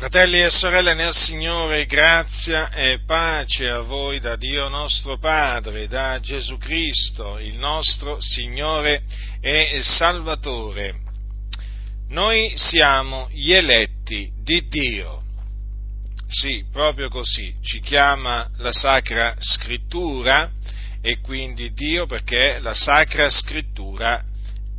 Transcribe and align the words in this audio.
Fratelli 0.00 0.40
e 0.40 0.48
sorelle 0.48 0.94
nel 0.94 1.12
Signore, 1.12 1.84
grazia 1.84 2.70
e 2.70 3.00
pace 3.04 3.68
a 3.68 3.80
voi 3.80 4.18
da 4.18 4.34
Dio 4.34 4.66
nostro 4.70 5.18
Padre, 5.18 5.88
da 5.88 6.18
Gesù 6.20 6.56
Cristo, 6.56 7.38
il 7.38 7.58
nostro 7.58 8.18
Signore 8.18 9.02
e 9.42 9.78
Salvatore. 9.82 10.94
Noi 12.08 12.50
siamo 12.56 13.28
gli 13.30 13.52
eletti 13.52 14.32
di 14.42 14.66
Dio. 14.68 15.22
Sì, 16.28 16.64
proprio 16.72 17.10
così, 17.10 17.54
ci 17.60 17.80
chiama 17.80 18.48
la 18.56 18.72
Sacra 18.72 19.34
Scrittura 19.38 20.50
e 21.02 21.20
quindi 21.20 21.74
Dio 21.74 22.06
perché 22.06 22.58
la 22.60 22.72
Sacra 22.72 23.28
Scrittura 23.28 24.24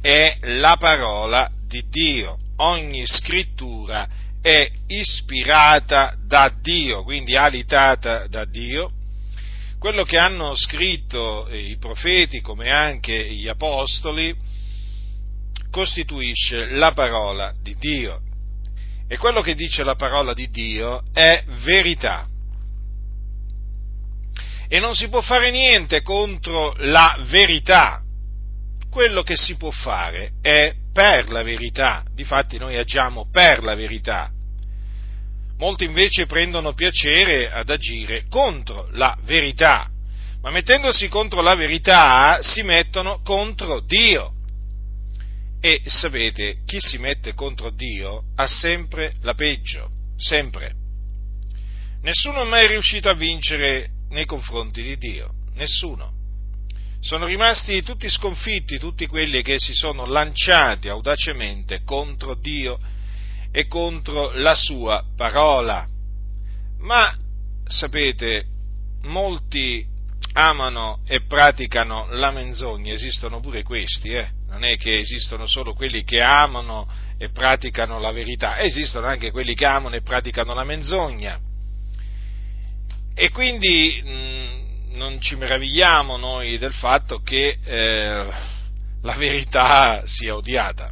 è 0.01 0.38
la 0.57 0.77
parola 0.77 1.47
di 1.67 1.83
Dio. 1.89 2.39
Ogni 2.57 3.05
scrittura 3.05 4.05
è 4.05 4.20
è 4.41 4.69
ispirata 4.87 6.15
da 6.25 6.52
Dio, 6.61 7.03
quindi 7.03 7.35
alitata 7.35 8.27
da 8.27 8.45
Dio. 8.45 8.91
Quello 9.77 10.03
che 10.03 10.17
hanno 10.17 10.55
scritto 10.55 11.47
i 11.52 11.77
profeti, 11.79 12.41
come 12.41 12.71
anche 12.71 13.33
gli 13.33 13.47
apostoli, 13.47 14.35
costituisce 15.69 16.71
la 16.71 16.91
parola 16.91 17.53
di 17.61 17.75
Dio. 17.77 18.21
E 19.07 19.17
quello 19.17 19.41
che 19.41 19.55
dice 19.55 19.83
la 19.83 19.95
parola 19.95 20.33
di 20.33 20.49
Dio 20.49 21.02
è 21.13 21.44
verità. 21.63 22.27
E 24.67 24.80
non 24.80 24.94
si 24.94 25.09
può 25.09 25.21
fare 25.21 25.52
niente 25.52 26.02
contro 26.02 26.73
la 26.77 27.17
verità. 27.27 28.02
Quello 28.89 29.21
che 29.21 29.35
si 29.35 29.55
può 29.55 29.71
fare 29.71 30.33
è 30.41 30.73
per 30.91 31.30
la 31.30 31.44
verità, 31.44 32.04
difatti 32.13 32.58
noi 32.58 32.77
agiamo 32.77 33.27
per 33.31 33.63
la 33.63 33.76
verità. 33.76 34.30
Molti 35.58 35.86
invece 35.86 36.26
prendono 36.26 36.73
piacere 36.73 37.52
ad 37.52 37.70
agire 37.70 38.25
contro 38.28 38.88
la 38.92 39.17
verità, 39.23 39.89
ma 40.42 40.50
mettendosi 40.50 41.08
contro 41.08 41.42
la 41.42 41.56
verità 41.56 42.39
si 42.42 42.64
mettono 42.64 43.22
contro 43.23 43.80
Dio. 43.81 44.33
E 45.61 45.81
sapete, 45.86 46.58
chi 46.66 46.80
si 46.80 46.98
mette 46.98 47.36
contro 47.36 47.70
Dio 47.70 48.23
ha 48.36 48.48
sempre 48.48 49.14
la 49.22 49.36
peggio, 49.36 49.92
sempre. 50.17 50.73
Nessuno 52.02 52.42
è 52.42 52.48
mai 52.48 52.67
riuscito 52.67 53.09
a 53.09 53.14
vincere 53.14 53.89
nei 54.09 54.26
confronti 54.26 54.81
di 54.81 54.98
Dio, 54.98 55.31
nessuno 55.53 56.20
sono 57.02 57.25
rimasti 57.25 57.81
tutti 57.81 58.07
sconfitti, 58.07 58.77
tutti 58.77 59.07
quelli 59.07 59.41
che 59.41 59.55
si 59.57 59.73
sono 59.73 60.05
lanciati 60.05 60.88
audacemente 60.88 61.81
contro 61.83 62.35
Dio 62.35 62.80
e 63.52 63.66
contro 63.67 64.31
la 64.35 64.53
sua 64.53 65.03
parola. 65.16 65.85
Ma 66.80 67.16
sapete, 67.66 68.45
molti 69.03 69.85
amano 70.33 71.02
e 71.08 71.23
praticano 71.25 72.08
la 72.11 72.31
menzogna, 72.31 72.93
esistono 72.93 73.39
pure 73.39 73.63
questi, 73.63 74.09
eh? 74.09 74.30
non 74.47 74.63
è 74.63 74.77
che 74.77 74.99
esistono 74.99 75.47
solo 75.47 75.73
quelli 75.73 76.03
che 76.03 76.21
amano 76.21 76.88
e 77.17 77.30
praticano 77.30 77.99
la 77.99 78.11
verità, 78.11 78.59
esistono 78.59 79.08
anche 79.08 79.31
quelli 79.31 79.55
che 79.55 79.65
amano 79.65 79.95
e 79.95 80.02
praticano 80.02 80.53
la 80.53 80.63
menzogna. 80.63 81.39
E 83.13 83.30
quindi 83.30 84.02
mh, 84.03 84.70
non 84.94 85.20
ci 85.22 85.36
meravigliamo 85.36 86.17
noi 86.17 86.58
del 86.58 86.73
fatto 86.73 87.20
che 87.22 87.58
eh, 87.64 88.28
la 89.02 89.16
verità 89.16 90.02
sia 90.06 90.36
odiata. 90.36 90.92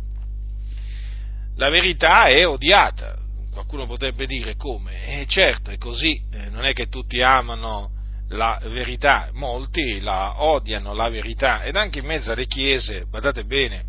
La 1.56 1.70
verità 1.70 2.26
è 2.26 2.48
odiata. 2.48 3.18
Qualcuno 3.52 3.86
potrebbe 3.86 4.26
dire 4.26 4.56
come? 4.56 5.22
Eh, 5.22 5.26
certo, 5.28 5.72
è 5.72 5.78
così. 5.78 6.22
Eh, 6.32 6.50
non 6.50 6.66
è 6.66 6.74
che 6.74 6.88
tutti 6.88 7.22
amano 7.22 7.92
la 8.30 8.60
verità, 8.66 9.30
molti 9.34 10.00
la 10.02 10.44
odiano 10.44 10.94
la 10.94 11.10
verità 11.10 11.64
ed 11.64 11.76
anche 11.76 12.00
in 12.00 12.06
mezzo 12.06 12.32
alle 12.32 12.46
chiese, 12.46 13.06
guardate 13.10 13.44
bene, 13.44 13.86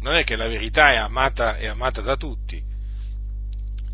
non 0.00 0.14
è 0.14 0.24
che 0.24 0.34
la 0.34 0.48
verità 0.48 0.92
è 0.92 0.96
amata, 0.96 1.56
è 1.56 1.66
amata 1.66 2.00
da 2.00 2.16
tutti. 2.16 2.62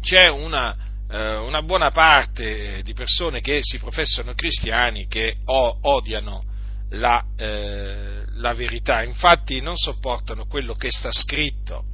C'è 0.01 0.29
una 0.29 0.77
una 1.11 1.63
buona 1.63 1.91
parte 1.91 2.83
di 2.83 2.93
persone 2.93 3.41
che 3.41 3.61
si 3.63 3.79
professano 3.79 4.35
cristiani 4.35 5.07
che 5.07 5.37
odiano 5.47 6.45
la, 6.91 7.25
eh, 7.37 8.25
la 8.35 8.55
verità, 8.55 9.03
infatti 9.03 9.61
non 9.61 9.77
sopportano 9.77 10.47
quello 10.47 10.75
che 10.75 10.91
sta 10.91 11.11
scritto 11.11 11.85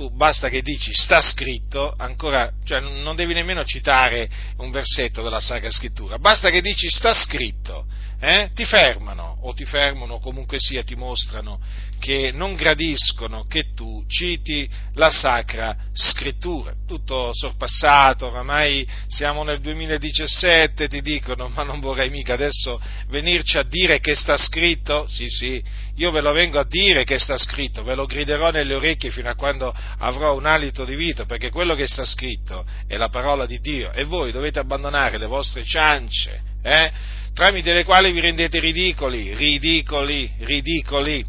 tu 0.00 0.08
basta 0.08 0.48
che 0.48 0.62
dici 0.62 0.94
sta 0.94 1.20
scritto, 1.20 1.92
ancora, 1.94 2.50
cioè 2.64 2.80
non 2.80 3.14
devi 3.14 3.34
nemmeno 3.34 3.62
citare 3.64 4.30
un 4.56 4.70
versetto 4.70 5.20
della 5.20 5.40
Sacra 5.40 5.70
Scrittura, 5.70 6.18
basta 6.18 6.48
che 6.48 6.62
dici 6.62 6.88
sta 6.88 7.12
scritto, 7.12 7.84
eh, 8.18 8.50
ti 8.54 8.64
fermano 8.64 9.36
o 9.42 9.52
ti 9.52 9.66
fermano 9.66 10.14
o 10.14 10.20
comunque 10.20 10.58
sia 10.58 10.82
ti 10.84 10.94
mostrano 10.94 11.60
che 11.98 12.32
non 12.32 12.54
gradiscono 12.54 13.44
che 13.44 13.74
tu 13.74 14.02
citi 14.06 14.68
la 14.94 15.10
Sacra 15.10 15.76
Scrittura. 15.92 16.74
Tutto 16.86 17.30
sorpassato, 17.34 18.28
oramai 18.28 18.88
siamo 19.06 19.42
nel 19.42 19.60
2017, 19.60 20.88
ti 20.88 21.02
dicono, 21.02 21.48
ma 21.48 21.62
non 21.62 21.78
vorrei 21.80 22.08
mica 22.08 22.32
adesso 22.32 22.80
venirci 23.08 23.58
a 23.58 23.64
dire 23.64 24.00
che 24.00 24.14
sta 24.14 24.38
scritto? 24.38 25.06
Sì, 25.08 25.28
sì, 25.28 25.62
io 26.00 26.10
ve 26.10 26.22
lo 26.22 26.32
vengo 26.32 26.58
a 26.58 26.64
dire 26.64 27.04
che 27.04 27.18
sta 27.18 27.36
scritto, 27.36 27.82
ve 27.82 27.94
lo 27.94 28.06
griderò 28.06 28.50
nelle 28.50 28.74
orecchie 28.74 29.10
fino 29.10 29.28
a 29.28 29.34
quando 29.34 29.70
avrò 29.98 30.34
un 30.34 30.46
alito 30.46 30.86
di 30.86 30.94
vita, 30.94 31.26
perché 31.26 31.50
quello 31.50 31.74
che 31.74 31.86
sta 31.86 32.06
scritto 32.06 32.64
è 32.86 32.96
la 32.96 33.10
parola 33.10 33.44
di 33.44 33.58
Dio 33.58 33.92
e 33.92 34.04
voi 34.04 34.32
dovete 34.32 34.58
abbandonare 34.58 35.18
le 35.18 35.26
vostre 35.26 35.62
ciance, 35.62 36.40
eh, 36.62 36.90
tramite 37.34 37.74
le 37.74 37.84
quali 37.84 38.12
vi 38.12 38.20
rendete 38.20 38.58
ridicoli, 38.60 39.34
ridicoli, 39.34 40.32
ridicoli. 40.38 41.22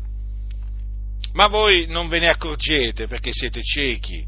Ma 1.34 1.48
voi 1.48 1.88
non 1.88 2.08
ve 2.08 2.20
ne 2.20 2.30
accorgete 2.30 3.08
perché 3.08 3.32
siete 3.34 3.62
ciechi 3.62 4.26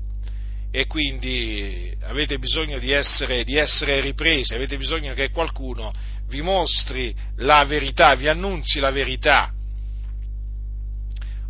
e 0.72 0.88
quindi 0.88 1.96
avete 2.02 2.38
bisogno 2.38 2.80
di 2.80 2.92
essere, 2.92 3.46
di 3.46 3.56
essere 3.56 4.02
ripresi, 4.02 4.54
avete 4.54 4.76
bisogno 4.76 5.14
che 5.14 5.30
qualcuno 5.30 5.94
vi 6.28 6.42
mostri 6.42 7.16
la 7.38 7.64
verità, 7.64 8.14
vi 8.16 8.28
annunzi 8.28 8.80
la 8.80 8.92
verità 8.92 9.54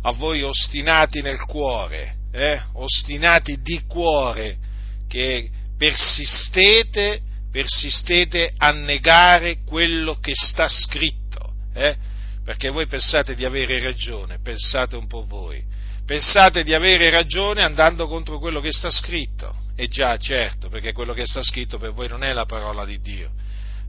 a 0.06 0.12
voi 0.12 0.42
ostinati 0.42 1.22
nel 1.22 1.40
cuore, 1.40 2.16
eh, 2.30 2.60
ostinati 2.74 3.60
di 3.62 3.82
cuore, 3.86 4.58
che 5.08 5.48
persistete, 5.78 7.20
persistete 7.50 8.52
a 8.58 8.70
negare 8.70 9.58
quello 9.64 10.16
che 10.16 10.32
sta 10.34 10.68
scritto, 10.68 11.54
eh, 11.74 11.96
perché 12.44 12.68
voi 12.68 12.86
pensate 12.86 13.34
di 13.34 13.46
avere 13.46 13.80
ragione, 13.80 14.40
pensate 14.42 14.96
un 14.96 15.06
po' 15.06 15.24
voi, 15.24 15.64
pensate 16.04 16.64
di 16.64 16.74
avere 16.74 17.08
ragione 17.08 17.62
andando 17.62 18.06
contro 18.06 18.38
quello 18.38 18.60
che 18.60 18.72
sta 18.72 18.90
scritto, 18.90 19.56
e 19.74 19.88
già 19.88 20.16
certo, 20.18 20.68
perché 20.68 20.92
quello 20.92 21.14
che 21.14 21.24
sta 21.24 21.42
scritto 21.42 21.78
per 21.78 21.92
voi 21.92 22.08
non 22.08 22.22
è 22.22 22.32
la 22.34 22.44
parola 22.44 22.84
di 22.84 23.00
Dio, 23.00 23.30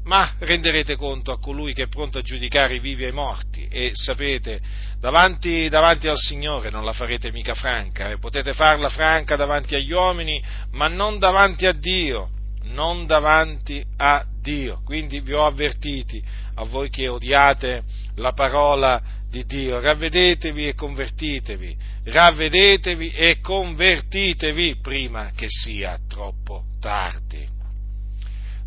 ma 0.05 0.33
renderete 0.39 0.95
conto 0.95 1.31
a 1.31 1.39
colui 1.39 1.73
che 1.73 1.83
è 1.83 1.87
pronto 1.87 2.19
a 2.19 2.21
giudicare 2.21 2.75
i 2.75 2.79
vivi 2.79 3.05
e 3.05 3.09
i 3.09 3.11
morti 3.11 3.67
e 3.67 3.91
sapete, 3.93 4.59
davanti, 4.99 5.67
davanti 5.67 6.07
al 6.07 6.17
Signore 6.17 6.69
non 6.69 6.85
la 6.85 6.93
farete 6.93 7.31
mica 7.31 7.55
franca, 7.55 8.09
eh? 8.09 8.17
potete 8.17 8.53
farla 8.53 8.89
franca 8.89 9.35
davanti 9.35 9.75
agli 9.75 9.91
uomini, 9.91 10.41
ma 10.71 10.87
non 10.87 11.17
davanti 11.17 11.65
a 11.65 11.71
Dio, 11.71 12.29
non 12.65 13.05
davanti 13.07 13.83
a 13.97 14.23
Dio. 14.41 14.81
Quindi 14.83 15.21
vi 15.21 15.33
ho 15.33 15.45
avvertiti, 15.45 16.23
a 16.55 16.63
voi 16.65 16.89
che 16.89 17.07
odiate 17.07 17.83
la 18.15 18.33
parola 18.33 19.01
di 19.27 19.43
Dio, 19.45 19.79
ravvedetevi 19.79 20.67
e 20.67 20.75
convertitevi, 20.75 21.77
ravvedetevi 22.03 23.09
e 23.09 23.39
convertitevi 23.39 24.77
prima 24.81 25.31
che 25.35 25.47
sia 25.49 25.99
troppo 26.07 26.65
tardi. 26.79 27.54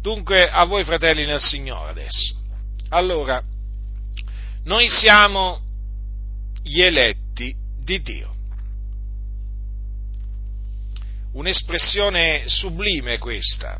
Dunque, 0.00 0.48
a 0.48 0.64
voi 0.64 0.84
fratelli 0.84 1.26
nel 1.26 1.40
Signore 1.40 1.90
adesso. 1.90 2.36
Allora, 2.90 3.42
noi 4.64 4.88
siamo 4.88 5.60
gli 6.62 6.80
eletti 6.80 7.54
di 7.82 8.00
Dio. 8.00 8.34
Un'espressione 11.32 12.44
sublime 12.46 13.18
questa. 13.18 13.78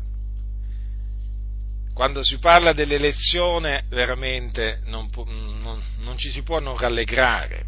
Quando 1.93 2.23
si 2.23 2.37
parla 2.37 2.73
dell'elezione, 2.73 3.85
veramente 3.89 4.81
non, 4.85 5.09
non, 5.15 5.81
non 5.99 6.17
ci 6.17 6.31
si 6.31 6.43
può 6.43 6.59
non 6.59 6.77
rallegrare. 6.77 7.65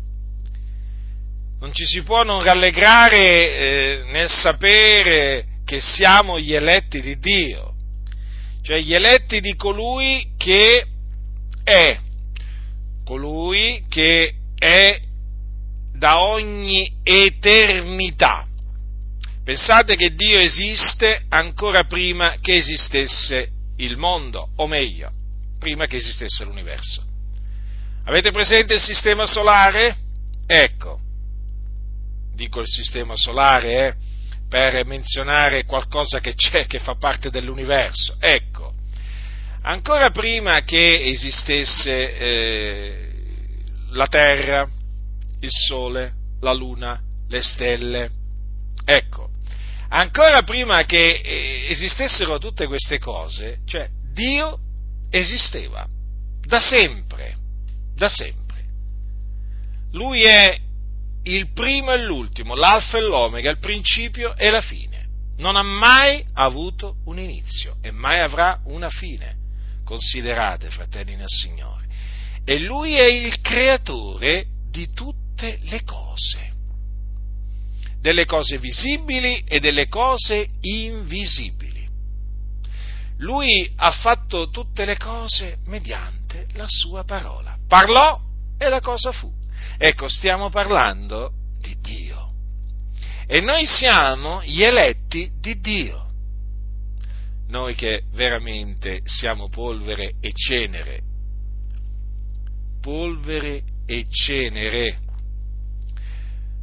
Non 1.60 1.74
ci 1.74 1.86
si 1.86 2.02
può 2.02 2.24
non 2.24 2.44
rallegrare 2.44 3.18
eh, 3.18 4.04
nel 4.12 4.30
sapere 4.30 5.46
che 5.64 5.80
siamo 5.80 6.40
gli 6.40 6.54
eletti 6.54 7.02
di 7.02 7.18
Dio 7.20 7.71
cioè 8.62 8.80
gli 8.80 8.94
eletti 8.94 9.40
di 9.40 9.56
colui 9.56 10.34
che 10.38 10.86
è, 11.64 11.98
colui 13.04 13.84
che 13.90 14.34
è 14.58 15.00
da 15.94 16.22
ogni 16.22 17.00
eternità 17.04 18.46
Pensate 19.44 19.96
che 19.96 20.14
Dio 20.14 20.40
esiste 20.40 21.26
ancora 21.30 21.86
prima 21.86 22.36
che 22.40 22.58
esistesse 22.58 23.50
il 23.78 23.98
mondo, 23.98 24.52
o 24.56 24.68
meglio, 24.68 25.12
prima 25.58 25.88
che 25.88 25.98
esistesse 25.98 26.44
l'universo. 26.44 27.04
Avete 28.06 28.32
presente 28.32 28.76
il 28.76 28.80
sistema 28.80 29.26
solare? 29.26 29.98
Ecco, 30.46 31.00
dico 32.36 32.60
il 32.60 32.68
sistema 32.68 33.16
solare 33.16 33.88
eh, 33.88 33.96
per 34.52 34.86
menzionare 34.86 35.64
qualcosa 35.64 36.20
che 36.20 36.34
c'è, 36.34 36.66
che 36.66 36.80
fa 36.80 36.96
parte 36.96 37.30
dell'universo. 37.30 38.18
Ecco, 38.20 38.74
ancora 39.62 40.10
prima 40.10 40.62
che 40.64 41.06
esistesse 41.06 42.18
eh, 42.18 43.10
la 43.92 44.08
Terra, 44.08 44.68
il 45.40 45.50
Sole, 45.50 46.12
la 46.42 46.52
Luna, 46.52 47.00
le 47.30 47.42
stelle, 47.42 48.12
ecco, 48.84 49.30
ancora 49.88 50.44
prima 50.44 50.84
che 50.84 51.22
eh, 51.24 51.68
esistessero 51.70 52.38
tutte 52.38 52.68
queste 52.68 53.00
cose, 53.00 53.60
cioè 53.66 53.88
Dio 54.12 54.60
esisteva 55.10 55.88
da 56.46 56.60
sempre, 56.60 57.38
da 57.96 58.10
sempre. 58.10 58.66
Lui 59.94 60.24
è 60.24 60.60
il 61.24 61.52
primo 61.54 61.92
e 61.92 62.04
l'ultimo, 62.04 62.56
l'alfa 62.56 62.98
e 62.98 63.02
l'omega, 63.02 63.50
il 63.52 63.60
principio 63.60 64.36
e 64.36 64.50
la 64.50 64.62
fine. 64.62 65.00
Non 65.38 65.56
ha 65.56 65.64
mai 65.64 66.24
avuto 66.34 66.98
un 67.06 67.20
inizio 67.20 67.78
e 67.82 67.92
mai 67.92 68.20
avrà 68.20 68.60
una 68.66 68.90
fine. 68.90 69.36
Considerate, 69.84 70.70
fratelli 70.70 71.16
nel 71.16 71.28
Signore. 71.28 71.86
E 72.44 72.60
lui 72.60 72.96
è 72.96 73.06
il 73.06 73.40
creatore 73.42 74.46
di 74.70 74.92
tutte 74.94 75.60
le 75.64 75.84
cose, 75.84 76.52
delle 78.00 78.26
cose 78.26 78.58
visibili 78.58 79.44
e 79.46 79.60
delle 79.60 79.88
cose 79.88 80.48
invisibili. 80.62 81.88
Lui 83.18 83.72
ha 83.76 83.92
fatto 83.92 84.50
tutte 84.50 84.86
le 84.86 84.98
cose 84.98 85.58
mediante 85.66 86.48
la 86.54 86.66
sua 86.68 87.04
parola. 87.04 87.56
Parlò 87.68 88.20
e 88.58 88.70
la 88.70 88.82
cosa 88.82 89.12
fu. 89.12 89.41
Ecco, 89.78 90.08
stiamo 90.08 90.50
parlando 90.50 91.32
di 91.60 91.78
Dio. 91.80 92.30
E 93.28 93.40
noi 93.40 93.66
siamo 93.66 94.44
gli 94.44 94.62
eletti 94.62 95.32
di 95.40 95.60
Dio. 95.60 96.10
Noi 97.48 97.76
che 97.76 98.04
veramente 98.14 99.02
siamo 99.06 99.50
polvere 99.50 100.14
e 100.20 100.32
cenere. 100.34 101.02
Polvere 102.82 103.64
e 103.86 104.08
cenere. 104.10 105.00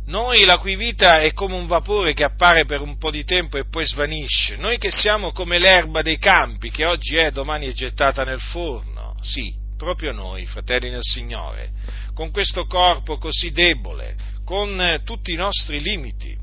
Noi 0.07 0.45
la 0.45 0.57
cui 0.57 0.77
vita 0.77 1.21
è 1.21 1.35
come 1.35 1.55
un 1.55 1.67
vapore 1.67 2.15
che 2.15 2.25
appare 2.25 2.65
per 2.65 2.81
un 2.81 2.97
po' 2.97 3.11
di 3.11 3.25
tempo 3.25 3.59
e 3.59 3.69
poi 3.69 3.87
svanisce. 3.87 4.57
Noi 4.57 4.79
che 4.79 4.91
siamo 4.91 5.33
come 5.33 5.59
l'erba 5.59 6.01
dei 6.01 6.19
campi 6.19 6.71
che 6.71 6.87
oggi 6.87 7.17
è, 7.17 7.31
domani 7.31 7.67
è 7.67 7.73
gettata 7.73 8.25
nel 8.25 8.41
forno. 8.41 9.15
Sì, 9.21 9.55
proprio 9.79 10.13
noi, 10.13 10.45
fratelli 10.45 10.91
nel 10.91 11.01
Signore 11.03 11.73
con 12.19 12.33
questo 12.33 12.67
corpo 12.67 13.17
così 13.17 13.53
debole, 13.53 14.17
con 14.45 14.81
eh, 14.81 15.05
tutti 15.05 15.31
i 15.31 15.37
nostri 15.37 15.81
limiti. 15.81 16.37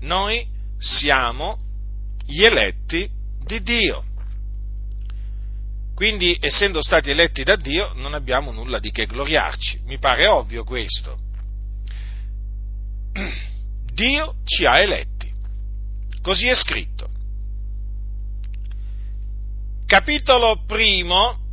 Noi 0.00 0.46
siamo 0.76 1.58
gli 2.26 2.42
eletti 2.42 3.08
di 3.42 3.62
Dio. 3.62 4.04
Quindi, 5.94 6.36
essendo 6.38 6.82
stati 6.82 7.08
eletti 7.08 7.42
da 7.42 7.56
Dio, 7.56 7.94
non 7.94 8.12
abbiamo 8.12 8.52
nulla 8.52 8.78
di 8.78 8.90
che 8.90 9.06
gloriarci. 9.06 9.84
Mi 9.86 9.98
pare 9.98 10.26
ovvio 10.26 10.62
questo. 10.62 11.18
Dio 13.94 14.34
ci 14.44 14.66
ha 14.66 14.78
eletti. 14.78 15.32
Così 16.20 16.48
è 16.48 16.54
scritto. 16.54 17.08
Capitolo 19.86 20.64
primo 20.66 21.43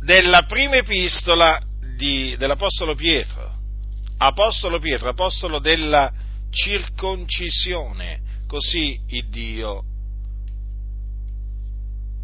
della 0.00 0.44
prima 0.44 0.76
epistola 0.76 1.60
di, 1.96 2.34
dell'Apostolo 2.36 2.94
Pietro, 2.94 3.58
Apostolo 4.18 4.78
Pietro, 4.78 5.08
Apostolo 5.08 5.58
della 5.58 6.12
circoncisione, 6.50 8.20
così 8.46 8.98
il 9.08 9.28
Dio 9.28 9.84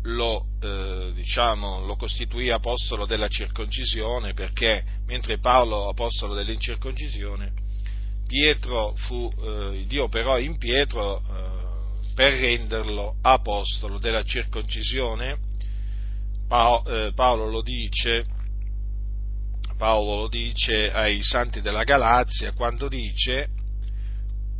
lo, 0.06 0.46
eh, 0.61 1.12
diciamo, 1.14 1.84
lo, 1.84 1.96
costituì 1.96 2.50
apostolo 2.50 3.06
della 3.06 3.28
circoncisione 3.28 4.34
perché 4.34 4.84
mentre 5.06 5.38
Paolo 5.38 5.88
apostolo 5.88 6.34
dell'incirconcisione, 6.34 7.52
Pietro 8.26 8.94
fu, 8.96 9.32
eh, 9.40 9.84
Dio 9.87 10.05
operò 10.05 10.38
in 10.38 10.58
Pietro 10.58 11.19
eh, 11.19 12.14
per 12.14 12.32
renderlo 12.34 13.17
apostolo 13.23 13.99
della 13.99 14.23
circoncisione. 14.25 15.46
Paolo, 16.49 17.07
eh, 17.07 17.13
Paolo 17.13 17.49
lo 17.49 17.63
dice 17.63 18.25
Paolo 19.77 20.23
lo 20.23 20.29
dice 20.29 20.91
ai 20.93 21.23
santi 21.23 21.61
della 21.61 21.85
Galazia 21.85 22.53
quando 22.53 22.89
dice 22.89 23.49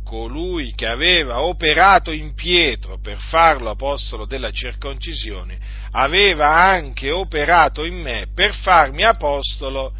colui 0.07 0.73
che 0.73 0.87
aveva 0.87 1.41
operato 1.41 2.11
in 2.11 2.33
Pietro 2.33 2.97
per 2.99 3.17
farlo 3.19 3.69
apostolo 3.69 4.25
della 4.25 4.51
circoncisione, 4.51 5.59
aveva 5.91 6.55
anche 6.55 7.11
operato 7.11 7.83
in 7.83 7.95
me 7.95 8.27
per 8.33 8.55
farmi 8.55 9.03
apostolo 9.03 9.93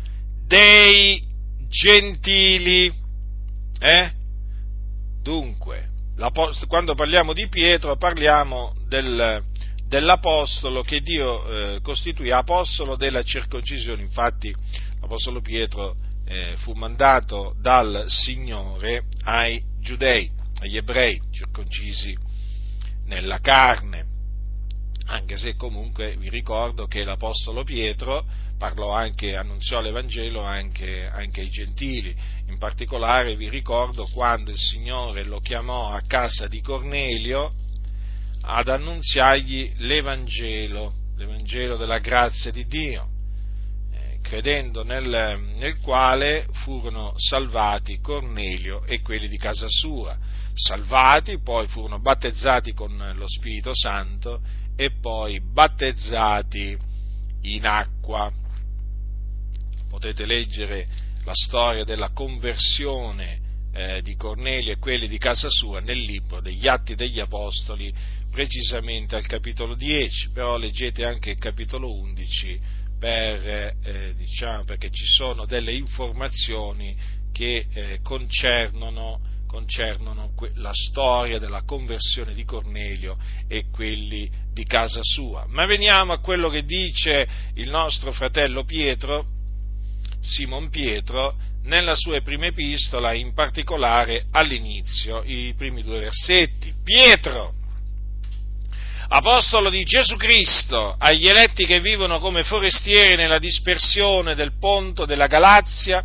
dei 0.46 1.22
gentili. 1.68 2.92
Eh? 3.80 4.12
Dunque, 5.22 5.90
quando 6.68 6.96
parliamo 6.96 7.34
di 7.34 7.50
Pietro 7.50 7.98
parliamo 7.98 8.74
del, 8.88 9.44
dell'apostolo 9.88 10.84
che 10.84 11.02
Dio 11.02 11.76
eh, 11.76 11.82
costituì 11.82 12.32
apostolo 12.32 12.96
della 12.96 13.24
circoncisione, 13.24 14.02
infatti 14.02 14.54
l'Apostolo 15.00 15.42
Pietro 15.42 15.96
eh, 16.26 16.56
fu 16.58 16.74
mandato 16.74 17.56
dal 17.60 18.06
Signore 18.08 19.06
ai 19.24 19.64
giudei, 19.80 20.30
agli 20.60 20.76
ebrei 20.76 21.22
circoncisi 21.32 22.18
nella 23.06 23.40
carne, 23.40 24.06
anche 25.06 25.38
se 25.38 25.56
comunque 25.56 26.18
vi 26.18 26.30
ricordo 26.30 26.86
che 26.86 27.06
l'Apostolo 27.06 27.64
Pietro 27.64 28.26
parlò 28.58 28.92
anche, 28.92 29.36
annunziò 29.36 29.80
l'Evangelo 29.80 30.44
anche, 30.44 31.08
anche 31.08 31.42
ai 31.42 31.50
gentili, 31.50 32.14
in 32.48 32.58
particolare 32.58 33.38
vi 33.38 33.48
ricordo 33.48 34.06
quando 34.12 34.52
il 34.52 34.58
Signore 34.58 35.24
lo 35.24 35.40
chiamò 35.40 35.92
a 35.92 36.02
casa 36.06 36.48
di 36.48 36.60
Cornelio 36.60 37.54
ad 38.50 38.70
annunziargli 38.70 39.74
l'Evangelo, 39.78 40.94
l'Evangelo 41.18 41.76
della 41.76 42.00
grazia 42.00 42.52
di 42.52 42.66
Dio 42.66 43.10
credendo 44.28 44.84
nel, 44.84 45.40
nel, 45.56 45.80
quale 45.80 46.48
furono 46.52 47.14
salvati 47.16 48.02
Cornelio 48.02 48.84
e 48.84 49.02
quelli 49.02 49.30
di 49.30 49.38
casa 49.38 49.68
sua. 49.70 50.18
Salvati, 50.54 51.40
poi 51.40 51.66
furono 51.68 52.00
battezzati 52.00 52.74
con 52.74 53.14
lo 53.16 53.26
Spirito 53.26 53.74
Santo 53.74 54.42
e 54.76 54.92
poi 55.00 55.40
battezzati 55.40 56.78
in 57.44 57.66
acqua. 57.66 58.30
Potete 59.88 60.26
leggere 60.26 60.86
la 61.24 61.34
storia 61.34 61.86
della 61.86 62.10
conversione 62.10 63.40
eh, 63.72 64.02
di 64.02 64.16
Cornelio 64.16 64.74
e 64.74 64.78
quelli 64.78 65.08
di 65.08 65.18
casa 65.18 65.48
sua 65.50 65.80
nel 65.80 66.00
libro 66.00 66.42
degli 66.42 66.68
Atti 66.68 66.96
degli 66.96 67.22
Apostoli, 67.22 67.94
precisamente 68.38 69.16
al 69.16 69.26
capitolo 69.26 69.74
10, 69.74 70.30
però 70.30 70.58
leggete 70.58 71.04
anche 71.04 71.32
il 71.32 71.40
capitolo 71.40 71.92
11 71.92 72.60
per, 73.00 73.74
eh, 73.84 74.14
diciamo, 74.16 74.64
perché 74.64 74.92
ci 74.92 75.06
sono 75.08 75.48
delle 75.48 75.74
informazioni 75.74 76.96
che 77.34 77.66
eh, 77.74 78.00
concernono, 78.04 79.20
concernono 79.48 80.34
que- 80.36 80.52
la 80.54 80.72
storia 80.72 81.40
della 81.40 81.64
conversione 81.64 82.36
di 82.36 82.44
Cornelio 82.44 83.18
e 83.48 83.70
quelli 83.72 84.30
di 84.54 84.66
casa 84.66 85.00
sua. 85.02 85.48
Ma 85.48 85.66
veniamo 85.66 86.14
a 86.14 86.20
quello 86.20 86.50
che 86.50 86.64
dice 86.64 87.28
il 87.56 87.72
nostro 87.72 88.12
fratello 88.12 88.66
Pietro, 88.66 89.26
Simon 90.22 90.70
Pietro, 90.70 91.36
nella 91.64 91.96
sua 91.96 92.22
prima 92.22 92.46
epistola, 92.46 93.14
in 93.14 93.34
particolare 93.34 94.28
all'inizio, 94.30 95.24
i 95.26 95.56
primi 95.58 95.82
due 95.82 96.02
versetti. 96.02 96.72
Pietro, 96.84 97.57
apostolo 99.10 99.70
di 99.70 99.84
Gesù 99.84 100.16
Cristo, 100.18 100.96
agli 100.98 101.28
eletti 101.28 101.66
che 101.66 101.80
vivono 101.80 102.20
come 102.20 102.44
forestieri 102.44 103.16
nella 103.16 103.40
dispersione 103.40 104.36
del 104.36 104.58
Ponto, 104.60 105.06
della 105.06 105.28
Galazia, 105.28 106.04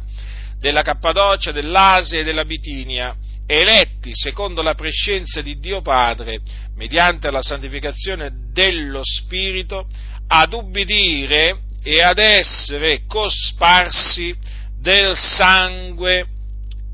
della 0.58 0.82
Cappadocia, 0.82 1.50
dell'Asia 1.50 2.20
e 2.20 2.24
della 2.24 2.44
Bitinia, 2.44 3.16
eletti 3.46 4.10
secondo 4.14 4.62
la 4.62 4.74
prescienza 4.74 5.42
di 5.42 5.58
Dio 5.58 5.82
Padre, 5.82 6.40
mediante 6.76 7.30
la 7.30 7.42
santificazione 7.42 8.30
dello 8.52 9.00
Spirito, 9.02 9.86
ad 10.28 10.52
ubbidire 10.52 11.62
e 11.82 12.00
ad 12.00 12.18
essere 12.18 13.02
cosparsi 13.06 14.34
del 14.78 15.16
sangue 15.16 16.26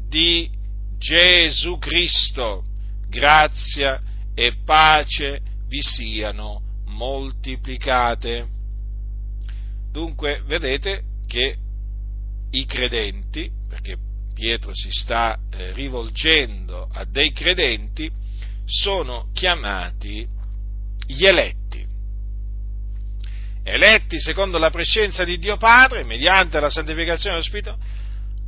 di 0.08 0.50
Gesù 0.98 1.78
Cristo. 1.78 2.64
Grazia 3.08 4.00
e 4.34 4.54
pace 4.64 5.40
vi 5.68 5.80
siano 5.82 6.62
moltiplicate. 6.86 8.46
Dunque, 9.92 10.42
vedete 10.46 11.02
che 11.26 11.56
i 12.50 12.66
credenti, 12.66 13.50
perché 13.68 13.96
Pietro 14.34 14.70
si 14.74 14.90
sta 14.90 15.38
eh, 15.50 15.72
rivolgendo 15.72 16.88
a 16.92 17.04
dei 17.04 17.32
credenti, 17.32 18.10
sono 18.64 19.30
chiamati 19.32 20.26
gli 21.06 21.24
eletti. 21.24 21.86
Eletti 23.64 24.18
secondo 24.18 24.58
la 24.58 24.70
prescenza 24.70 25.24
di 25.24 25.38
Dio 25.38 25.58
Padre, 25.58 26.04
mediante 26.04 26.58
la 26.60 26.70
santificazione 26.70 27.36
dello 27.36 27.46
Spirito, 27.46 27.78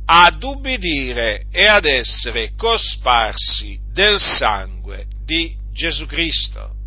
ad 0.05 0.41
ubbidire 0.41 1.45
e 1.51 1.67
ad 1.67 1.85
essere 1.85 2.53
cosparsi 2.55 3.79
del 3.91 4.19
sangue 4.19 5.05
di 5.23 5.55
Gesù 5.71 6.05
Cristo. 6.05 6.80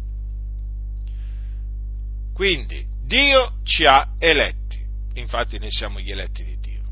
Quindi 2.35 2.85
Dio 3.05 3.61
ci 3.63 3.85
ha 3.85 4.13
eletti, 4.19 4.85
infatti 5.15 5.57
noi 5.61 5.71
siamo 5.71 6.01
gli 6.01 6.11
eletti 6.11 6.43
di 6.43 6.59
Dio. 6.59 6.83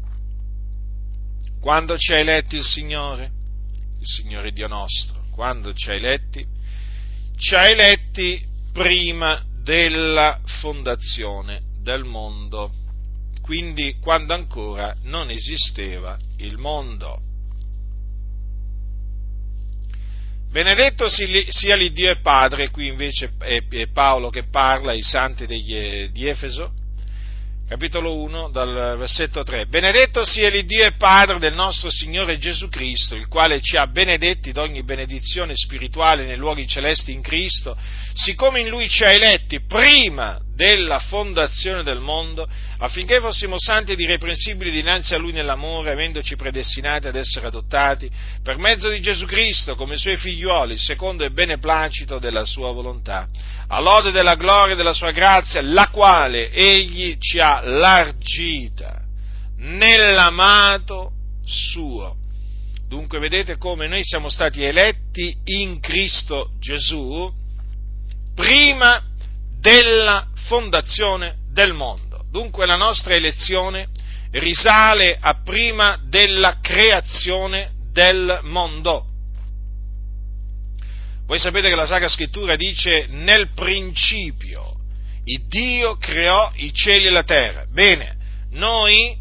Quando 1.60 1.98
ci 1.98 2.12
ha 2.12 2.18
eletti 2.18 2.54
il 2.54 2.62
Signore, 2.62 3.30
il 3.98 4.06
Signore 4.06 4.52
Dio 4.52 4.68
nostro, 4.68 5.24
quando 5.32 5.74
ci 5.74 5.90
ha 5.90 5.94
eletti, 5.94 6.46
ci 7.36 7.54
ha 7.56 7.68
eletti 7.68 8.46
prima 8.72 9.44
della 9.62 10.38
fondazione 10.44 11.60
del 11.80 12.04
mondo. 12.04 12.72
Quindi 13.40 13.96
quando 14.00 14.34
ancora 14.34 14.94
non 15.02 15.28
esisteva 15.28 16.16
il 16.36 16.56
mondo. 16.56 17.20
Benedetto 20.52 21.08
sia 21.08 21.76
l'Iddio 21.76 22.10
e 22.10 22.16
Padre, 22.16 22.68
qui 22.68 22.86
invece 22.86 23.30
è 23.38 23.86
Paolo 23.90 24.28
che 24.28 24.50
parla 24.50 24.90
ai 24.90 25.00
santi 25.00 25.46
degli, 25.46 26.10
di 26.10 26.28
Efeso, 26.28 26.74
capitolo 27.66 28.20
1, 28.20 28.50
dal 28.50 28.98
versetto 28.98 29.44
3. 29.44 29.64
Benedetto 29.64 30.26
sia 30.26 30.50
l'Iddio 30.50 30.84
e 30.84 30.92
Padre 30.92 31.38
del 31.38 31.54
nostro 31.54 31.90
Signore 31.90 32.36
Gesù 32.36 32.68
Cristo, 32.68 33.14
il 33.14 33.28
quale 33.28 33.62
ci 33.62 33.78
ha 33.78 33.86
benedetti 33.86 34.52
d'ogni 34.52 34.82
benedizione 34.82 35.56
spirituale 35.56 36.26
nei 36.26 36.36
luoghi 36.36 36.66
celesti 36.66 37.12
in 37.12 37.22
Cristo, 37.22 37.74
siccome 38.12 38.60
in 38.60 38.68
Lui 38.68 38.90
ci 38.90 39.04
ha 39.04 39.10
eletti 39.10 39.62
prima 39.62 40.38
della 40.54 40.98
fondazione 40.98 41.82
del 41.82 42.00
mondo, 42.00 42.46
affinché 42.78 43.20
fossimo 43.20 43.56
santi 43.58 43.92
ed 43.92 44.00
irreprensibili 44.00 44.70
dinanzi 44.70 45.14
a 45.14 45.18
Lui 45.18 45.32
nell'amore, 45.32 45.92
avendoci 45.92 46.36
predestinati 46.36 47.06
ad 47.06 47.16
essere 47.16 47.46
adottati 47.46 48.10
per 48.42 48.58
mezzo 48.58 48.88
di 48.88 49.00
Gesù 49.00 49.24
Cristo 49.24 49.74
come 49.74 49.96
Suoi 49.96 50.16
figliuoli, 50.16 50.76
secondo 50.76 51.24
il 51.24 51.32
beneplacito 51.32 52.18
della 52.18 52.44
Sua 52.44 52.70
volontà, 52.72 53.28
all'ode 53.68 54.10
della 54.10 54.34
gloria 54.34 54.74
e 54.74 54.76
della 54.76 54.94
Sua 54.94 55.10
grazia, 55.10 55.62
la 55.62 55.88
quale 55.88 56.50
Egli 56.50 57.16
ci 57.18 57.38
ha 57.38 57.60
largita 57.62 59.00
nell'amato 59.56 61.12
Suo. 61.44 62.16
Dunque 62.88 63.18
vedete 63.18 63.56
come 63.56 63.88
noi 63.88 64.04
siamo 64.04 64.28
stati 64.28 64.62
eletti 64.62 65.34
in 65.44 65.80
Cristo 65.80 66.50
Gesù 66.60 67.32
prima 68.34 69.02
della 69.62 70.26
fondazione 70.48 71.36
del 71.52 71.72
mondo. 71.72 72.24
Dunque 72.30 72.66
la 72.66 72.74
nostra 72.74 73.14
elezione 73.14 73.88
risale 74.32 75.16
a 75.18 75.40
prima 75.42 76.00
della 76.08 76.58
creazione 76.60 77.70
del 77.92 78.40
mondo. 78.42 79.06
Voi 81.26 81.38
sapete 81.38 81.68
che 81.68 81.76
la 81.76 81.86
Sacra 81.86 82.08
Scrittura 82.08 82.56
dice 82.56 83.06
nel 83.08 83.50
principio 83.54 84.74
il 85.24 85.46
Dio 85.46 85.96
creò 85.96 86.50
i 86.56 86.72
cieli 86.74 87.06
e 87.06 87.10
la 87.10 87.22
terra. 87.22 87.64
Bene, 87.70 88.16
noi, 88.50 89.16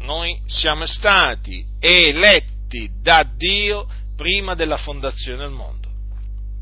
noi 0.00 0.40
siamo 0.46 0.84
stati 0.86 1.64
eletti 1.78 2.90
da 3.00 3.22
Dio 3.36 3.86
prima 4.16 4.54
della 4.56 4.78
fondazione 4.78 5.38
del 5.38 5.50
mondo, 5.50 5.88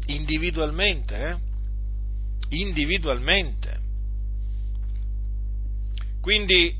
individualmente, 0.07 1.29
eh? 1.29 1.51
Individualmente. 2.61 3.81
Quindi 6.21 6.75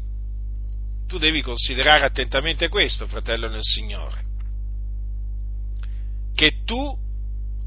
tu 1.07 1.19
devi 1.19 1.43
considerare 1.43 2.05
attentamente 2.05 2.69
questo, 2.69 3.07
fratello 3.07 3.49
nel 3.49 3.62
Signore, 3.62 4.25
che 6.35 6.62
tu 6.64 6.97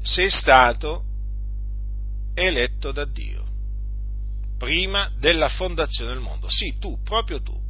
sei 0.02 0.30
stato 0.30 1.04
eletto 2.34 2.92
da 2.92 3.04
Dio 3.04 3.44
prima 4.58 5.12
della 5.18 5.48
fondazione 5.48 6.12
del 6.12 6.20
mondo. 6.20 6.48
Sì, 6.48 6.76
tu, 6.78 6.98
proprio 7.02 7.42
tu. 7.42 7.64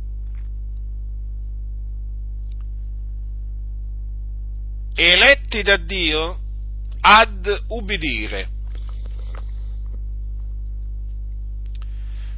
Eletti 4.95 5.62
da 5.62 5.76
Dio 5.76 6.40
ad 7.00 7.64
ubbidire 7.69 8.55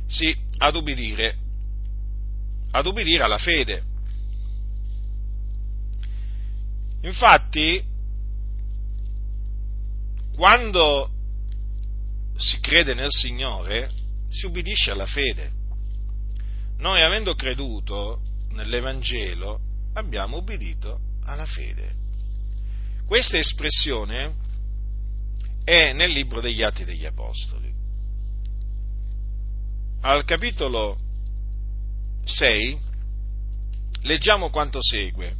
Sì, 0.08 0.34
ad 0.56 0.74
ubbidire, 0.74 1.36
ad 2.70 2.86
ubbidire 2.86 3.22
alla 3.22 3.36
fede. 3.36 3.82
Infatti, 7.02 7.84
quando 10.34 11.10
si 12.36 12.58
crede 12.60 12.94
nel 12.94 13.10
Signore, 13.10 13.90
si 14.30 14.46
ubbidisce 14.46 14.92
alla 14.92 15.06
fede. 15.06 15.50
Noi, 16.78 17.02
avendo 17.02 17.34
creduto 17.34 18.22
nell'Evangelo, 18.52 19.60
abbiamo 19.94 20.38
ubbidito 20.38 21.00
alla 21.24 21.44
fede. 21.44 21.96
Questa 23.06 23.36
espressione 23.36 24.34
è 25.64 25.92
nel 25.92 26.12
libro 26.12 26.40
degli 26.40 26.62
Atti 26.62 26.84
degli 26.84 27.04
Apostoli 27.04 27.67
al 30.00 30.24
capitolo 30.24 30.96
6 32.24 32.78
leggiamo 34.02 34.50
quanto 34.50 34.78
segue, 34.80 35.34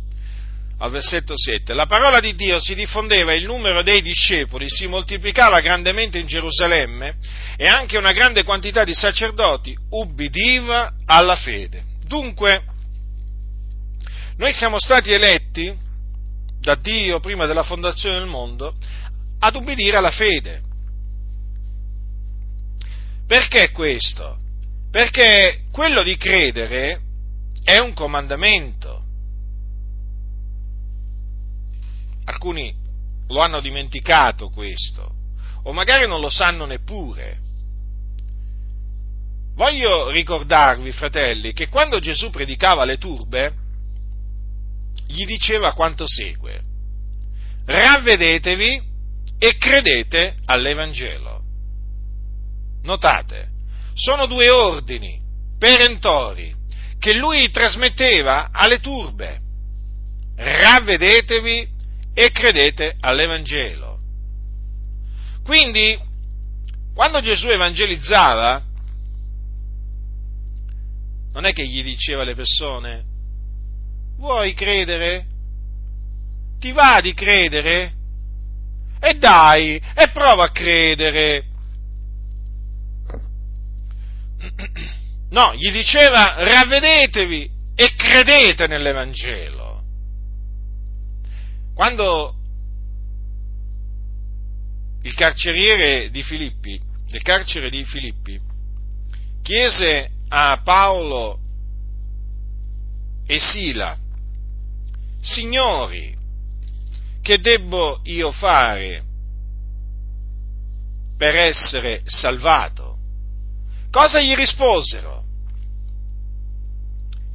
al 0.79 0.91
versetto 0.91 1.35
7. 1.37 1.75
La 1.75 1.87
parola 1.87 2.21
di 2.21 2.35
Dio 2.35 2.59
si 2.59 2.75
diffondeva, 2.75 3.35
il 3.35 3.45
numero 3.45 3.83
dei 3.83 4.03
discepoli 4.03 4.69
si 4.69 4.87
moltiplicava 4.87 5.61
grandemente 5.61 6.19
in 6.19 6.27
Gerusalemme 6.27 7.17
e 7.57 7.67
anche 7.67 7.99
una 7.99 8.13
grande 8.13 8.43
quantità 8.43 8.85
di 8.85 8.95
sacerdoti 8.95 9.77
ubbidiva 9.91 10.93
alla 11.05 11.37
fede. 11.37 11.85
Dunque, 12.05 12.63
noi 14.37 14.53
siamo 14.55 14.79
stati 14.79 15.13
eletti 15.13 15.77
da 16.61 16.75
Dio 16.75 17.21
prima 17.21 17.47
della 17.47 17.63
fondazione 17.63 18.19
del 18.19 18.29
mondo 18.29 18.75
ad 19.41 19.55
ubbidire 19.55 19.97
alla 19.97 20.11
fede. 20.11 20.63
Perché 23.27 23.71
questo? 23.71 24.39
Perché 24.91 25.65
quello 25.71 26.03
di 26.03 26.17
credere 26.17 27.01
è 27.63 27.79
un 27.79 27.93
comandamento. 27.93 29.05
Alcuni 32.25 32.75
lo 33.29 33.41
hanno 33.41 33.61
dimenticato 33.61 34.49
questo, 34.49 35.15
o 35.65 35.73
magari 35.73 36.07
non 36.07 36.21
lo 36.21 36.31
sanno 36.31 36.65
neppure. 36.65 37.39
Voglio 39.55 40.09
ricordarvi, 40.11 40.93
fratelli, 40.93 41.53
che 41.53 41.69
quando 41.69 41.99
Gesù 41.99 42.31
predicava 42.31 42.85
le 42.85 42.97
turbe, 42.97 43.55
gli 45.07 45.25
diceva 45.25 45.73
quanto 45.73 46.05
segue. 46.07 46.63
Ravvedetevi 47.65 48.83
e 49.39 49.57
credete 49.59 50.37
all'Evangelo. 50.47 51.43
Notate, 52.83 53.57
sono 53.99 54.27
due 54.27 54.49
ordini 54.49 55.21
perentori 55.59 56.55
che 57.01 57.15
lui 57.15 57.51
trasmetteva 57.51 58.51
alle 58.53 58.79
turbe. 58.79 59.41
Ravvedetevi 60.37 61.69
e 62.15 62.31
credete 62.31 62.95
all'Evangelo. 63.01 63.99
Quindi, 65.43 65.99
quando 66.95 67.21
Gesù 67.21 67.49
evangelizzava, 67.49 68.63
non 71.33 71.45
è 71.45 71.53
che 71.53 71.67
gli 71.67 71.83
diceva 71.83 72.23
alle 72.23 72.35
persone, 72.35 73.05
vuoi 74.17 74.55
credere? 74.55 75.27
Ti 76.61 76.71
va 76.73 77.01
di 77.01 77.15
credere? 77.15 77.93
E 79.01 79.15
dai, 79.15 79.81
e 79.95 80.11
prova 80.11 80.45
a 80.45 80.51
credere. 80.51 81.48
No, 85.31 85.55
gli 85.55 85.71
diceva 85.71 86.35
ravvedetevi 86.37 87.51
e 87.75 87.95
credete 87.95 88.67
nell'Evangelo. 88.67 89.83
Quando 91.75 92.35
il 95.03 95.15
carceriere 95.15 96.11
di 96.11 96.23
Filippi, 96.23 96.81
il 97.11 97.23
carcere 97.23 97.71
di 97.71 97.85
Filippi, 97.85 98.41
chiese 99.43 100.11
a 100.29 100.61
Paolo 100.63 101.39
e 103.27 103.39
Sila, 103.39 103.97
signori, 105.21 106.17
che 107.23 107.39
debbo 107.39 108.01
io 108.05 108.33
fare 108.33 109.05
per 111.17 111.37
essere 111.37 112.03
salvato? 112.07 112.88
Cosa 113.91 114.21
gli 114.21 114.35
risposero? 114.35 115.25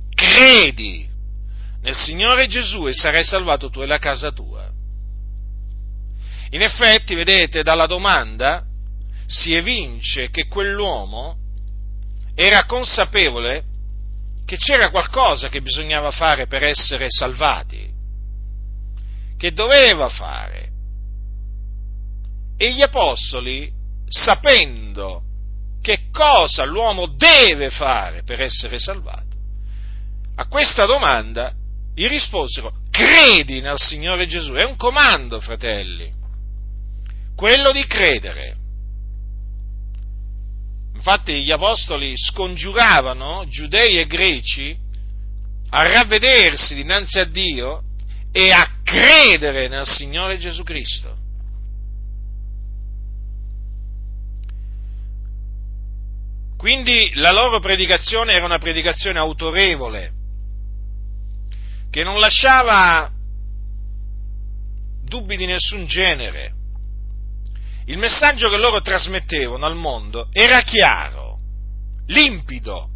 Credi 0.10 1.10
nel 1.82 1.96
Signore 1.96 2.48
Gesù 2.48 2.88
e 2.88 2.94
sarai 2.94 3.26
salvato 3.26 3.70
tu 3.70 3.82
e 3.82 3.86
la 3.86 4.00
casa 4.00 4.32
tua. 4.32 4.70
In 6.52 6.62
effetti, 6.62 7.16
vedete, 7.16 7.64
dalla 7.64 7.88
domanda 7.88 8.64
si 9.26 9.54
evince 9.54 10.30
che 10.30 10.48
quell'uomo 10.48 11.38
era 12.36 12.66
consapevole 12.66 13.66
che 14.46 14.58
c'era 14.58 14.90
qualcosa 14.90 15.50
che 15.50 15.62
bisognava 15.62 16.12
fare 16.12 16.48
per 16.48 16.64
essere 16.64 17.08
salvati, 17.10 17.92
che 19.38 19.52
doveva 19.52 20.10
fare. 20.10 20.70
E 22.58 22.74
gli 22.74 22.82
apostoli, 22.82 23.72
sapendo 24.08 25.24
che 25.84 26.06
cosa 26.14 26.64
l'uomo 26.64 27.08
deve 27.08 27.70
fare 27.70 28.24
per 28.24 28.42
essere 28.42 28.80
salvato, 28.80 29.36
a 30.36 30.48
questa 30.48 30.86
domanda 30.86 31.52
gli 31.94 32.08
risposero, 32.08 32.72
credi 32.90 33.60
nel 33.60 33.78
Signore 33.78 34.26
Gesù, 34.26 34.54
è 34.54 34.64
un 34.64 34.78
comando, 34.78 35.42
fratelli, 35.42 36.10
quello 37.36 37.74
di 37.74 37.86
credere. 37.86 38.56
Infatti 40.96 41.44
gli 41.44 41.52
apostoli 41.52 42.14
scongiuravano 42.16 43.46
giudei 43.50 44.00
e 44.00 44.06
greci 44.06 44.76
a 45.72 45.84
ravvedersi 45.84 46.76
dinanzi 46.76 47.20
a 47.20 47.26
Dio 47.26 47.82
e 48.32 48.52
a 48.52 48.80
credere 48.84 49.68
nel 49.68 49.86
Signore 49.86 50.38
Gesù 50.38 50.64
Cristo. 50.64 51.23
Quindi 56.64 57.12
la 57.16 57.34
loro 57.34 57.60
predicazione 57.60 58.32
era 58.32 58.46
una 58.46 58.58
predicazione 58.58 59.20
autorevole, 59.20 60.14
che 61.92 62.06
non 62.06 62.22
lasciava 62.22 63.12
dubbi 65.04 65.36
di 65.36 65.46
nessun 65.46 65.86
genere. 65.88 66.54
Il 67.88 67.98
messaggio 67.98 68.48
che 68.48 68.56
loro 68.56 68.80
trasmettevano 68.80 69.66
al 69.66 69.76
mondo 69.76 70.30
era 70.32 70.62
chiaro, 70.62 71.38
limpido. 72.06 72.90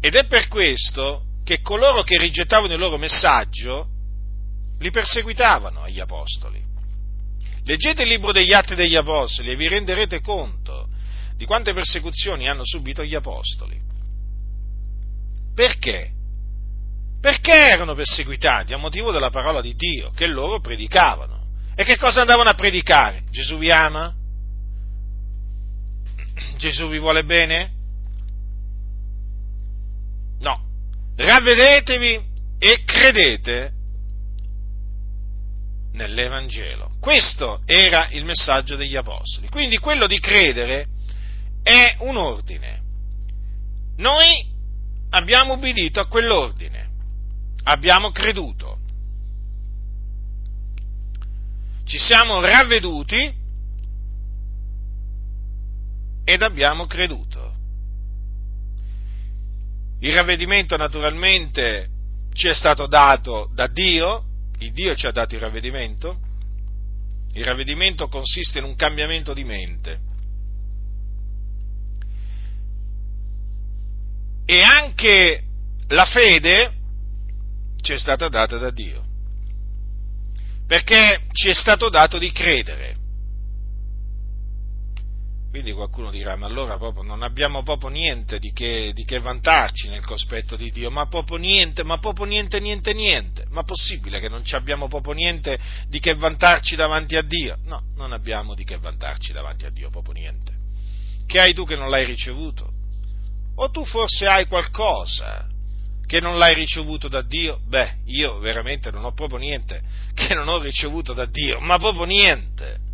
Ed 0.00 0.16
è 0.16 0.26
per 0.26 0.48
questo 0.48 1.22
che 1.44 1.60
coloro 1.60 2.02
che 2.02 2.18
rigettavano 2.18 2.72
il 2.72 2.80
loro 2.80 2.98
messaggio 2.98 3.86
li 4.80 4.90
perseguitavano 4.90 5.82
agli 5.82 6.00
apostoli. 6.00 6.66
Leggete 7.66 8.02
il 8.02 8.08
libro 8.08 8.30
degli 8.30 8.52
Atti 8.52 8.76
degli 8.76 8.94
Apostoli 8.94 9.50
e 9.50 9.56
vi 9.56 9.66
renderete 9.66 10.20
conto 10.20 10.88
di 11.36 11.44
quante 11.44 11.74
persecuzioni 11.74 12.48
hanno 12.48 12.64
subito 12.64 13.02
gli 13.02 13.14
apostoli. 13.14 13.76
Perché? 15.52 16.12
Perché 17.20 17.52
erano 17.52 17.94
perseguitati? 17.94 18.72
A 18.72 18.76
motivo 18.76 19.10
della 19.10 19.30
parola 19.30 19.60
di 19.60 19.74
Dio 19.74 20.12
che 20.12 20.28
loro 20.28 20.60
predicavano. 20.60 21.44
E 21.74 21.82
che 21.82 21.98
cosa 21.98 22.20
andavano 22.20 22.50
a 22.50 22.54
predicare? 22.54 23.24
Gesù 23.30 23.58
vi 23.58 23.72
ama? 23.72 24.14
Gesù 26.56 26.88
vi 26.88 26.98
vuole 26.98 27.24
bene? 27.24 27.72
No. 30.38 30.62
Ravvedetevi 31.16 32.24
e 32.60 32.84
credete 32.84 33.72
nell'Evangelo. 35.96 36.92
Questo 37.00 37.60
era 37.64 38.08
il 38.10 38.24
messaggio 38.24 38.76
degli 38.76 38.94
Apostoli. 38.94 39.48
Quindi 39.48 39.78
quello 39.78 40.06
di 40.06 40.20
credere 40.20 40.86
è 41.62 41.96
un 42.00 42.16
ordine. 42.16 42.82
Noi 43.96 44.46
abbiamo 45.10 45.54
ubbidito 45.54 45.98
a 45.98 46.06
quell'ordine, 46.06 46.88
abbiamo 47.64 48.12
creduto, 48.12 48.78
ci 51.84 51.98
siamo 51.98 52.40
ravveduti 52.40 53.34
ed 56.24 56.42
abbiamo 56.42 56.86
creduto. 56.86 57.54
Il 60.00 60.12
ravvedimento 60.12 60.76
naturalmente 60.76 61.88
ci 62.34 62.48
è 62.48 62.54
stato 62.54 62.86
dato 62.86 63.50
da 63.54 63.66
Dio, 63.66 64.25
il 64.58 64.72
Dio 64.72 64.94
ci 64.94 65.06
ha 65.06 65.10
dato 65.10 65.34
il 65.34 65.40
ravvedimento, 65.40 66.18
il 67.32 67.44
ravvedimento 67.44 68.08
consiste 68.08 68.58
in 68.58 68.64
un 68.64 68.74
cambiamento 68.76 69.34
di 69.34 69.44
mente. 69.44 70.00
E 74.46 74.62
anche 74.62 75.42
la 75.88 76.04
fede 76.04 76.72
ci 77.80 77.92
è 77.92 77.98
stata 77.98 78.28
data 78.28 78.56
da 78.58 78.70
Dio, 78.70 79.04
perché 80.66 81.26
ci 81.32 81.48
è 81.48 81.54
stato 81.54 81.88
dato 81.88 82.18
di 82.18 82.30
credere. 82.32 82.96
Quindi 85.56 85.72
qualcuno 85.72 86.10
dirà, 86.10 86.36
ma 86.36 86.44
allora 86.44 86.76
proprio 86.76 87.02
non 87.02 87.22
abbiamo 87.22 87.62
proprio 87.62 87.88
niente 87.88 88.38
di 88.38 88.52
che, 88.52 88.92
di 88.92 89.06
che, 89.06 89.20
vantarci 89.20 89.88
nel 89.88 90.04
cospetto 90.04 90.54
di 90.54 90.70
Dio, 90.70 90.90
ma 90.90 91.06
proprio 91.06 91.38
niente, 91.38 91.82
ma 91.82 91.96
proprio 91.96 92.26
niente, 92.26 92.60
niente, 92.60 92.92
niente. 92.92 93.46
Ma 93.48 93.62
possibile 93.62 94.20
che 94.20 94.28
non 94.28 94.44
ci 94.44 94.54
abbiamo 94.54 94.86
proprio 94.86 95.14
niente 95.14 95.58
di 95.88 95.98
che 95.98 96.12
vantarci 96.12 96.76
davanti 96.76 97.16
a 97.16 97.22
Dio? 97.22 97.56
No, 97.64 97.84
non 97.94 98.12
abbiamo 98.12 98.54
di 98.54 98.64
che 98.64 98.76
vantarci 98.76 99.32
davanti 99.32 99.64
a 99.64 99.70
Dio, 99.70 99.88
proprio 99.88 100.12
niente. 100.12 100.52
Che 101.24 101.40
hai 101.40 101.54
tu 101.54 101.64
che 101.64 101.76
non 101.76 101.88
l'hai 101.88 102.04
ricevuto? 102.04 102.70
O 103.54 103.70
tu 103.70 103.82
forse 103.86 104.26
hai 104.26 104.44
qualcosa 104.44 105.48
che 106.04 106.20
non 106.20 106.36
l'hai 106.36 106.52
ricevuto 106.52 107.08
da 107.08 107.22
Dio? 107.22 107.60
Beh, 107.66 108.00
io 108.04 108.40
veramente 108.40 108.90
non 108.90 109.06
ho 109.06 109.14
proprio 109.14 109.38
niente 109.38 109.80
che 110.12 110.34
non 110.34 110.48
ho 110.48 110.58
ricevuto 110.58 111.14
da 111.14 111.24
Dio, 111.24 111.60
ma 111.60 111.78
proprio 111.78 112.04
niente. 112.04 112.84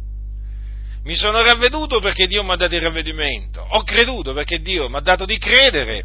Mi 1.05 1.17
sono 1.17 1.43
ravveduto 1.43 1.99
perché 1.99 2.27
Dio 2.29 2.45
mi 2.45 2.53
ha 2.53 2.57
dato 2.57 2.77
il 2.77 2.81
ravvedimento. 2.81 3.61
Ho 3.61 3.83
creduto 3.83 4.33
perché 4.33 4.61
Dio 4.61 4.88
mi 4.88 4.97
ha 4.97 5.01
dato 5.01 5.25
di 5.25 5.37
credere. 5.37 6.05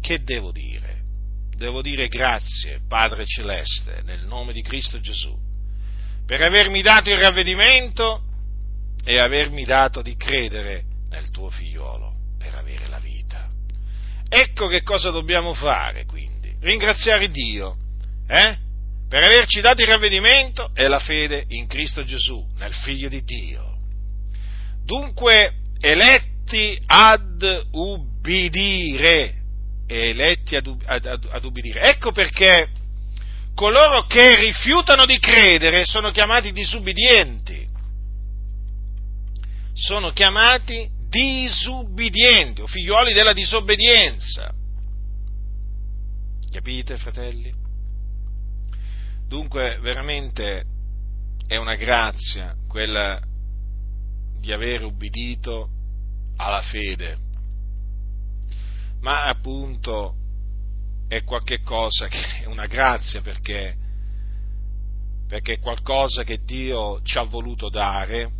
Che 0.00 0.22
devo 0.22 0.50
dire? 0.50 1.00
Devo 1.56 1.82
dire 1.82 2.08
grazie, 2.08 2.80
Padre 2.88 3.26
Celeste, 3.26 4.02
nel 4.04 4.24
nome 4.24 4.52
di 4.52 4.62
Cristo 4.62 4.98
Gesù, 4.98 5.36
per 6.26 6.40
avermi 6.40 6.80
dato 6.80 7.10
il 7.10 7.18
ravvedimento 7.18 8.22
e 9.04 9.18
avermi 9.18 9.64
dato 9.64 10.00
di 10.00 10.16
credere 10.16 10.84
nel 11.10 11.30
tuo 11.30 11.50
figliuolo 11.50 12.14
per 12.38 12.54
avere 12.54 12.88
la 12.88 12.98
vita. 12.98 13.50
Ecco 14.28 14.68
che 14.68 14.82
cosa 14.82 15.10
dobbiamo 15.10 15.52
fare 15.52 16.06
quindi. 16.06 16.56
Ringraziare 16.60 17.28
Dio, 17.28 17.76
eh? 18.26 18.56
Per 19.06 19.22
averci 19.22 19.60
dato 19.60 19.82
il 19.82 19.88
ravvedimento 19.88 20.70
e 20.72 20.88
la 20.88 20.98
fede 20.98 21.44
in 21.48 21.66
Cristo 21.66 22.02
Gesù, 22.02 22.44
nel 22.56 22.72
Figlio 22.72 23.10
di 23.10 23.22
Dio 23.22 23.71
Dunque, 24.84 25.54
eletti 25.80 26.80
ad 26.86 27.66
ubbidire, 27.72 29.34
eletti 29.86 30.56
ad, 30.56 30.66
ad, 30.84 31.06
ad, 31.30 31.44
ubbidire. 31.44 31.80
Ecco 31.90 32.12
perché 32.12 32.68
coloro 33.54 34.06
che 34.06 34.36
rifiutano 34.36 35.06
di 35.06 35.18
credere 35.18 35.84
sono 35.84 36.10
chiamati 36.10 36.52
disubbidienti. 36.52 37.68
Sono 39.74 40.12
chiamati 40.12 40.88
disubbidienti 41.08 42.60
o 42.62 42.66
figliuoli 42.66 43.12
della 43.12 43.32
disobbedienza. 43.32 44.52
Capite, 46.50 46.96
fratelli? 46.98 47.52
Dunque, 49.26 49.78
veramente 49.80 50.64
è 51.46 51.56
una 51.56 51.74
grazia 51.74 52.54
quella 52.68 53.20
di 54.42 54.50
aver 54.50 54.82
ubbidito 54.82 55.68
alla 56.36 56.62
fede, 56.62 57.16
ma 59.00 59.26
appunto 59.26 60.16
è 61.06 61.22
qualche 61.22 61.60
cosa 61.60 62.08
che 62.08 62.40
è 62.40 62.46
una 62.46 62.66
grazia 62.66 63.20
perché, 63.20 63.76
perché 65.28 65.52
è 65.54 65.58
qualcosa 65.60 66.24
che 66.24 66.40
Dio 66.42 67.00
ci 67.02 67.18
ha 67.18 67.22
voluto 67.22 67.68
dare 67.68 68.32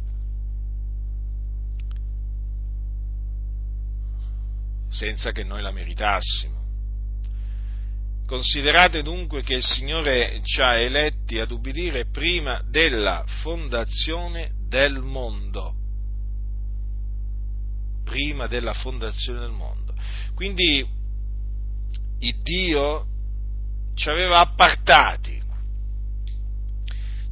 senza 4.89 5.31
che 5.31 5.45
noi 5.45 5.63
la 5.63 5.71
meritassimo. 5.71 6.61
Considerate 8.27 9.03
dunque 9.03 9.45
che 9.45 9.55
il 9.55 9.65
Signore 9.65 10.41
ci 10.43 10.61
ha 10.61 10.75
eletti 10.75 11.39
ad 11.39 11.53
ubbidire 11.53 12.07
prima 12.07 12.61
della 12.69 13.25
fondazione 13.43 14.51
del 14.67 15.01
mondo. 15.01 15.77
Prima 18.13 18.47
della 18.47 18.75
fondazione 18.75 19.41
del 19.41 19.53
mondo. 19.53 19.95
Quindi 20.35 20.87
il 22.19 22.39
Dio 22.43 23.07
ci 23.95 24.11
aveva 24.11 24.41
appartati, 24.41 25.43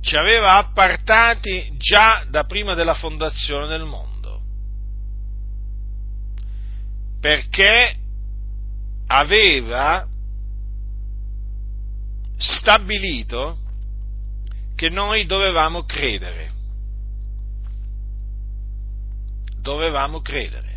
ci 0.00 0.16
aveva 0.16 0.56
appartati 0.56 1.76
già 1.76 2.24
da 2.30 2.44
prima 2.44 2.72
della 2.72 2.94
fondazione 2.94 3.66
del 3.66 3.84
mondo, 3.84 4.40
perché 7.20 7.96
aveva 9.08 10.08
stabilito 12.38 13.58
che 14.74 14.88
noi 14.88 15.26
dovevamo 15.26 15.84
credere. 15.84 16.50
Dovevamo 19.60 20.22
credere. 20.22 20.69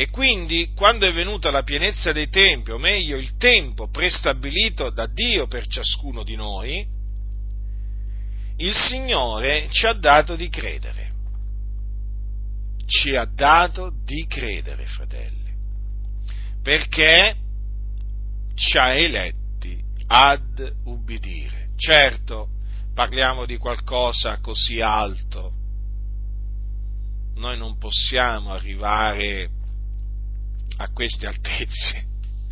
E 0.00 0.10
quindi, 0.10 0.74
quando 0.76 1.08
è 1.08 1.12
venuta 1.12 1.50
la 1.50 1.64
pienezza 1.64 2.12
dei 2.12 2.28
tempi, 2.28 2.70
o 2.70 2.78
meglio 2.78 3.16
il 3.16 3.36
tempo 3.36 3.90
prestabilito 3.90 4.90
da 4.90 5.08
Dio 5.08 5.48
per 5.48 5.66
ciascuno 5.66 6.22
di 6.22 6.36
noi, 6.36 6.86
il 8.58 8.74
Signore 8.74 9.66
ci 9.72 9.86
ha 9.86 9.94
dato 9.94 10.36
di 10.36 10.48
credere. 10.48 11.14
Ci 12.86 13.16
ha 13.16 13.24
dato 13.24 13.92
di 14.04 14.24
credere, 14.28 14.86
fratelli. 14.86 15.52
Perché 16.62 17.36
ci 18.54 18.78
ha 18.78 18.94
eletti 18.94 19.82
ad 20.06 20.74
ubbidire. 20.84 21.70
Certo, 21.74 22.50
parliamo 22.94 23.46
di 23.46 23.56
qualcosa 23.56 24.38
così 24.38 24.80
alto. 24.80 25.54
Noi 27.34 27.58
non 27.58 27.78
possiamo 27.78 28.52
arrivare 28.52 29.56
a 30.78 30.88
queste 30.90 31.26
altezze. 31.26 32.06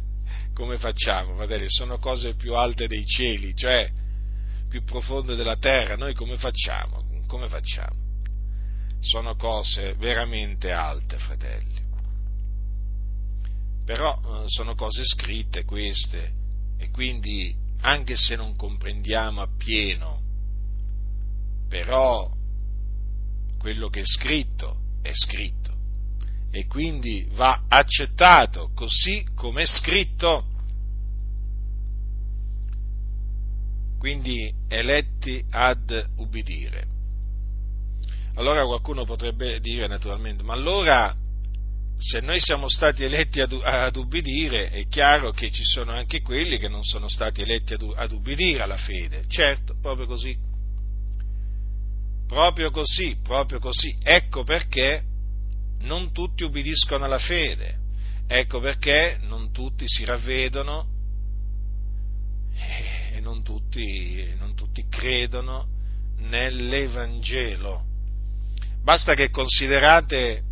Come 0.55 0.79
facciamo, 0.79 1.35
fratelli? 1.35 1.67
Sono 1.69 1.99
cose 1.99 2.35
più 2.35 2.55
alte 2.55 2.87
dei 2.87 3.05
cieli, 3.05 3.55
cioè 3.55 3.91
più 4.69 4.85
profonde 4.85 5.35
della 5.35 5.57
terra. 5.57 5.97
Noi 5.97 6.15
come 6.15 6.37
facciamo? 6.37 7.05
Come 7.27 7.49
facciamo? 7.49 8.05
Sono 9.01 9.37
cose 9.37 9.95
veramente 9.95 10.71
alte, 10.71 11.19
fratelli 11.19 11.85
però 13.87 14.19
eh, 14.19 14.49
sono 14.49 14.75
cose 14.75 15.05
scritte 15.05 15.65
queste 15.65 16.33
e 16.77 16.91
quindi 16.91 17.55
anche 17.83 18.17
se 18.17 18.35
non 18.35 18.57
comprendiamo 18.57 19.41
appieno, 19.41 20.21
però 21.69 22.29
quello 23.59 23.89
che 23.89 24.01
è 24.01 24.05
scritto 24.05 24.81
è 25.03 25.13
scritto 25.13 25.66
e 26.57 26.67
quindi 26.69 27.29
va 27.33 27.65
accettato 27.69 28.71
così 28.75 29.27
come 29.35 29.65
è 29.65 29.67
scritto. 29.67 30.47
Quindi 33.99 34.51
eletti 34.67 35.45
ad 35.51 36.13
ubbidire. 36.17 36.87
Allora 38.37 38.65
qualcuno 38.65 39.05
potrebbe 39.05 39.61
dire 39.61 39.87
naturalmente, 39.87 40.43
ma 40.45 40.55
allora 40.55 41.15
se 41.95 42.21
noi 42.21 42.41
siamo 42.41 42.71
stati 42.71 43.05
eletti 43.05 43.41
ad, 43.41 43.53
ad, 43.63 43.97
ubbidire, 43.97 44.71
è 44.71 44.87
chiaro 44.89 45.33
che 45.33 45.51
ci 45.51 45.63
sono 45.63 45.93
anche 45.93 46.23
quelli 46.23 46.57
che 46.57 46.69
non 46.69 46.85
sono 46.85 47.09
stati 47.09 47.43
eletti 47.43 47.75
ad, 47.75 47.83
ad 47.95 48.13
ubbidire 48.13 48.63
alla 48.63 48.79
fede. 48.79 49.25
Certo, 49.29 49.77
proprio 49.79 50.07
così. 50.07 50.35
Proprio 52.27 52.71
così, 52.71 53.19
proprio 53.23 53.59
così. 53.59 53.95
Ecco 54.03 54.43
perché 54.43 55.16
non 55.81 56.13
tutti 56.13 56.45
ubbidiscono 56.45 57.05
alla 57.05 57.19
fede. 57.19 57.79
Ecco 58.27 58.61
perché 58.61 59.19
non 59.23 59.53
tutti 59.53 59.85
si 59.87 60.05
ravvedono 60.05 60.89
e 63.13 63.21
non 63.21 63.43
tutti, 63.43 64.35
non 64.39 64.55
tutti 64.55 64.87
credono 64.89 65.69
nell'Evangelo. 66.19 67.85
Basta 68.83 69.15
che 69.15 69.31
considerate 69.31 70.43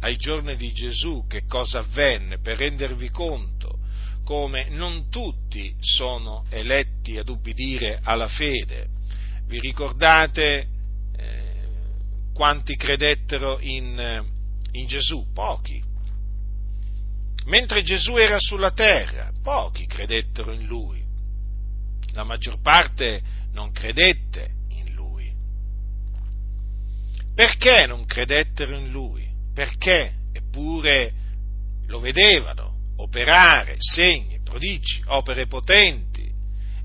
ai 0.00 0.16
giorni 0.16 0.56
di 0.56 0.72
Gesù 0.72 1.26
che 1.26 1.44
cosa 1.46 1.78
avvenne 1.78 2.38
per 2.38 2.58
rendervi 2.58 3.10
conto 3.10 3.78
come 4.24 4.68
non 4.70 5.10
tutti 5.10 5.74
sono 5.80 6.44
eletti 6.48 7.18
ad 7.18 7.28
ubbidire 7.28 8.00
alla 8.02 8.28
fede. 8.28 8.88
Vi 9.46 9.60
ricordate 9.60 10.66
eh, 11.16 11.52
quanti 12.32 12.74
credettero 12.76 13.58
in, 13.60 13.98
eh, 13.98 14.24
in 14.74 14.86
Gesù? 14.86 15.26
Pochi. 15.32 15.82
Mentre 17.46 17.82
Gesù 17.82 18.16
era 18.16 18.38
sulla 18.38 18.70
terra, 18.70 19.32
pochi 19.42 19.86
credettero 19.86 20.52
in 20.52 20.66
lui. 20.66 21.02
La 22.12 22.24
maggior 22.24 22.60
parte 22.60 23.20
non 23.52 23.72
credette 23.72 24.52
in 24.68 24.94
lui. 24.94 25.32
Perché 27.34 27.86
non 27.86 28.06
credettero 28.06 28.76
in 28.76 28.90
lui? 28.90 29.24
perché 29.54 30.12
eppure 30.32 31.12
lo 31.86 32.00
vedevano 32.00 32.72
operare 32.96 33.76
segni, 33.78 34.40
prodigi, 34.42 35.00
opere 35.06 35.46
potenti, 35.46 36.28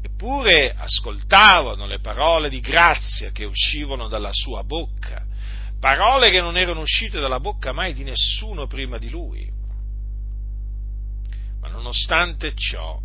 eppure 0.02 0.72
ascoltavano 0.72 1.88
le 1.88 2.00
parole 2.00 2.50
di 2.50 2.60
grazia 2.60 3.32
che 3.32 3.46
uscivano 3.46 4.08
dalla 4.08 4.32
sua 4.32 4.64
bocca, 4.64 5.26
parole 5.80 6.32
che 6.32 6.42
non 6.42 6.58
erano 6.58 6.82
uscite 6.82 7.20
dalla 7.20 7.40
bocca 7.40 7.72
mai 7.72 7.94
di 7.94 8.04
nessuno 8.04 8.68
prima 8.68 8.98
di 8.98 9.10
lui. 9.10 9.52
Ma 11.60 11.70
nonostante 11.70 12.54
ciò 12.56 13.00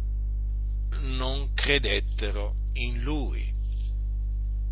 non 1.01 1.53
credettero 1.55 2.55
in 2.75 3.03
lui. 3.03 3.53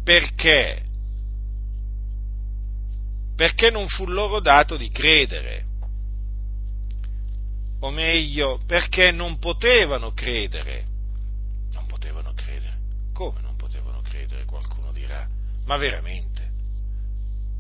Perché? 0.04 0.84
perché 3.42 3.70
non 3.70 3.88
fu 3.88 4.06
loro 4.06 4.38
dato 4.38 4.76
di 4.76 4.88
credere, 4.90 5.64
o 7.80 7.90
meglio, 7.90 8.60
perché 8.66 9.10
non 9.10 9.38
potevano 9.38 10.12
credere. 10.12 10.86
Non 11.72 11.86
potevano 11.86 12.32
credere. 12.34 12.78
Come 13.12 13.40
non 13.40 13.56
potevano 13.56 14.00
credere? 14.02 14.44
Qualcuno 14.44 14.92
dirà. 14.92 15.26
Ma 15.66 15.76
veramente? 15.76 16.31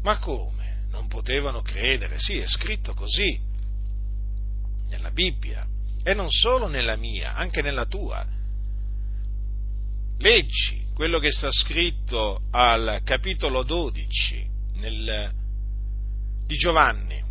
Ma 0.02 0.18
come? 0.18 0.86
Non 0.90 1.08
potevano 1.08 1.62
credere? 1.62 2.18
Sì, 2.18 2.38
è 2.38 2.46
scritto 2.46 2.94
così 2.94 3.38
nella 4.88 5.10
Bibbia 5.10 5.66
e 6.02 6.14
non 6.14 6.30
solo 6.30 6.66
nella 6.66 6.96
mia, 6.96 7.34
anche 7.34 7.62
nella 7.62 7.86
tua. 7.86 8.26
Leggi 10.18 10.84
quello 10.94 11.18
che 11.18 11.32
sta 11.32 11.50
scritto 11.50 12.42
al 12.50 13.00
capitolo 13.04 13.62
12 13.62 14.50
nel 14.76 15.32
di 16.44 16.56
Giovanni, 16.56 17.22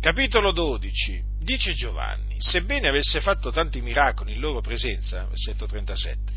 capitolo 0.00 0.52
12, 0.52 1.22
dice 1.40 1.74
Giovanni, 1.74 2.36
sebbene 2.38 2.88
avesse 2.88 3.20
fatto 3.20 3.50
tanti 3.50 3.82
miracoli 3.82 4.32
in 4.34 4.40
loro 4.40 4.60
presenza, 4.60 5.26
versetto 5.26 5.66
37, 5.66 6.32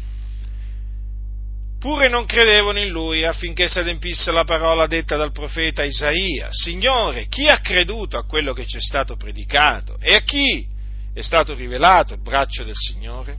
pure 1.80 2.10
non 2.10 2.26
credevano 2.26 2.80
in 2.80 2.90
lui 2.90 3.24
affinché 3.24 3.70
si 3.70 3.80
adempisse 3.80 4.32
la 4.32 4.44
parola 4.44 4.86
detta 4.86 5.16
dal 5.16 5.32
profeta 5.32 5.84
Isaia, 5.84 6.50
Signore, 6.52 7.28
chi 7.28 7.48
ha 7.48 7.60
creduto 7.62 8.18
a 8.18 8.26
quello 8.26 8.54
che 8.54 8.66
ci 8.66 8.78
è 8.78 8.82
stato 8.82 9.16
predicato 9.16 9.98
e 10.00 10.14
a 10.14 10.22
chi 10.22 10.68
è 11.14 11.22
stato 11.22 11.54
rivelato 11.54 12.14
il 12.14 12.22
braccio 12.22 12.64
del 12.64 12.76
Signore? 12.76 13.38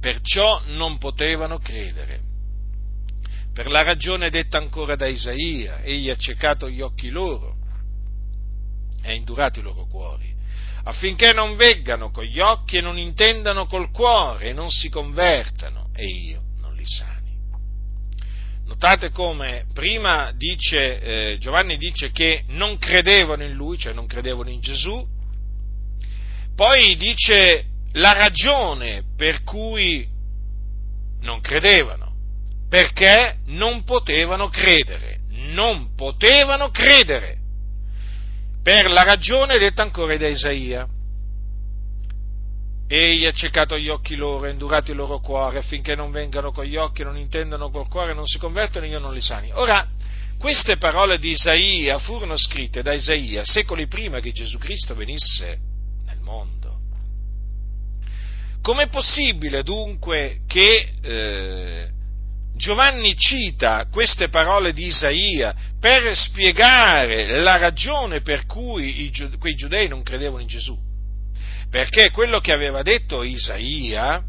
Perciò 0.00 0.62
non 0.66 0.98
potevano 0.98 1.58
credere 1.58 2.32
per 3.54 3.70
la 3.70 3.82
ragione 3.82 4.30
detta 4.30 4.58
ancora 4.58 4.96
da 4.96 5.06
Isaia, 5.06 5.80
egli 5.80 6.10
ha 6.10 6.16
ciecato 6.16 6.68
gli 6.68 6.80
occhi 6.80 7.08
loro 7.08 7.54
e 9.00 9.10
ha 9.10 9.12
indurato 9.12 9.60
i 9.60 9.62
loro 9.62 9.86
cuori, 9.86 10.34
affinché 10.84 11.32
non 11.32 11.54
veggano 11.54 12.10
con 12.10 12.24
gli 12.24 12.40
occhi 12.40 12.76
e 12.76 12.80
non 12.80 12.98
intendano 12.98 13.66
col 13.66 13.92
cuore 13.92 14.48
e 14.48 14.52
non 14.52 14.70
si 14.70 14.88
convertano 14.88 15.90
e 15.94 16.04
io 16.04 16.42
non 16.60 16.74
li 16.74 16.84
sani. 16.84 17.13
Notate 18.66 19.10
come 19.10 19.66
prima 19.72 20.32
dice, 20.34 21.00
eh, 21.32 21.38
Giovanni 21.38 21.76
dice 21.76 22.10
che 22.10 22.44
non 22.48 22.78
credevano 22.78 23.44
in 23.44 23.52
lui, 23.52 23.76
cioè 23.76 23.92
non 23.92 24.06
credevano 24.06 24.48
in 24.48 24.60
Gesù, 24.60 25.06
poi 26.56 26.96
dice 26.96 27.66
la 27.92 28.12
ragione 28.12 29.02
per 29.16 29.42
cui 29.42 30.08
non 31.20 31.40
credevano. 31.40 32.12
Perché 32.68 33.38
non 33.46 33.84
potevano 33.84 34.48
credere, 34.48 35.20
non 35.28 35.94
potevano 35.94 36.70
credere, 36.70 37.38
per 38.62 38.90
la 38.90 39.02
ragione 39.02 39.58
detta 39.58 39.82
ancora 39.82 40.16
da 40.16 40.26
Isaia. 40.26 40.88
Egli 42.86 43.24
ha 43.24 43.32
cercato 43.32 43.78
gli 43.78 43.88
occhi 43.88 44.14
loro, 44.14 44.44
ha 44.44 44.50
indurato 44.50 44.90
il 44.90 44.96
loro 44.96 45.18
cuore, 45.20 45.58
affinché 45.58 45.94
non 45.94 46.10
vengano 46.10 46.52
con 46.52 46.64
gli 46.64 46.76
occhi, 46.76 47.02
non 47.02 47.16
intendano 47.16 47.70
col 47.70 47.88
cuore, 47.88 48.14
non 48.14 48.26
si 48.26 48.38
convertono 48.38 48.86
io 48.86 48.98
non 48.98 49.14
li 49.14 49.22
sani. 49.22 49.50
Ora, 49.52 49.88
queste 50.38 50.76
parole 50.76 51.18
di 51.18 51.30
Isaia 51.30 51.98
furono 51.98 52.36
scritte 52.36 52.82
da 52.82 52.92
Isaia 52.92 53.44
secoli 53.44 53.86
prima 53.86 54.20
che 54.20 54.32
Gesù 54.32 54.58
Cristo 54.58 54.94
venisse 54.94 55.58
nel 56.04 56.18
mondo. 56.20 56.80
Com'è 58.60 58.88
possibile 58.88 59.62
dunque 59.62 60.40
che 60.46 60.92
eh, 61.02 61.88
Giovanni 62.56 63.16
cita 63.16 63.86
queste 63.90 64.28
parole 64.28 64.72
di 64.72 64.86
Isaia 64.86 65.54
per 65.80 66.16
spiegare 66.16 67.40
la 67.40 67.56
ragione 67.56 68.20
per 68.20 68.46
cui 68.46 69.04
i, 69.04 69.38
quei 69.38 69.54
giudei 69.54 69.88
non 69.88 70.02
credevano 70.02 70.40
in 70.40 70.48
Gesù? 70.48 70.83
Perché 71.74 72.12
quello 72.12 72.38
che 72.38 72.52
aveva 72.52 72.82
detto 72.82 73.24
Isaia 73.24 74.22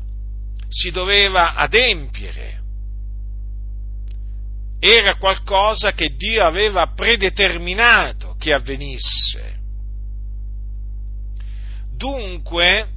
si 0.68 0.90
doveva 0.90 1.54
adempiere 1.54 2.64
era 4.80 5.18
qualcosa 5.18 5.92
che 5.92 6.16
Dio 6.16 6.44
aveva 6.44 6.88
predeterminato 6.88 8.36
che 8.40 8.52
avvenisse. 8.52 9.60
Dunque, 11.96 12.88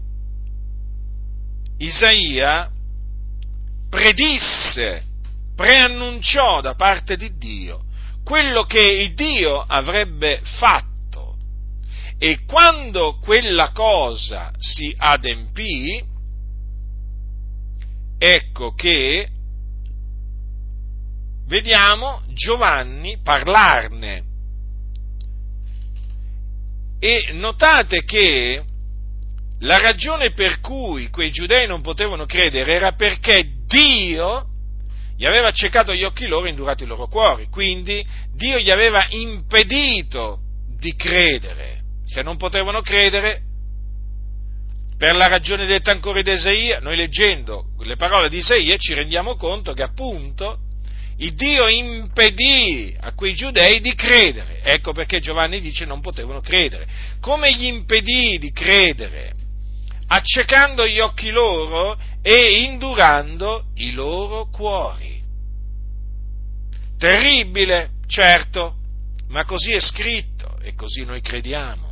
Isaia 1.77 2.71
predisse, 3.91 5.05
preannunciò 5.55 6.63
da 6.63 6.75
parte 6.75 7.19
di 7.19 7.37
Dio 7.37 7.85
quello 8.25 8.65
che 8.65 9.13
Dio 9.15 9.61
avrebbe 9.61 10.41
fatto 10.43 10.88
e 12.19 12.41
quando 12.47 13.19
quella 13.19 13.71
cosa 13.71 14.51
si 14.59 14.93
adempì, 14.97 16.03
ecco 18.19 18.75
che 18.75 19.29
vediamo 21.47 22.23
Giovanni 22.35 23.19
parlarne. 23.23 24.25
E 27.01 27.31
notate 27.35 28.03
che 28.05 28.65
la 29.61 29.79
ragione 29.79 30.33
per 30.33 30.59
cui 30.59 31.11
quei 31.11 31.31
giudei 31.31 31.69
non 31.69 31.81
potevano 31.81 32.27
credere 32.27 32.75
era 32.75 32.93
perché 32.93 33.49
Dio 33.67 34.47
gli 35.17 35.25
aveva 35.25 35.49
accecato 35.49 35.95
gli 35.95 36.05
occhi 36.05 36.27
loro 36.27 36.47
e 36.47 36.51
indurato 36.51 36.83
i 36.83 36.87
loro 36.87 37.07
cuori, 37.07 37.49
quindi 37.49 38.05
Dio 38.35 38.59
gli 38.59 38.71
aveva 38.71 39.07
impedito 39.11 40.41
di 40.79 40.95
credere. 40.97 41.78
Se 42.09 42.23
non 42.23 42.39
potevano 42.39 42.81
credere, 42.81 43.43
per 44.97 45.15
la 45.15 45.29
ragione 45.29 45.67
detta 45.67 45.91
ancora 45.91 46.23
di 46.23 46.33
Isaia, 46.33 46.81
noi 46.81 46.97
leggendo 46.97 47.67
le 47.81 47.97
parole 47.97 48.31
di 48.31 48.39
Isaia 48.39 48.77
ci 48.79 48.95
rendiamo 48.95 49.37
conto 49.37 49.75
che 49.75 49.83
appunto 49.83 50.61
il 51.19 51.35
Dio 51.35 51.69
impedì 51.69 52.97
a 52.99 53.13
quei 53.13 53.35
giudei 53.35 53.81
di 53.81 53.95
credere. 53.95 54.61
Ecco 54.63 54.93
perché 54.93 55.21
Giovanni 55.21 55.61
dice 55.61 55.85
non 55.85 56.01
potevano 56.01 56.41
credere. 56.41 56.89
Come 57.21 57.53
gli 57.55 57.67
impedì 57.67 58.39
di 58.39 58.51
credere? 58.53 59.33
Accecando 60.07 60.87
gli 60.87 61.01
occhi 61.01 61.31
loro 61.31 62.01
e 62.23 62.63
indurando 62.63 63.67
i 63.75 63.93
loro 63.93 64.49
cuori. 64.49 65.23
Terribile, 66.97 67.91
certo, 68.07 68.77
ma 69.29 69.45
così 69.45 69.73
è 69.73 69.81
scritto 69.81 70.59
e 70.63 70.75
così 70.75 71.05
noi 71.05 71.21
crediamo. 71.21 71.88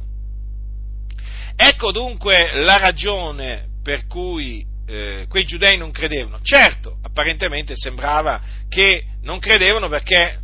Ecco 1.57 1.91
dunque 1.91 2.51
la 2.53 2.77
ragione 2.77 3.69
per 3.83 4.07
cui 4.07 4.65
eh, 4.87 5.27
quei 5.29 5.45
giudei 5.45 5.79
non 5.79 5.91
credevano. 5.91 6.41
Certo, 6.43 6.99
apparentemente 7.03 7.75
sembrava 7.75 8.41
che 8.69 9.05
non 9.23 9.39
credevano 9.39 9.89
perché 9.89 10.39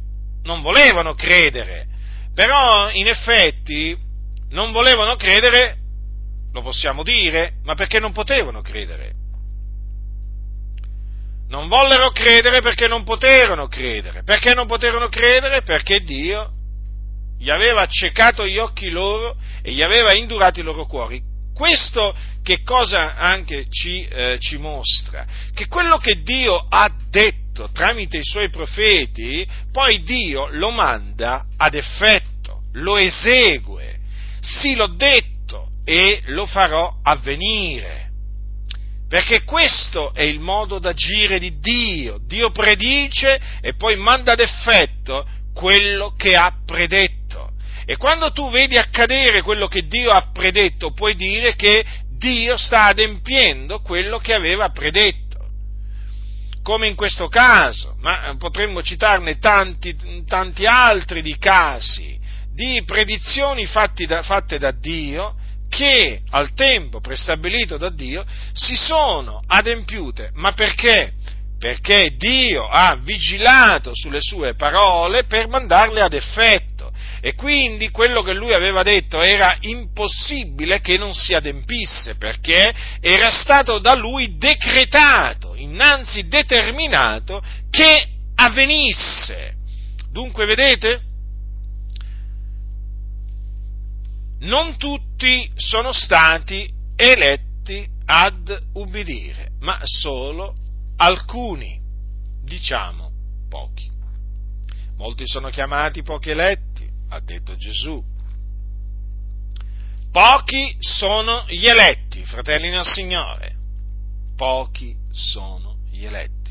non 0.44 0.62
volevano 0.62 1.14
credere, 1.14 1.86
però 2.34 2.90
in 2.90 3.06
effetti 3.08 3.96
non 4.50 4.72
volevano 4.72 5.16
credere, 5.16 5.76
lo 6.52 6.62
possiamo 6.62 7.02
dire, 7.02 7.54
ma 7.62 7.74
perché 7.74 7.98
non 7.98 8.12
potevano 8.12 8.60
credere. 8.62 9.12
Non 11.48 11.68
vollero 11.68 12.10
credere 12.10 12.62
perché 12.62 12.88
non 12.88 13.04
poterono 13.04 13.68
credere. 13.68 14.22
Perché 14.22 14.54
non 14.54 14.66
poterono 14.66 15.08
credere? 15.08 15.62
Perché 15.62 16.00
Dio 16.00 16.52
gli 17.42 17.50
aveva 17.50 17.80
accecato 17.80 18.46
gli 18.46 18.56
occhi 18.58 18.88
loro 18.88 19.36
e 19.62 19.72
gli 19.72 19.82
aveva 19.82 20.14
indurato 20.14 20.60
i 20.60 20.62
loro 20.62 20.86
cuori. 20.86 21.20
Questo 21.52 22.14
che 22.42 22.62
cosa 22.62 23.16
anche 23.16 23.66
ci, 23.68 24.06
eh, 24.06 24.36
ci 24.38 24.56
mostra? 24.58 25.26
Che 25.52 25.66
quello 25.66 25.98
che 25.98 26.22
Dio 26.22 26.56
ha 26.56 26.88
detto 27.10 27.68
tramite 27.72 28.18
i 28.18 28.24
suoi 28.24 28.48
profeti, 28.48 29.46
poi 29.72 30.02
Dio 30.02 30.48
lo 30.52 30.70
manda 30.70 31.46
ad 31.56 31.74
effetto, 31.74 32.62
lo 32.74 32.96
esegue. 32.96 33.98
Sì, 34.40 34.76
l'ho 34.76 34.94
detto 34.96 35.70
e 35.84 36.22
lo 36.26 36.46
farò 36.46 36.90
avvenire. 37.02 38.10
Perché 39.08 39.42
questo 39.42 40.14
è 40.14 40.22
il 40.22 40.40
modo 40.40 40.78
d'agire 40.78 41.38
di 41.40 41.58
Dio. 41.58 42.18
Dio 42.24 42.50
predice 42.50 43.40
e 43.60 43.74
poi 43.74 43.96
manda 43.96 44.32
ad 44.32 44.40
effetto 44.40 45.26
quello 45.52 46.14
che 46.16 46.32
ha 46.32 46.52
predetto. 46.64 47.21
E 47.84 47.96
quando 47.96 48.32
tu 48.32 48.50
vedi 48.50 48.78
accadere 48.78 49.42
quello 49.42 49.66
che 49.66 49.86
Dio 49.86 50.12
ha 50.12 50.30
predetto, 50.32 50.92
puoi 50.92 51.14
dire 51.14 51.54
che 51.56 51.84
Dio 52.16 52.56
sta 52.56 52.84
adempiendo 52.84 53.80
quello 53.80 54.18
che 54.18 54.34
aveva 54.34 54.68
predetto. 54.70 55.20
Come 56.62 56.86
in 56.86 56.94
questo 56.94 57.28
caso, 57.28 57.96
ma 58.00 58.34
potremmo 58.38 58.82
citarne 58.82 59.38
tanti, 59.38 59.96
tanti 60.28 60.64
altri 60.64 61.20
di 61.20 61.36
casi, 61.36 62.16
di 62.54 62.82
predizioni 62.84 63.68
da, 64.06 64.22
fatte 64.22 64.58
da 64.58 64.70
Dio 64.70 65.34
che 65.68 66.20
al 66.30 66.52
tempo 66.52 67.00
prestabilito 67.00 67.78
da 67.78 67.90
Dio 67.90 68.24
si 68.52 68.76
sono 68.76 69.42
adempiute. 69.46 70.30
Ma 70.34 70.52
perché? 70.52 71.14
Perché 71.58 72.14
Dio 72.16 72.68
ha 72.68 72.96
vigilato 72.96 73.92
sulle 73.94 74.20
sue 74.20 74.54
parole 74.54 75.24
per 75.24 75.48
mandarle 75.48 76.02
ad 76.02 76.12
effetto 76.12 76.71
e 77.24 77.36
quindi 77.36 77.90
quello 77.90 78.22
che 78.22 78.34
lui 78.34 78.52
aveva 78.52 78.82
detto 78.82 79.22
era 79.22 79.56
impossibile 79.60 80.80
che 80.80 80.98
non 80.98 81.14
si 81.14 81.34
adempisse, 81.34 82.16
perché 82.16 82.74
era 83.00 83.30
stato 83.30 83.78
da 83.78 83.94
lui 83.94 84.36
decretato, 84.38 85.54
innanzi 85.54 86.26
determinato, 86.26 87.40
che 87.70 88.08
avvenisse. 88.34 89.54
Dunque, 90.10 90.46
vedete? 90.46 91.00
Non 94.40 94.76
tutti 94.76 95.48
sono 95.54 95.92
stati 95.92 96.68
eletti 96.96 97.86
ad 98.04 98.64
ubbidire, 98.72 99.50
ma 99.60 99.78
solo 99.84 100.54
alcuni, 100.96 101.78
diciamo 102.44 103.12
pochi. 103.48 103.88
Molti 104.96 105.22
sono 105.24 105.50
chiamati, 105.50 106.02
pochi 106.02 106.30
eletti 106.30 106.71
ha 107.12 107.20
detto 107.20 107.54
Gesù. 107.56 108.02
Pochi 110.10 110.76
sono 110.78 111.44
gli 111.46 111.66
eletti, 111.66 112.24
fratelli 112.24 112.70
nel 112.70 112.84
Signore, 112.86 113.54
pochi 114.36 114.96
sono 115.10 115.76
gli 115.90 116.04
eletti. 116.04 116.50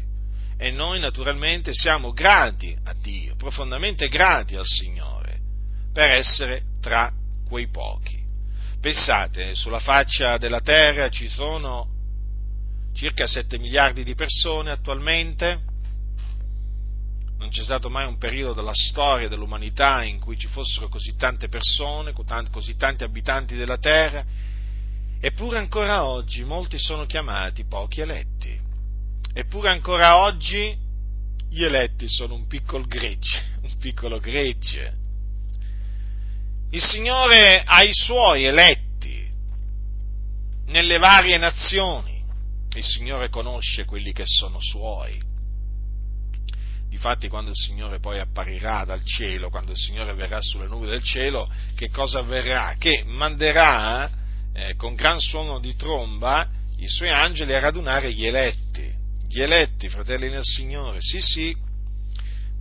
E 0.58 0.70
noi 0.72 1.00
naturalmente 1.00 1.74
siamo 1.74 2.12
grati 2.12 2.78
a 2.84 2.94
Dio, 2.94 3.36
profondamente 3.36 4.08
grati 4.08 4.56
al 4.56 4.66
Signore, 4.66 5.40
per 5.92 6.12
essere 6.12 6.64
tra 6.80 7.12
quei 7.48 7.68
pochi. 7.68 8.20
Pensate, 8.80 9.56
sulla 9.56 9.80
faccia 9.80 10.38
della 10.38 10.62
terra 10.62 11.10
ci 11.10 11.28
sono 11.28 11.90
circa 12.94 13.26
7 13.26 13.58
miliardi 13.58 14.04
di 14.04 14.14
persone 14.14 14.70
attualmente, 14.70 15.62
non 17.42 17.50
c'è 17.50 17.64
stato 17.64 17.90
mai 17.90 18.06
un 18.06 18.20
periodo 18.20 18.54
della 18.54 18.72
storia 18.72 19.28
dell'umanità 19.28 20.04
in 20.04 20.20
cui 20.20 20.38
ci 20.38 20.48
fossero 20.48 20.90
così 20.90 21.16
tante 21.16 21.48
persone, 21.48 22.14
così 22.14 22.76
tanti 22.76 23.04
abitanti 23.04 23.56
della 23.56 23.80
terra, 23.80 24.24
eppure 25.20 25.58
ancora 25.58 26.06
oggi 26.06 26.44
molti 26.44 26.78
sono 26.78 27.08
chiamati 27.08 27.66
pochi 27.66 28.02
eletti. 28.02 28.60
Eppure 29.34 29.70
ancora 29.70 30.18
oggi 30.18 30.78
gli 31.50 31.64
eletti 31.64 32.08
sono 32.08 32.36
un 32.36 32.46
piccolo 32.46 32.86
gregge, 32.86 33.44
un 33.64 33.76
piccolo 33.80 34.20
gregge. 34.20 35.00
Il 36.70 36.84
Signore 36.84 37.64
ha 37.66 37.82
i 37.82 37.94
suoi 37.94 38.44
eletti 38.44 39.28
nelle 40.68 41.00
varie 41.00 41.40
nazioni, 41.40 42.24
il 42.76 42.84
Signore 42.84 43.30
conosce 43.30 43.86
quelli 43.86 44.14
che 44.14 44.26
sono 44.28 44.62
suoi 44.62 45.30
Difatti 46.92 47.30
quando 47.30 47.52
il 47.52 47.56
Signore 47.56 48.02
poi 48.02 48.20
apparirà 48.20 48.84
dal 48.84 49.02
cielo, 49.06 49.50
quando 49.50 49.72
il 49.72 49.78
Signore 49.78 50.14
verrà 50.14 50.42
sulle 50.42 50.68
nubi 50.68 50.88
del 50.88 51.02
cielo, 51.02 51.50
che 51.74 51.90
cosa 51.90 52.20
avverrà? 52.20 52.76
Che 52.78 53.06
manderà 53.06 54.12
eh, 54.54 54.76
con 54.76 54.94
gran 54.96 55.18
suono 55.18 55.60
di 55.60 55.74
tromba 55.78 56.46
i 56.80 56.90
suoi 56.90 57.08
angeli 57.08 57.54
a 57.54 57.62
radunare 57.62 58.12
gli 58.12 58.26
eletti, 58.26 58.94
gli 59.26 59.40
eletti, 59.40 59.88
fratelli 59.88 60.30
nel 60.30 60.44
Signore, 60.44 60.98
sì 61.00 61.22
sì, 61.22 61.56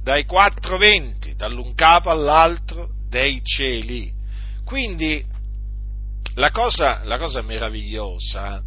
dai 0.00 0.24
quattro 0.26 0.78
venti, 0.78 1.34
dall'un 1.34 1.74
capo 1.74 2.10
all'altro 2.10 2.88
dei 3.08 3.42
cieli. 3.42 4.12
Quindi 4.64 5.26
la 6.36 6.52
cosa, 6.52 7.02
la 7.02 7.18
cosa 7.18 7.42
meravigliosa 7.42 8.62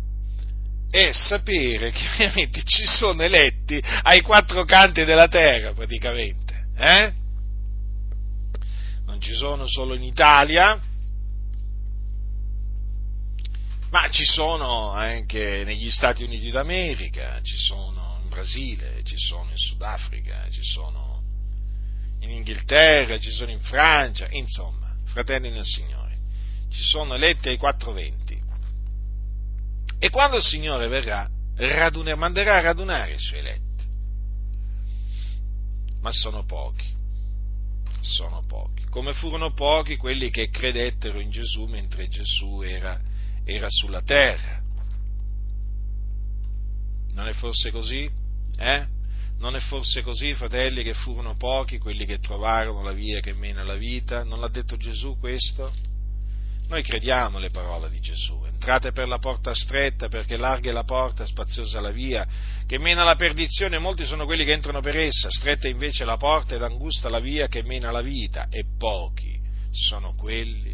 è 0.93 1.11
sapere 1.11 1.89
che 1.89 2.07
veramente 2.17 2.61
ci 2.63 2.85
sono 2.85 3.23
eletti 3.23 3.81
ai 4.03 4.21
quattro 4.21 4.63
canti 4.63 5.03
della 5.03 5.27
terra, 5.27 5.73
praticamente. 5.73 6.67
Eh? 6.77 7.13
Non 9.07 9.19
ci 9.19 9.33
sono 9.33 9.65
solo 9.65 9.95
in 9.95 10.03
Italia, 10.03 10.79
ma 13.89 14.07
ci 14.11 14.23
sono 14.23 14.91
anche 14.91 15.63
negli 15.65 15.89
Stati 15.89 16.23
Uniti 16.23 16.51
d'America, 16.51 17.41
ci 17.41 17.57
sono 17.57 18.19
in 18.21 18.29
Brasile, 18.29 19.01
ci 19.03 19.17
sono 19.17 19.49
in 19.49 19.57
Sudafrica, 19.57 20.47
ci 20.51 20.63
sono 20.63 21.23
in 22.19 22.29
Inghilterra, 22.29 23.17
ci 23.17 23.31
sono 23.31 23.49
in 23.49 23.61
Francia, 23.61 24.27
insomma, 24.29 24.95
fratelli 25.05 25.49
nel 25.49 25.65
Signore, 25.65 26.19
ci 26.69 26.83
sono 26.83 27.15
eletti 27.15 27.49
ai 27.49 27.57
quattro 27.57 27.93
venti. 27.93 28.22
E 30.03 30.09
quando 30.09 30.35
il 30.35 30.43
Signore 30.43 30.89
verrà, 30.89 31.29
raduner, 31.55 32.17
manderà 32.17 32.57
a 32.57 32.59
radunare 32.59 33.13
i 33.13 33.19
suoi 33.19 33.39
eletti. 33.39 33.85
Ma 36.01 36.11
sono 36.11 36.43
pochi, 36.43 36.93
sono 38.01 38.43
pochi. 38.45 38.83
Come 38.89 39.13
furono 39.13 39.53
pochi 39.53 39.95
quelli 39.95 40.29
che 40.29 40.49
credettero 40.49 41.21
in 41.21 41.29
Gesù 41.29 41.67
mentre 41.67 42.09
Gesù 42.09 42.59
era, 42.63 42.99
era 43.45 43.67
sulla 43.69 44.01
terra. 44.01 44.61
Non 47.13 47.29
è 47.29 47.31
forse 47.31 47.71
così? 47.71 48.03
Eh? 48.57 48.85
Non 49.37 49.55
è 49.55 49.59
forse 49.61 50.01
così, 50.01 50.33
fratelli, 50.33 50.83
che 50.83 50.93
furono 50.93 51.37
pochi 51.37 51.77
quelli 51.77 52.03
che 52.03 52.19
trovarono 52.19 52.83
la 52.83 52.91
via 52.91 53.21
che 53.21 53.31
mena 53.31 53.61
alla 53.61 53.77
vita? 53.77 54.25
Non 54.25 54.41
l'ha 54.41 54.49
detto 54.49 54.75
Gesù 54.75 55.17
questo? 55.17 55.92
Noi 56.67 56.81
crediamo 56.81 57.39
le 57.39 57.49
parole 57.49 57.89
di 57.89 57.99
Gesù. 57.99 58.43
Entrate 58.45 58.91
per 58.91 59.07
la 59.07 59.19
porta 59.19 59.53
stretta, 59.53 60.07
perché 60.07 60.37
larga 60.37 60.69
è 60.69 60.73
la 60.73 60.83
porta, 60.83 61.25
spaziosa 61.25 61.81
la 61.81 61.91
via, 61.91 62.25
che 62.65 62.79
mena 62.79 63.01
alla 63.01 63.15
perdizione, 63.15 63.77
molti 63.77 64.05
sono 64.05 64.25
quelli 64.25 64.45
che 64.45 64.53
entrano 64.53 64.79
per 64.79 64.95
essa, 64.95 65.29
stretta 65.29 65.67
invece 65.67 66.05
la 66.05 66.17
porta 66.17 66.55
ed 66.55 66.63
angusta 66.63 67.09
la 67.09 67.19
via 67.19 67.47
che 67.47 67.63
mena 67.63 67.89
alla 67.89 68.01
vita, 68.01 68.47
e 68.49 68.65
pochi 68.77 69.39
sono 69.71 70.15
quelli 70.15 70.73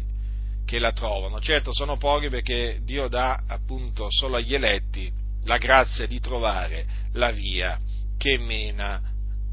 che 0.64 0.78
la 0.78 0.92
trovano. 0.92 1.40
Certo, 1.40 1.72
sono 1.74 1.96
pochi 1.96 2.28
perché 2.28 2.80
Dio 2.84 3.08
dà 3.08 3.42
appunto 3.48 4.06
solo 4.08 4.36
agli 4.36 4.54
eletti 4.54 5.12
la 5.44 5.56
grazia 5.56 6.06
di 6.06 6.20
trovare 6.20 6.86
la 7.14 7.32
via 7.32 7.80
che 8.16 8.38
mena 8.38 9.09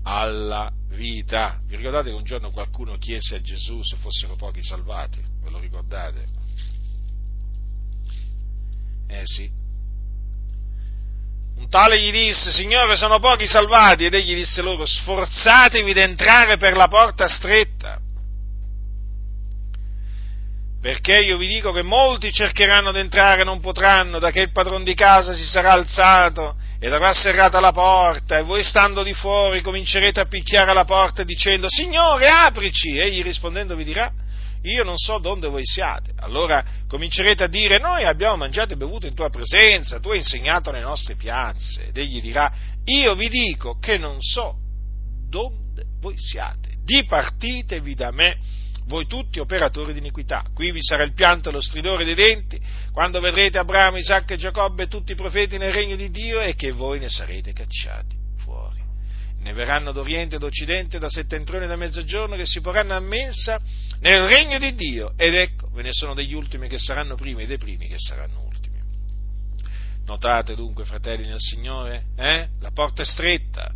alla 0.08 0.72
vita. 0.92 1.60
Vi 1.66 1.76
ricordate 1.76 2.10
che 2.10 2.16
un 2.16 2.24
giorno 2.24 2.52
qualcuno 2.52 2.98
chiese 2.98 3.36
a 3.36 3.42
Gesù 3.42 3.84
se 3.84 3.98
fossero 3.98 4.36
pochi 4.36 4.64
salvati? 4.64 5.22
Ve 5.44 5.50
lo 5.50 5.60
ricordate? 5.60 6.26
Eh 9.10 9.24
sì. 9.26 9.52
Un 11.58 11.68
tale 11.70 12.00
gli 12.00 12.12
disse, 12.12 12.52
Signore, 12.52 12.96
sono 12.96 13.20
pochi 13.20 13.48
salvati, 13.48 14.06
ed 14.06 14.14
egli 14.14 14.36
disse 14.36 14.62
loro, 14.62 14.86
sforzatevi 14.86 15.92
di 15.92 16.00
entrare 16.00 16.56
per 16.56 16.76
la 16.78 16.88
porta 16.88 17.28
stretta, 17.28 18.00
perché 20.80 21.20
io 21.20 21.36
vi 21.36 21.48
dico 21.48 21.72
che 21.74 21.82
molti 21.82 22.32
cercheranno 22.32 22.94
di 22.94 23.00
entrare 23.00 23.42
e 23.42 23.44
non 23.44 23.60
potranno, 23.60 24.20
da 24.20 24.32
che 24.32 24.42
il 24.42 24.52
padron 24.52 24.84
di 24.84 24.94
casa 24.94 25.34
si 25.34 25.46
sarà 25.46 25.72
alzato 25.72 26.56
ed 26.80 26.94
avrà 26.94 27.14
serrata 27.14 27.60
la 27.60 27.72
porta, 27.72 28.38
e 28.38 28.44
voi 28.44 28.64
stando 28.64 29.04
di 29.04 29.14
fuori 29.14 29.62
comincerete 29.62 30.20
a 30.20 30.26
picchiare 30.26 30.72
alla 30.72 30.86
porta 30.86 31.24
dicendo, 31.24 31.68
Signore, 31.70 32.28
aprici! 32.28 32.98
Egli 32.98 33.24
rispondendo 33.24 33.76
vi 33.76 33.84
dirà, 33.84 34.12
io 34.64 34.84
non 34.84 34.98
so 34.98 35.18
dove 35.20 35.48
voi 35.48 35.66
siate. 35.66 36.12
Allora 36.18 36.64
comincerete 36.88 37.44
a 37.44 37.48
dire, 37.48 37.80
noi 37.80 38.04
abbiamo 38.04 38.38
mangiato 38.38 38.74
e 38.74 38.78
bevuto 38.78 39.08
in 39.08 39.14
tua 39.14 39.30
presenza, 39.30 40.00
tu 40.00 40.10
hai 40.10 40.18
insegnato 40.18 40.72
nelle 40.72 40.84
nostre 40.84 41.16
piazze. 41.16 41.88
Ed 41.88 41.98
egli 41.98 42.22
dirà, 42.22 42.52
io 42.86 43.16
vi 43.16 43.30
dico 43.30 43.78
che 43.80 43.98
non 43.98 44.18
so 44.20 44.56
dove 45.30 45.56
voi 46.00 46.16
siate. 46.18 46.76
Dipartitevi 46.84 47.96
da 47.96 48.12
me, 48.12 48.38
voi 48.88 49.06
tutti 49.06 49.40
operatori 49.40 49.94
di 49.94 50.00
iniquità. 50.00 50.44
Qui 50.54 50.72
vi 50.72 50.82
sarà 50.82 51.04
il 51.04 51.14
pianto 51.14 51.50
e 51.50 51.52
lo 51.52 51.62
stridore 51.62 52.06
dei 52.06 52.16
denti, 52.16 52.60
quando 52.92 53.20
vedrete 53.20 53.58
Abramo, 53.58 53.98
Isacco 53.98 54.34
e 54.34 54.38
Giacobbe 54.38 54.84
e 54.84 54.88
tutti 54.88 55.12
i 55.12 55.16
profeti 55.16 55.58
nel 55.58 55.74
regno 55.74 55.96
di 55.96 56.10
Dio 56.10 56.40
e 56.42 56.56
che 56.56 56.72
voi 56.72 57.00
ne 57.00 57.10
sarete 57.10 57.54
cacciati 57.54 58.16
fuori. 58.38 58.82
Ne 59.40 59.54
verranno 59.54 59.92
d'oriente 59.92 60.38
d'occidente, 60.38 61.00
da 61.00 61.10
settentrione 61.10 61.66
e 61.66 61.68
da 61.68 61.76
mezzogiorno, 61.76 62.36
che 62.36 62.46
si 62.46 62.62
porranno 62.62 62.96
a 62.96 63.00
mensa 63.00 63.60
nel 64.00 64.26
regno 64.28 64.58
di 64.58 64.74
Dio. 64.74 65.14
Ed 65.16 65.36
ecco, 65.36 65.70
ve 65.70 65.84
ne 65.84 65.94
sono 65.94 66.14
degli 66.14 66.34
ultimi 66.34 66.68
che 66.68 66.78
saranno 66.80 67.16
primi 67.16 67.44
e 67.44 67.48
dei 67.48 67.58
primi 67.58 67.88
che 67.88 67.98
saranno 67.98 68.42
ultimi. 68.42 68.80
Notate 70.06 70.56
dunque, 70.56 70.86
fratelli 70.86 71.28
nel 71.28 71.40
Signore, 71.40 72.06
eh? 72.16 72.48
la 72.62 72.72
porta 72.72 73.02
è 73.02 73.06
stretta, 73.06 73.70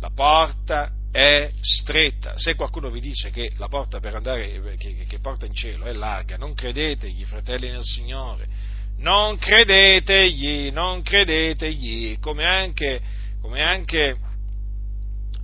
la 0.00 0.10
porta 0.14 0.92
è 1.10 1.50
stretta. 1.60 2.36
Se 2.36 2.54
qualcuno 2.54 2.90
vi 2.90 3.00
dice 3.00 3.30
che 3.30 3.50
la 3.56 3.68
porta 3.68 4.00
per 4.00 4.14
andare, 4.14 4.76
che, 4.76 5.06
che 5.06 5.18
porta 5.20 5.46
in 5.46 5.54
cielo 5.54 5.86
è 5.86 5.92
larga, 5.92 6.36
non 6.36 6.54
credetegli, 6.54 7.24
fratelli 7.24 7.70
nel 7.70 7.84
Signore. 7.84 8.46
Non 8.98 9.38
credetegli, 9.38 10.70
non 10.72 11.02
credetegli, 11.02 12.18
come 12.18 12.44
anche, 12.44 13.00
come 13.40 13.62
anche 13.62 14.16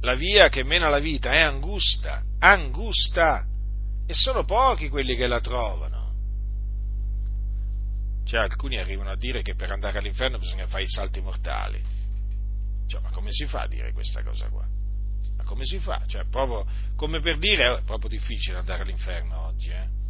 la 0.00 0.14
via 0.14 0.48
che 0.48 0.64
mena 0.64 0.87
alla 0.87 0.98
vita 0.98 1.31
è 1.33 1.40
angusta, 1.40 2.22
angusta, 2.40 3.46
e 4.07 4.12
sono 4.12 4.44
pochi 4.44 4.88
quelli 4.88 5.14
che 5.14 5.27
la 5.27 5.40
trovano. 5.40 6.03
Cioè, 8.24 8.40
alcuni 8.40 8.79
arrivano 8.79 9.11
a 9.11 9.16
dire 9.16 9.42
che 9.42 9.55
per 9.55 9.70
andare 9.70 9.98
all'inferno 9.98 10.38
bisogna 10.38 10.66
fare 10.66 10.83
i 10.83 10.88
salti 10.88 11.20
mortali. 11.20 11.81
Cioè, 12.87 13.00
ma 13.00 13.11
come 13.11 13.31
si 13.31 13.46
fa 13.46 13.62
a 13.62 13.68
dire 13.68 13.92
questa 13.92 14.22
cosa 14.22 14.48
qua? 14.48 14.73
Come 15.44 15.64
si 15.64 15.78
fa? 15.78 16.02
Cioè, 16.07 16.24
proprio 16.30 16.66
come 16.96 17.20
per 17.20 17.38
dire, 17.38 17.78
è 17.78 17.83
proprio 17.85 18.09
difficile 18.09 18.59
andare 18.59 18.83
all'inferno 18.83 19.46
oggi, 19.46 19.70
eh? 19.70 20.02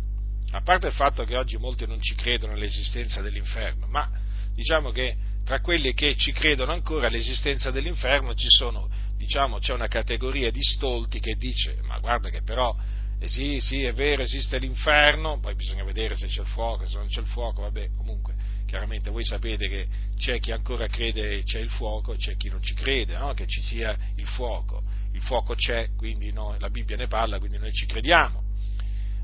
A 0.53 0.61
parte 0.63 0.87
il 0.87 0.93
fatto 0.93 1.25
che 1.25 1.37
oggi 1.37 1.57
molti 1.57 1.87
non 1.87 2.01
ci 2.01 2.15
credono 2.15 2.53
all'esistenza 2.53 3.21
dell'inferno, 3.21 3.87
ma 3.89 4.09
diciamo 4.55 4.91
che 4.91 5.17
tra 5.45 5.61
quelli 5.61 5.93
che 5.95 6.17
ci 6.17 6.33
credono 6.33 6.73
ancora 6.73 7.09
all'esistenza 7.09 7.71
dell'inferno 7.71 8.33
sono, 8.37 8.89
diciamo, 9.17 9.59
c'è 9.59 9.75
una 9.75 9.89
categoria 9.89 10.51
di 10.51 10.63
stolti 10.63 11.19
che 11.19 11.35
dice, 11.35 11.81
ma 11.83 11.99
guarda 11.99 12.31
che 12.31 12.43
però 12.43 12.75
eh 13.19 13.29
sì, 13.29 13.59
sì, 13.61 13.85
è 13.85 13.93
vero, 13.93 14.23
esiste 14.23 14.59
l'inferno, 14.59 15.39
poi 15.41 15.55
bisogna 15.55 15.85
vedere 15.85 16.17
se 16.17 16.27
c'è 16.27 16.41
il 16.41 16.47
fuoco, 16.47 16.87
se 16.87 16.97
non 16.97 17.07
c'è 17.09 17.21
il 17.21 17.27
fuoco, 17.27 17.63
vabbè, 17.63 17.91
comunque, 17.97 18.35
chiaramente 18.67 19.11
voi 19.11 19.25
sapete 19.25 19.69
che 19.69 19.87
c'è 20.17 20.41
chi 20.41 20.53
ancora 20.53 20.87
crede 20.89 21.43
c'è 21.43 21.61
il 21.61 21.71
fuoco 21.71 22.13
e 22.13 22.17
c'è 22.17 22.37
chi 22.37 22.49
non 22.49 22.63
ci 22.63 22.75
crede, 22.75 23.17
no? 23.17 23.33
che 23.33 23.47
ci 23.47 23.61
sia 23.61 23.97
il 24.17 24.27
fuoco. 24.27 24.83
Il 25.15 25.23
fuoco 25.23 25.55
c'è, 25.55 25.91
quindi 25.97 26.33
no, 26.33 26.57
la 26.59 26.71
Bibbia 26.71 26.97
ne 26.97 27.07
parla, 27.07 27.39
quindi 27.39 27.59
noi 27.59 27.73
ci 27.73 27.87
crediamo. 27.87 28.43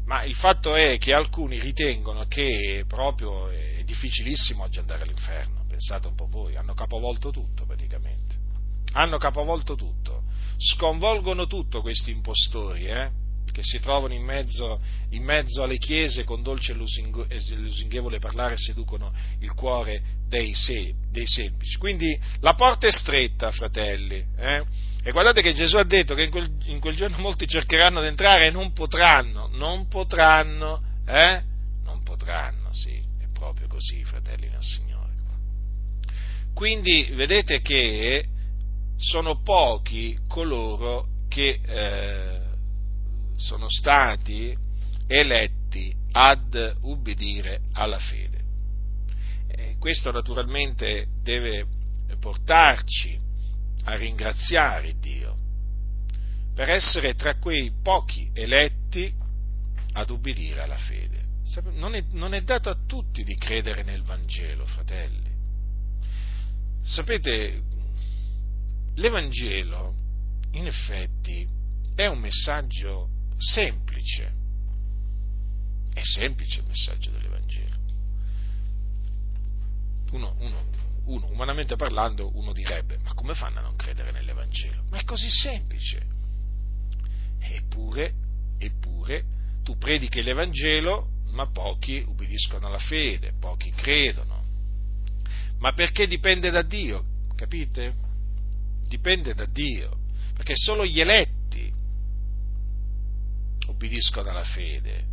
Ma 0.07 0.25
il 0.25 0.35
fatto 0.35 0.75
è 0.75 0.99
che 0.99 1.13
alcuni 1.13 1.61
ritengono 1.61 2.27
che 2.27 2.85
proprio 2.87 3.49
è 3.49 3.83
difficilissimo 3.85 4.65
oggi 4.65 4.79
andare 4.79 5.03
all'inferno, 5.03 5.65
pensate 5.69 6.09
un 6.09 6.15
po' 6.15 6.27
voi, 6.27 6.57
hanno 6.57 6.75
capovolto 6.75 7.31
tutto 7.31 7.67
praticamente, 7.67 8.37
hanno 8.93 9.19
capovolto 9.19 9.75
tutto, 9.75 10.25
sconvolgono 10.57 11.47
tutto 11.47 11.81
questi 11.81 12.11
impostori, 12.11 12.87
eh? 12.87 13.11
che 13.53 13.63
si 13.63 13.81
trovano 13.81 14.15
in 14.15 14.23
mezzo, 14.23 14.81
in 15.11 15.23
mezzo 15.23 15.63
alle 15.63 15.79
chiese 15.79 16.25
con 16.25 16.43
dolce 16.43 16.73
e 16.73 16.75
lusinghevole 16.75 18.19
parlare 18.19 18.57
seducono 18.57 19.13
il 19.41 19.53
cuore 19.55 20.03
dei, 20.29 20.55
se, 20.55 20.95
dei, 21.11 21.27
semplici. 21.27 21.77
Quindi 21.79 22.19
la 22.41 22.55
porta 22.55 22.87
è 22.87 22.93
stretta, 22.93 23.51
fratelli. 23.51 24.25
Eh? 24.37 24.65
E 25.03 25.13
guardate 25.13 25.41
che 25.41 25.55
Gesù 25.55 25.77
ha 25.77 25.85
detto 25.85 26.15
che 26.15 26.25
in 26.25 26.31
quel, 26.31 26.51
in 26.65 26.79
quel, 26.79 26.95
giorno 26.95 27.19
molti 27.23 27.47
cercheranno 27.47 28.01
di 28.01 28.09
entrare 28.09 28.47
e 28.47 28.51
non 28.51 28.73
potranno, 28.73 29.49
non 29.53 29.89
potranno, 29.89 30.83
eh? 31.07 31.43
Non 31.85 32.03
potranno, 32.03 32.73
sì, 32.73 32.97
è 33.19 33.27
proprio 33.33 33.67
così, 33.69 34.05
fratelli 34.05 34.49
nel 34.49 34.63
Signore. 34.63 34.89
Quindi 36.55 37.11
vedete 37.15 37.63
che 37.63 38.27
sono 38.97 39.41
pochi 39.43 40.19
coloro 40.29 41.07
che 41.29 41.59
eh, 41.65 42.41
sono 43.37 43.67
stati 43.71 44.55
eletti 45.07 45.95
ad 46.13 46.77
ubbidire 46.83 47.61
alla 47.73 47.99
fede. 47.99 48.39
E 49.49 49.77
questo 49.79 50.11
naturalmente 50.11 51.07
deve 51.23 51.67
portarci 52.21 53.19
a 53.85 53.95
ringraziare 53.95 54.99
Dio 54.99 55.39
per 56.55 56.69
essere 56.69 57.15
tra 57.15 57.37
quei 57.39 57.73
pochi 57.83 58.31
eletti 58.35 59.13
ad 59.93 60.11
ubbidire 60.11 60.63
alla 60.63 60.77
fede. 60.77 61.19
Non 61.73 61.95
è, 61.95 62.05
non 62.11 62.35
è 62.35 62.43
dato 62.43 62.71
a 62.71 62.79
tutti 62.87 63.25
di 63.25 63.35
credere 63.37 63.83
nel 63.83 64.03
Vangelo, 64.03 64.65
fratelli. 64.67 65.31
sapete, 66.81 67.63
l'Evangelo 68.95 69.95
in 70.53 70.67
effetti 70.67 71.49
è 71.95 72.07
un 72.07 72.19
messaggio 72.19 73.09
semplice, 73.37 74.33
è 75.93 76.03
semplice 76.03 76.61
il 76.61 76.67
messaggio 76.67 77.11
dell'Evangelo. 77.11 77.79
Uno, 80.13 80.35
uno, 80.39 80.65
uno, 81.11 81.27
umanamente 81.27 81.77
parlando, 81.77 82.31
uno 82.37 82.53
direbbe, 82.53 82.99
ma 83.03 83.13
come 83.15 83.35
fanno 83.35 83.59
a 83.59 83.63
non 83.63 83.77
credere 83.77 84.13
nell'Evangelo? 84.13 84.85
Ma 84.91 84.99
è 84.99 85.05
così 85.05 85.29
semplice. 85.29 86.07
Eppure, 87.41 88.15
eppure, 88.59 89.25
tu 89.65 89.77
predichi 89.77 90.23
l'Evangelo, 90.23 91.09
ma 91.33 91.49
pochi 91.49 92.03
ubbidiscono 92.07 92.67
alla 92.67 92.79
fede, 92.79 93.33
pochi 93.39 93.71
credono. 93.71 94.45
Ma 95.59 95.73
perché 95.73 96.07
dipende 96.07 96.51
da 96.51 96.63
Dio, 96.63 97.05
capite? 97.35 97.95
Dipende 98.87 99.35
da 99.35 99.47
Dio, 99.47 99.99
perché 100.35 100.55
solo 100.57 100.87
gli 100.87 101.01
eletti 101.01 101.73
ubbidiscono 103.67 104.31
alla 104.31 104.45
fede. 104.45 105.09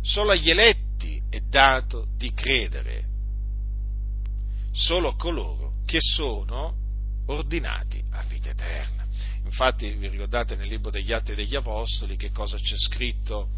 Solo 0.00 0.32
agli 0.32 0.50
eletti 0.50 1.20
è 1.28 1.40
dato 1.40 2.08
di 2.16 2.32
credere, 2.32 3.06
solo 4.72 5.14
coloro 5.14 5.74
che 5.86 5.98
sono 6.00 6.74
ordinati 7.26 8.02
a 8.10 8.22
vita 8.22 8.50
eterna. 8.50 9.06
Infatti 9.44 9.90
vi 9.92 10.08
ricordate 10.08 10.56
nel 10.56 10.68
libro 10.68 10.90
degli 10.90 11.12
Atti 11.12 11.34
degli 11.34 11.54
Apostoli 11.54 12.16
che 12.16 12.30
cosa 12.30 12.56
c'è 12.58 12.76
scritto 12.76 13.48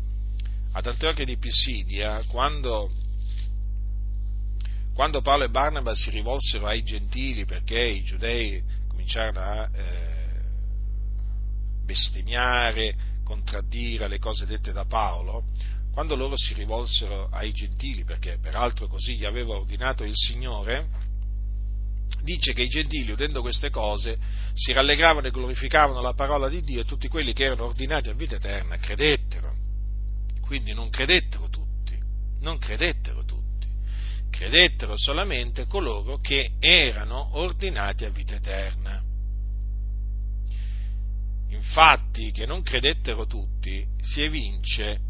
ad 0.73 0.87
Antiochia 0.87 1.25
di 1.25 1.37
Pisidia 1.37 2.23
quando, 2.29 2.89
quando 4.95 5.21
Paolo 5.21 5.45
e 5.45 5.51
Barnaba 5.51 5.95
si 5.95 6.11
rivolsero 6.11 6.67
ai 6.67 6.83
gentili 6.83 7.45
perché 7.45 7.81
i 7.81 8.03
giudei 8.05 8.63
cominciarono 8.87 9.41
a 9.41 9.69
eh, 9.73 10.21
bestemmiare, 11.85 12.95
contraddire 13.25 14.07
le 14.07 14.19
cose 14.19 14.47
dette 14.47 14.73
da 14.73 14.85
Paolo, 14.85 15.47
quando 15.93 16.15
loro 16.15 16.37
si 16.37 16.55
rivolsero 16.55 17.29
ai 17.31 17.53
gentili, 17.53 18.05
perché 18.05 18.39
peraltro 18.41 18.87
così 18.87 19.17
gli 19.17 19.25
aveva 19.25 19.55
ordinato 19.55 20.05
il 20.05 20.15
Signore, 20.15 20.89
dice 22.23 22.53
che 22.53 22.63
i 22.63 22.69
gentili, 22.69 23.11
udendo 23.11 23.41
queste 23.41 23.71
cose, 23.71 24.17
si 24.55 24.73
rallegravano 24.73 25.27
e 25.27 25.31
glorificavano 25.31 26.01
la 26.01 26.15
parola 26.15 26.49
di 26.49 26.61
Dio 26.63 26.81
e 26.81 26.85
tutti 26.85 27.09
quelli 27.09 27.33
che 27.33 27.45
erano 27.45 27.65
ordinati 27.65 28.09
a 28.09 28.15
vita 28.15 28.37
eterna 28.37 28.77
credettero. 28.77 29.57
Quindi 30.41 30.73
non 30.73 30.91
credettero 30.91 31.49
tutti, 31.49 31.97
non 32.41 32.59
credettero 32.59 33.25
tutti, 33.25 33.69
credettero 34.31 34.97
solamente 34.97 35.67
coloro 35.67 36.19
che 36.19 36.53
erano 36.59 37.37
ordinati 37.39 38.05
a 38.05 38.11
vita 38.11 38.35
eterna. 38.35 39.03
Infatti 41.49 42.31
che 42.31 42.47
non 42.47 42.63
credettero 42.63 43.27
tutti 43.27 43.85
si 44.01 44.23
evince 44.23 45.09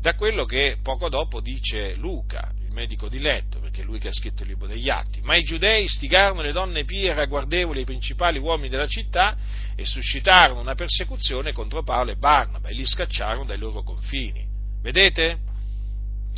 da 0.00 0.14
quello 0.14 0.44
che 0.44 0.78
poco 0.82 1.08
dopo 1.08 1.40
dice 1.40 1.94
Luca, 1.96 2.52
il 2.64 2.72
medico 2.72 3.08
di 3.08 3.18
letto, 3.18 3.58
perché 3.58 3.82
è 3.82 3.84
lui 3.84 3.98
che 3.98 4.08
ha 4.08 4.12
scritto 4.12 4.42
il 4.42 4.48
libro 4.48 4.66
degli 4.66 4.88
atti. 4.88 5.20
Ma 5.22 5.36
i 5.36 5.42
giudei 5.42 5.88
stigarono 5.88 6.42
le 6.42 6.52
donne 6.52 6.84
pie 6.84 7.10
e 7.10 7.14
ragguardevoli 7.14 7.80
i 7.80 7.84
principali 7.84 8.38
uomini 8.38 8.68
della 8.68 8.86
città 8.86 9.36
e 9.74 9.84
suscitarono 9.84 10.60
una 10.60 10.74
persecuzione 10.74 11.52
contro 11.52 11.82
Paolo 11.82 12.12
e 12.12 12.16
Barnaba 12.16 12.68
e 12.68 12.74
li 12.74 12.86
scacciarono 12.86 13.44
dai 13.44 13.58
loro 13.58 13.82
confini. 13.82 14.46
Vedete? 14.80 15.46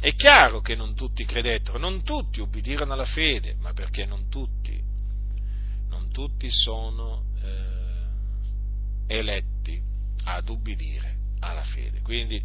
È 0.01 0.15
chiaro 0.15 0.63
che 0.63 0.75
non 0.75 0.95
tutti 0.95 1.27
credettero, 1.27 1.77
non 1.77 2.03
tutti 2.03 2.41
ubbidirono 2.41 2.95
alla 2.95 3.05
fede, 3.05 3.57
ma 3.61 3.75
perché 3.75 4.07
non 4.07 4.31
tutti, 4.31 4.83
non 5.91 6.11
tutti 6.11 6.51
sono 6.51 7.25
eh, 7.43 9.15
eletti 9.19 9.79
ad 10.25 10.49
ubbidire 10.49 11.17
alla 11.41 11.65
fede. 11.65 12.01
Quindi 12.01 12.43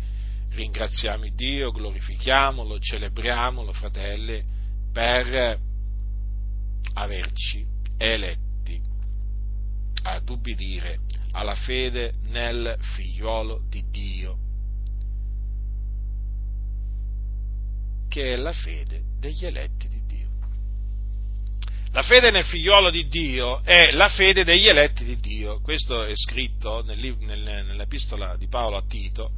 ringraziamo 0.56 1.28
Dio, 1.34 1.72
glorifichiamolo, 1.72 2.80
celebriamolo, 2.80 3.74
fratelli, 3.74 4.44
per 4.92 5.60
averci 6.94 7.66
eletti 7.98 8.82
ad 10.04 10.30
ubbidire 10.30 11.00
alla 11.32 11.56
fede 11.56 12.14
nel 12.28 12.78
figliuolo 12.96 13.66
di 13.70 13.84
Dio, 13.92 14.38
che 18.08 18.34
è 18.34 18.36
la 18.38 18.54
fede 18.54 19.02
degli 19.20 19.46
eletti 19.46 19.90
di 19.90 20.06
Dio. 20.06 20.30
La 21.92 22.04
fede 22.04 22.32
nel 22.32 22.46
figliuolo 22.46 22.90
di 22.90 23.08
Dio 23.08 23.62
è 23.64 23.92
la 23.92 24.10
fede 24.10 24.44
degli 24.44 24.68
eletti 24.68 25.04
di 25.04 25.18
Dio. 25.20 25.60
Questo 25.62 26.04
è 26.04 26.12
scritto 26.14 26.84
nell'epistola 26.84 28.36
di 28.38 28.48
Paolo 28.48 28.78
a 28.78 28.84
Tito, 28.88 29.32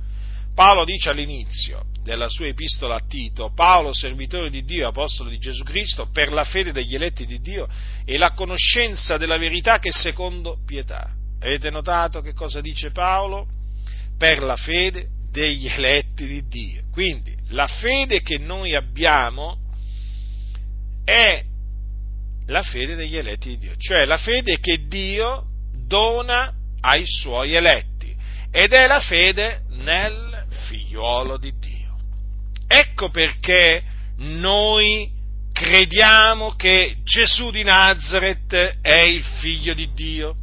Paolo 0.57 0.85
dice 0.85 1.11
all'inizio 1.11 1.83
della 2.01 2.27
sua 2.29 2.47
epistola 2.47 2.95
a 2.95 3.05
Tito, 3.07 3.51
Paolo, 3.53 3.93
servitore 3.93 4.49
di 4.49 4.63
Dio, 4.63 4.87
apostolo 4.87 5.29
di 5.29 5.37
Gesù 5.37 5.61
Cristo, 5.61 6.09
per 6.11 6.33
la 6.33 6.45
fede 6.45 6.71
degli 6.71 6.95
eletti 6.95 7.27
di 7.27 7.39
Dio 7.41 7.67
e 8.03 8.17
la 8.17 8.31
conoscenza 8.31 9.17
della 9.17 9.37
verità 9.37 9.77
che 9.77 9.91
secondo 9.91 10.57
pietà. 10.65 11.11
Avete 11.39 11.69
notato 11.69 12.21
che 12.21 12.33
cosa 12.33 12.59
dice 12.59 12.89
Paolo? 12.89 13.45
Per 14.17 14.41
la 14.41 14.55
fede 14.55 15.09
degli 15.29 15.67
eletti 15.67 16.25
di 16.25 16.47
Dio. 16.47 16.85
Quindi 16.91 17.35
la 17.49 17.67
fede 17.67 18.23
che 18.23 18.39
noi 18.39 18.73
abbiamo 18.73 19.59
è 21.05 21.43
la 22.47 22.63
fede 22.63 22.95
degli 22.95 23.15
eletti 23.15 23.49
di 23.49 23.57
Dio, 23.59 23.75
cioè 23.77 24.05
la 24.05 24.17
fede 24.17 24.59
che 24.59 24.87
Dio 24.87 25.43
dona 25.85 26.51
ai 26.81 27.03
suoi 27.05 27.53
eletti 27.53 28.15
ed 28.49 28.73
è 28.73 28.87
la 28.87 29.01
fede 29.01 29.61
nel 29.69 30.36
figliuolo 30.65 31.37
di 31.37 31.53
Dio. 31.59 31.95
Ecco 32.67 33.09
perché 33.09 33.83
noi 34.17 35.09
crediamo 35.51 36.51
che 36.55 36.97
Gesù 37.03 37.49
di 37.49 37.63
Nazareth 37.63 38.79
è 38.81 38.99
il 38.99 39.23
figlio 39.39 39.73
di 39.73 39.91
Dio, 39.93 40.35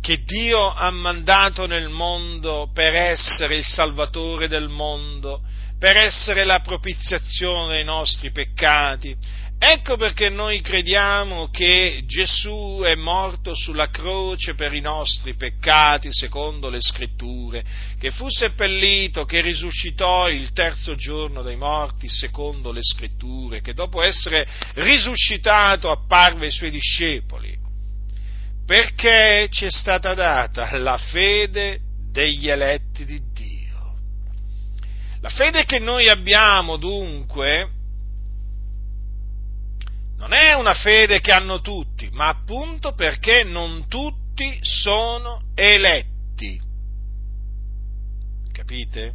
che 0.00 0.22
Dio 0.24 0.68
ha 0.68 0.90
mandato 0.90 1.66
nel 1.66 1.88
mondo 1.88 2.70
per 2.74 2.94
essere 2.94 3.56
il 3.56 3.64
Salvatore 3.64 4.48
del 4.48 4.68
mondo, 4.68 5.42
per 5.78 5.96
essere 5.96 6.44
la 6.44 6.60
propiziazione 6.60 7.74
dei 7.74 7.84
nostri 7.84 8.30
peccati, 8.30 9.16
Ecco 9.64 9.96
perché 9.96 10.28
noi 10.28 10.60
crediamo 10.60 11.48
che 11.48 12.02
Gesù 12.04 12.80
è 12.82 12.96
morto 12.96 13.54
sulla 13.54 13.90
croce 13.90 14.56
per 14.56 14.74
i 14.74 14.80
nostri 14.80 15.36
peccati, 15.36 16.08
secondo 16.10 16.68
le 16.68 16.80
scritture, 16.80 17.62
che 17.96 18.10
fu 18.10 18.28
seppellito, 18.28 19.24
che 19.24 19.40
risuscitò 19.40 20.28
il 20.28 20.50
terzo 20.50 20.96
giorno 20.96 21.42
dai 21.42 21.54
morti, 21.54 22.08
secondo 22.08 22.72
le 22.72 22.82
scritture, 22.82 23.60
che 23.60 23.72
dopo 23.72 24.02
essere 24.02 24.48
risuscitato 24.74 25.92
apparve 25.92 26.46
ai 26.46 26.50
suoi 26.50 26.70
discepoli, 26.70 27.56
perché 28.66 29.46
ci 29.48 29.66
è 29.66 29.70
stata 29.70 30.12
data 30.14 30.76
la 30.78 30.98
fede 30.98 31.78
degli 32.10 32.48
eletti 32.48 33.04
di 33.04 33.22
Dio. 33.32 33.94
La 35.20 35.28
fede 35.28 35.64
che 35.64 35.78
noi 35.78 36.08
abbiamo 36.08 36.76
dunque 36.78 37.80
non 40.22 40.34
è 40.34 40.52
una 40.52 40.74
fede 40.74 41.20
che 41.20 41.32
hanno 41.32 41.60
tutti, 41.60 42.08
ma 42.12 42.28
appunto 42.28 42.94
perché 42.94 43.42
non 43.42 43.88
tutti 43.88 44.56
sono 44.60 45.42
eletti. 45.56 46.60
Capite? 48.52 49.14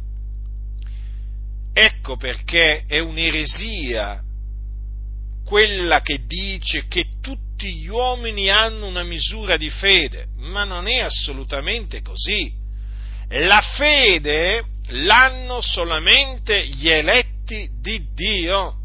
Ecco 1.72 2.18
perché 2.18 2.84
è 2.86 2.98
un'eresia 2.98 4.22
quella 5.46 6.02
che 6.02 6.26
dice 6.26 6.86
che 6.88 7.06
tutti 7.22 7.76
gli 7.76 7.88
uomini 7.88 8.50
hanno 8.50 8.84
una 8.84 9.02
misura 9.02 9.56
di 9.56 9.70
fede, 9.70 10.26
ma 10.36 10.64
non 10.64 10.86
è 10.88 10.98
assolutamente 10.98 12.02
così. 12.02 12.52
La 13.28 13.62
fede 13.62 14.62
l'hanno 14.88 15.62
solamente 15.62 16.66
gli 16.66 16.90
eletti 16.90 17.66
di 17.80 18.08
Dio. 18.12 18.77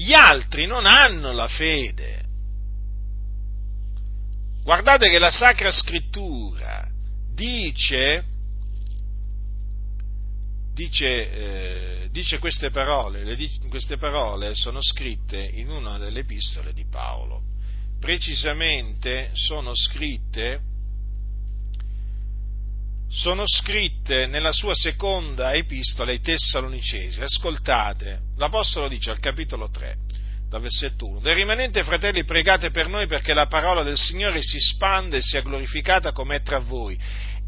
Gli 0.00 0.14
altri 0.14 0.64
non 0.64 0.86
hanno 0.86 1.30
la 1.32 1.46
fede. 1.46 2.22
Guardate 4.62 5.10
che 5.10 5.18
la 5.18 5.28
Sacra 5.28 5.70
Scrittura 5.70 6.88
dice, 7.34 8.24
dice, 10.72 11.30
eh, 11.30 12.08
dice 12.12 12.38
queste 12.38 12.70
parole, 12.70 13.24
le, 13.24 13.36
queste 13.68 13.98
parole 13.98 14.54
sono 14.54 14.80
scritte 14.80 15.38
in 15.38 15.68
una 15.68 15.98
delle 15.98 16.20
epistole 16.20 16.72
di 16.72 16.86
Paolo. 16.88 17.42
Precisamente 18.00 19.28
sono 19.34 19.74
scritte 19.74 20.62
sono 23.10 23.42
scritte 23.46 24.26
nella 24.26 24.52
sua 24.52 24.74
seconda 24.74 25.52
epistola 25.52 26.12
ai 26.12 26.20
Tessalonicesi. 26.20 27.20
Ascoltate, 27.20 28.20
l'Apostolo 28.36 28.88
dice 28.88 29.10
al 29.10 29.18
capitolo 29.18 29.68
3, 29.68 29.96
dal 30.48 30.60
versetto 30.60 31.06
1, 31.06 31.18
Del 31.18 31.34
rimanente 31.34 31.82
fratelli 31.82 32.24
pregate 32.24 32.70
per 32.70 32.88
noi 32.88 33.08
perché 33.08 33.34
la 33.34 33.46
parola 33.46 33.82
del 33.82 33.98
Signore 33.98 34.42
si 34.42 34.60
spande 34.60 35.16
e 35.16 35.22
sia 35.22 35.42
glorificata 35.42 36.12
come 36.12 36.36
è 36.36 36.42
tra 36.42 36.60
voi 36.60 36.98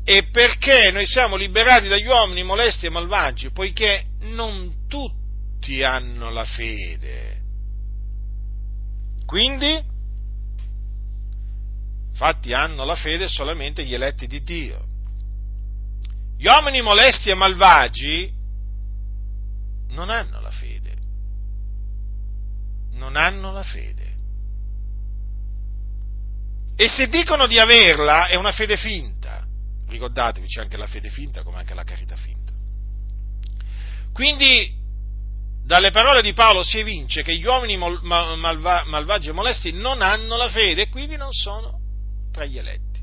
e 0.04 0.24
perché 0.32 0.90
noi 0.90 1.06
siamo 1.06 1.36
liberati 1.36 1.86
dagli 1.86 2.06
uomini 2.06 2.42
molesti 2.42 2.86
e 2.86 2.90
malvagi, 2.90 3.50
poiché 3.52 4.04
non 4.22 4.86
tutti 4.88 5.84
hanno 5.84 6.30
la 6.30 6.44
fede. 6.44 7.40
Quindi, 9.24 9.80
infatti 12.10 12.52
hanno 12.52 12.84
la 12.84 12.96
fede 12.96 13.28
solamente 13.28 13.84
gli 13.84 13.94
eletti 13.94 14.26
di 14.26 14.42
Dio. 14.42 14.90
Gli 16.42 16.48
uomini 16.48 16.82
molesti 16.82 17.30
e 17.30 17.34
malvagi 17.34 18.28
non 19.90 20.10
hanno 20.10 20.40
la 20.40 20.50
fede. 20.50 20.96
Non 22.94 23.14
hanno 23.14 23.52
la 23.52 23.62
fede. 23.62 24.12
E 26.74 26.88
se 26.88 27.06
dicono 27.06 27.46
di 27.46 27.60
averla 27.60 28.26
è 28.26 28.34
una 28.34 28.50
fede 28.50 28.76
finta. 28.76 29.46
Ricordatevi, 29.86 30.48
c'è 30.48 30.62
anche 30.62 30.76
la 30.76 30.88
fede 30.88 31.10
finta 31.10 31.44
come 31.44 31.58
anche 31.58 31.74
la 31.74 31.84
carità 31.84 32.16
finta. 32.16 32.50
Quindi, 34.12 34.68
dalle 35.64 35.92
parole 35.92 36.22
di 36.22 36.32
Paolo 36.32 36.64
si 36.64 36.80
evince 36.80 37.22
che 37.22 37.36
gli 37.36 37.46
uomini 37.46 37.76
malva- 37.76 38.82
malvagi 38.84 39.28
e 39.28 39.32
molesti 39.32 39.70
non 39.70 40.02
hanno 40.02 40.36
la 40.36 40.48
fede 40.48 40.82
e 40.82 40.88
quindi 40.88 41.14
non 41.14 41.30
sono 41.30 41.78
tra 42.32 42.44
gli 42.44 42.58
eletti. 42.58 43.00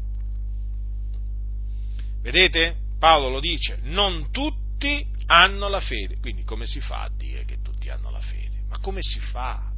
Vedete? 2.22 2.88
Paolo 3.00 3.30
lo 3.30 3.40
dice, 3.40 3.80
non 3.84 4.30
tutti 4.32 5.08
hanno 5.28 5.70
la 5.70 5.80
fede. 5.80 6.18
Quindi 6.20 6.44
come 6.44 6.66
si 6.66 6.82
fa 6.82 7.04
a 7.04 7.12
dire 7.16 7.46
che 7.46 7.62
tutti 7.62 7.90
hanno 7.90 8.12
la 8.12 8.22
fede? 8.22 8.64
Ma 8.68 8.78
come 8.80 9.02
si 9.02 9.20
fa? 9.20 9.72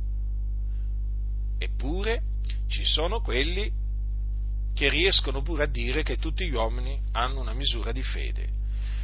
Eppure 1.58 2.24
ci 2.68 2.84
sono 2.84 3.22
quelli 3.22 3.72
che 4.74 4.90
riescono 4.90 5.42
pure 5.44 5.64
a 5.64 5.68
dire 5.68 6.02
che 6.02 6.18
tutti 6.18 6.48
gli 6.48 6.54
uomini 6.54 7.00
hanno 7.12 7.42
una 7.42 7.54
misura 7.54 7.92
di 7.92 8.02
fede. 8.02 8.60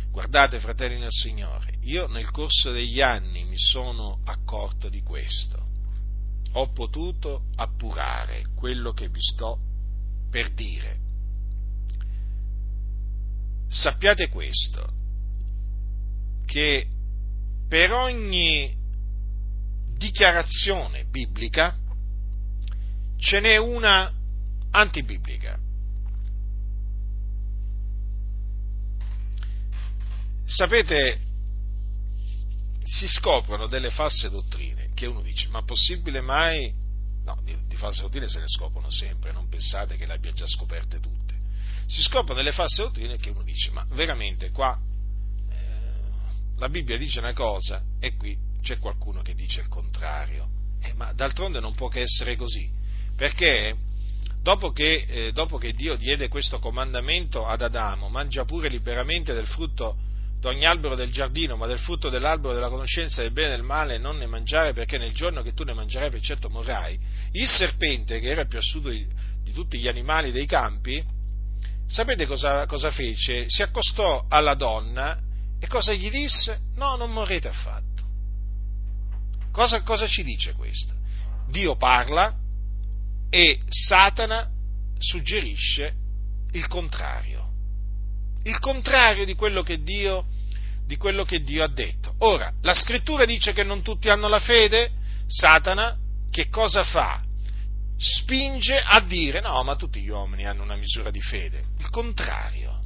Guardate, 0.10 0.60
fratelli 0.60 0.98
nel 0.98 1.12
Signore, 1.12 1.76
io 1.82 2.08
nel 2.08 2.32
corso 2.32 2.72
degli 2.72 3.02
anni 3.02 3.44
mi 3.44 3.58
sono 3.58 4.20
accorto 4.26 4.90
di 4.90 5.04
questo. 5.04 5.64
Ho 6.54 6.72
potuto 6.72 7.44
appurare 7.56 8.46
quello 8.56 8.94
che 8.94 9.10
vi 9.10 9.22
sto 9.22 9.60
per 10.32 10.52
dire 10.54 11.06
sappiate 13.68 14.30
questo, 14.30 14.94
che 16.46 16.88
per 17.68 17.92
ogni 17.92 18.76
dichiarazione 19.98 21.06
biblica 21.06 21.76
ce 23.18 23.40
n'è 23.40 23.58
una 23.58 24.14
antibiblica. 24.72 25.60
Sapete, 30.46 31.20
si 32.84 33.08
scoprono 33.08 33.68
delle 33.68 33.90
false 33.90 34.30
dottrine 34.30 34.92
che 34.94 35.08
uno 35.08 35.22
dice, 35.22 35.50
ma 35.50 35.62
possibile 35.64 36.22
mai? 36.22 36.74
No, 37.26 37.38
di, 37.44 37.54
di 37.68 37.76
false 37.76 38.02
dottrine 38.02 38.30
se 38.30 38.40
ne 38.40 38.48
scoprono 38.48 38.90
sempre, 38.90 39.34
non 39.34 39.50
pensate 39.50 39.98
che 39.98 40.06
le 40.06 40.14
abbia 40.14 40.32
già 40.32 40.48
scoperte 40.48 41.00
tutte 41.02 41.27
si 41.88 42.02
scoprono 42.02 42.36
delle 42.36 42.52
false 42.52 42.84
dottrine 42.84 43.18
che 43.18 43.30
uno 43.30 43.44
dice, 43.44 43.72
ma 43.72 43.86
veramente 43.92 44.52
qua 44.52 44.78
eh, 45.50 45.56
la 46.58 46.70
Bibbia 46.70 46.98
dice 46.98 47.20
una 47.20 47.34
cosa 47.34 47.82
e 48.00 48.16
qui 48.16 48.38
c'è 48.62 48.78
qualcuno 48.78 49.22
che 49.22 49.34
dice 49.34 49.62
il 49.62 49.70
contrario. 49.70 50.50
Eh, 50.82 50.94
ma 50.94 51.14
d'altronde 51.14 51.60
non 51.60 51.74
può 51.74 51.88
che 51.88 52.02
essere 52.02 52.36
così, 52.36 52.70
perché 53.16 53.76
dopo 54.42 54.72
che, 54.72 55.06
eh, 55.08 55.32
dopo 55.32 55.58
che 55.58 55.74
Dio 55.74 55.96
diede 55.96 56.28
questo 56.28 56.60
comandamento 56.60 57.46
ad 57.46 57.62
Adamo, 57.62 58.10
mangia 58.10 58.46
pure 58.46 58.70
liberamente 58.70 59.34
del 59.34 59.48
frutto 59.48 59.98
di 60.40 60.46
ogni 60.46 60.66
albero 60.66 60.96
del 60.96 61.12
giardino, 61.12 61.56
ma 61.56 61.66
del 61.66 61.80
frutto 61.80 62.10
dell'albero 62.10 62.54
della 62.54 62.70
conoscenza 62.70 63.22
del 63.22 63.32
bene 63.32 63.48
e 63.48 63.52
del 63.52 63.64
male 63.64 63.98
non 63.98 64.18
ne 64.18 64.28
mangiare, 64.28 64.74
perché 64.74 64.98
nel 64.98 65.14
giorno 65.14 65.42
che 65.42 65.54
tu 65.54 65.64
ne 65.64 65.74
mangerai 65.74 66.12
per 66.12 66.22
certo 66.22 66.50
morrai, 66.50 67.00
il 67.32 67.48
serpente, 67.48 68.20
che 68.20 68.30
era 68.30 68.46
più 68.46 68.60
astuto 68.60 68.90
di, 68.90 69.08
di 69.42 69.52
tutti 69.52 69.80
gli 69.80 69.88
animali 69.88 70.32
dei 70.32 70.46
campi, 70.46 71.04
sapete 71.88 72.26
cosa, 72.26 72.66
cosa 72.66 72.92
fece? 72.92 73.46
Si 73.48 73.62
accostò 73.62 74.26
alla 74.30 74.54
donna 74.54 75.18
e 75.60 75.68
cosa 75.68 75.94
gli 75.94 76.10
disse? 76.10 76.60
No, 76.76 76.96
non 76.96 77.12
morrete 77.12 77.48
affatto. 77.48 77.86
Cosa, 79.52 79.82
cosa 79.82 80.06
ci 80.08 80.24
dice 80.24 80.54
questo? 80.54 80.94
Dio 81.48 81.76
parla 81.76 82.36
e 83.30 83.60
Satana 83.68 84.50
suggerisce 84.98 85.94
il 86.52 86.68
contrario. 86.68 87.46
Il 88.44 88.60
contrario 88.60 89.26
di 89.26 89.36
quello 89.36 89.64
che 89.64 89.82
Dio, 89.82 90.26
di 90.86 90.96
quello 90.98 91.24
che 91.24 91.42
Dio 91.42 91.64
ha 91.64 91.68
detto. 91.68 92.14
Ora, 92.20 92.54
la 92.62 92.74
scrittura 92.74 93.26
dice 93.26 93.54
che 93.54 93.64
non 93.64 93.82
tutti 93.82 94.10
hanno 94.10 94.28
la 94.28 94.40
fede, 94.40 94.92
Satana 95.28 95.98
che 96.30 96.50
cosa 96.50 96.84
fa? 96.84 97.24
Spinge 97.98 98.80
a 98.80 99.02
dire 99.02 99.42
no, 99.42 99.64
ma 99.64 99.76
tutti 99.76 100.02
gli 100.02 100.10
uomini 100.10 100.46
hanno 100.46 100.64
una 100.64 100.76
misura 100.76 101.10
di 101.10 101.22
fede. 101.22 101.64
Il 101.80 101.90
contrario. 101.90 102.84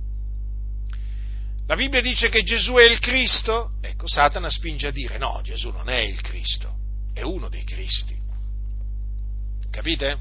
La 1.68 1.76
Bibbia 1.76 2.02
dice 2.02 2.30
che 2.30 2.44
Gesù 2.44 2.74
è 2.74 2.84
il 2.84 3.00
Cristo, 3.00 3.74
ecco, 3.82 4.08
Satana 4.08 4.50
spinge 4.50 4.88
a 4.88 4.92
dire 4.92 5.18
no, 5.18 5.40
Gesù 5.44 5.70
non 5.70 5.90
è 5.90 6.00
il 6.00 6.20
Cristo, 6.22 6.76
è 7.14 7.22
uno 7.22 7.48
dei 7.50 7.64
Cristi. 7.64 8.20
Capite? 9.70 10.20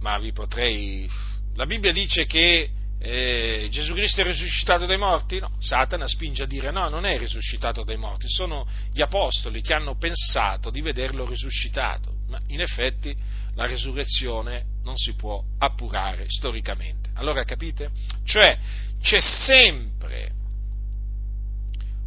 Ma 0.00 0.18
vi 0.18 0.32
potrei... 0.32 1.08
La 1.54 1.64
Bibbia 1.64 1.92
dice 1.92 2.26
che 2.26 2.70
eh, 3.06 3.68
Gesù 3.70 3.92
Cristo 3.92 4.22
è 4.22 4.24
risuscitato 4.24 4.86
dai 4.86 4.96
morti? 4.96 5.38
No, 5.38 5.50
Satana 5.58 6.08
spinge 6.08 6.44
a 6.44 6.46
dire 6.46 6.70
no, 6.70 6.88
non 6.88 7.04
è 7.04 7.18
risuscitato 7.18 7.84
dai 7.84 7.98
morti, 7.98 8.30
sono 8.30 8.66
gli 8.90 9.02
apostoli 9.02 9.60
che 9.60 9.74
hanno 9.74 9.98
pensato 9.98 10.70
di 10.70 10.80
vederlo 10.80 11.26
risuscitato, 11.26 12.14
ma 12.28 12.40
in 12.46 12.62
effetti 12.62 13.14
la 13.56 13.66
risurrezione 13.66 14.64
non 14.84 14.96
si 14.96 15.14
può 15.16 15.42
appurare 15.58 16.24
storicamente. 16.28 17.10
Allora 17.16 17.44
capite? 17.44 17.90
Cioè 18.24 18.58
c'è 19.02 19.20
sempre 19.20 20.32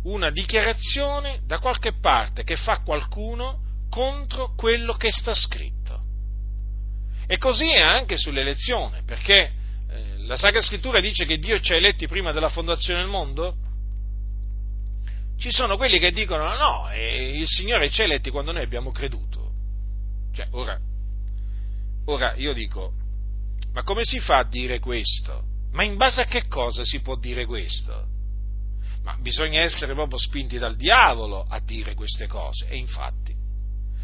una 0.06 0.32
dichiarazione 0.32 1.42
da 1.46 1.60
qualche 1.60 1.94
parte 1.94 2.44
che 2.44 2.56
fa 2.56 2.80
qualcuno 2.80 3.60
contro 3.92 4.56
quello 4.56 4.94
che 4.94 5.12
sta 5.12 5.36
scritto. 5.36 6.02
E 7.28 7.38
così 7.38 7.70
è 7.70 7.82
anche 7.82 8.18
sull'elezione, 8.18 9.04
perché 9.06 9.57
la 10.28 10.36
Sacra 10.36 10.62
Scrittura 10.62 11.00
dice 11.00 11.26
che 11.26 11.38
Dio 11.38 11.60
ci 11.62 11.72
ha 11.72 11.78
eletti 11.78 12.06
prima 12.06 12.34
della 12.34 12.50
fondazione 12.50 13.00
del 13.00 13.10
mondo? 13.10 13.56
Ci 15.40 15.52
sono 15.52 15.78
quelli 15.78 16.00
che 16.00 16.12
dicono 16.12 16.44
no, 16.54 16.90
il 16.94 17.48
Signore 17.48 17.90
ci 17.90 18.02
ha 18.02 18.04
eletti 18.04 18.30
quando 18.30 18.52
noi 18.52 18.64
abbiamo 18.64 18.92
creduto. 18.92 19.54
Cioè, 20.34 20.48
ora, 20.52 20.78
ora 22.06 22.36
io 22.36 22.54
dico, 22.54 22.92
ma 23.72 23.84
come 23.84 24.04
si 24.04 24.20
fa 24.20 24.40
a 24.40 24.44
dire 24.44 24.80
questo? 24.80 25.44
Ma 25.72 25.84
in 25.84 25.96
base 25.96 26.22
a 26.22 26.26
che 26.26 26.48
cosa 26.48 26.84
si 26.84 27.00
può 27.00 27.16
dire 27.16 27.46
questo? 27.46 28.08
Ma 29.04 29.16
bisogna 29.22 29.62
essere 29.62 29.94
proprio 29.94 30.20
spinti 30.20 30.58
dal 30.58 30.76
diavolo 30.76 31.46
a 31.48 31.60
dire 31.60 31.94
queste 31.94 32.28
cose, 32.28 32.68
e 32.68 32.76
infatti. 32.76 33.34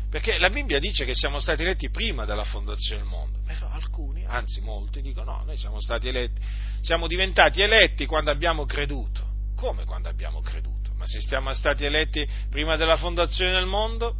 Perché 0.09 0.37
la 0.37 0.49
Bibbia 0.49 0.79
dice 0.79 1.03
che 1.03 1.15
siamo 1.15 1.39
stati 1.39 1.63
eletti 1.63 1.89
prima 1.89 2.23
della 2.23 2.45
fondazione 2.45 3.01
del 3.01 3.09
mondo, 3.09 3.39
però 3.45 3.67
alcuni, 3.67 4.12
anzi 4.25 4.61
molti, 4.61 5.01
dicono 5.01 5.37
no, 5.37 5.43
noi 5.45 5.57
siamo 5.57 5.79
stati 5.79 6.07
eletti, 6.07 6.41
siamo 6.81 7.07
diventati 7.07 7.61
eletti 7.61 8.05
quando 8.05 8.31
abbiamo 8.31 8.65
creduto. 8.65 9.31
Come 9.55 9.85
quando 9.85 10.09
abbiamo 10.09 10.41
creduto? 10.41 10.91
Ma 10.95 11.05
se 11.05 11.21
siamo 11.21 11.53
stati 11.53 11.85
eletti 11.85 12.27
prima 12.49 12.75
della 12.75 12.97
fondazione 12.97 13.51
del 13.51 13.65
mondo? 13.65 14.15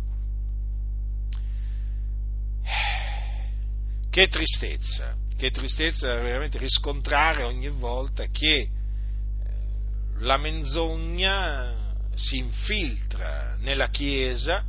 Che 4.10 4.28
tristezza, 4.28 5.16
che 5.36 5.50
tristezza 5.52 6.20
veramente 6.20 6.58
riscontrare 6.58 7.44
ogni 7.44 7.70
volta 7.70 8.26
che 8.28 8.58
eh, 8.58 8.70
la 10.20 10.38
menzogna 10.38 11.96
si 12.16 12.38
infiltra 12.38 13.56
nella 13.58 13.88
Chiesa 13.88 14.64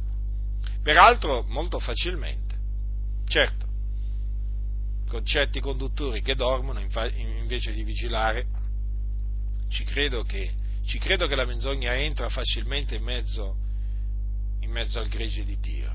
peraltro 0.82 1.44
molto 1.48 1.78
facilmente. 1.78 2.54
Certo, 3.26 3.63
con 5.08 5.24
certi 5.24 5.60
conduttori 5.60 6.22
che 6.22 6.34
dormono 6.34 6.80
invece 6.80 7.72
di 7.72 7.82
vigilare, 7.82 8.46
ci 9.68 9.84
credo 9.84 10.22
che, 10.22 10.50
ci 10.86 10.98
credo 10.98 11.26
che 11.26 11.34
la 11.34 11.44
menzogna 11.44 11.94
entra 11.94 12.28
facilmente 12.28 12.96
in 12.96 13.02
mezzo, 13.02 13.56
in 14.60 14.70
mezzo 14.70 14.98
al 14.98 15.08
gregge 15.08 15.44
di 15.44 15.58
Dio. 15.60 15.92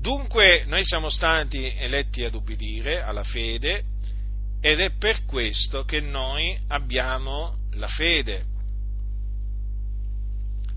Dunque 0.00 0.64
noi 0.66 0.84
siamo 0.84 1.10
stati 1.10 1.66
eletti 1.66 2.24
ad 2.24 2.34
ubbidire 2.34 3.02
alla 3.02 3.24
fede 3.24 3.84
ed 4.60 4.80
è 4.80 4.90
per 4.92 5.24
questo 5.24 5.84
che 5.84 6.00
noi 6.00 6.58
abbiamo 6.68 7.58
la 7.72 7.88
fede. 7.88 8.44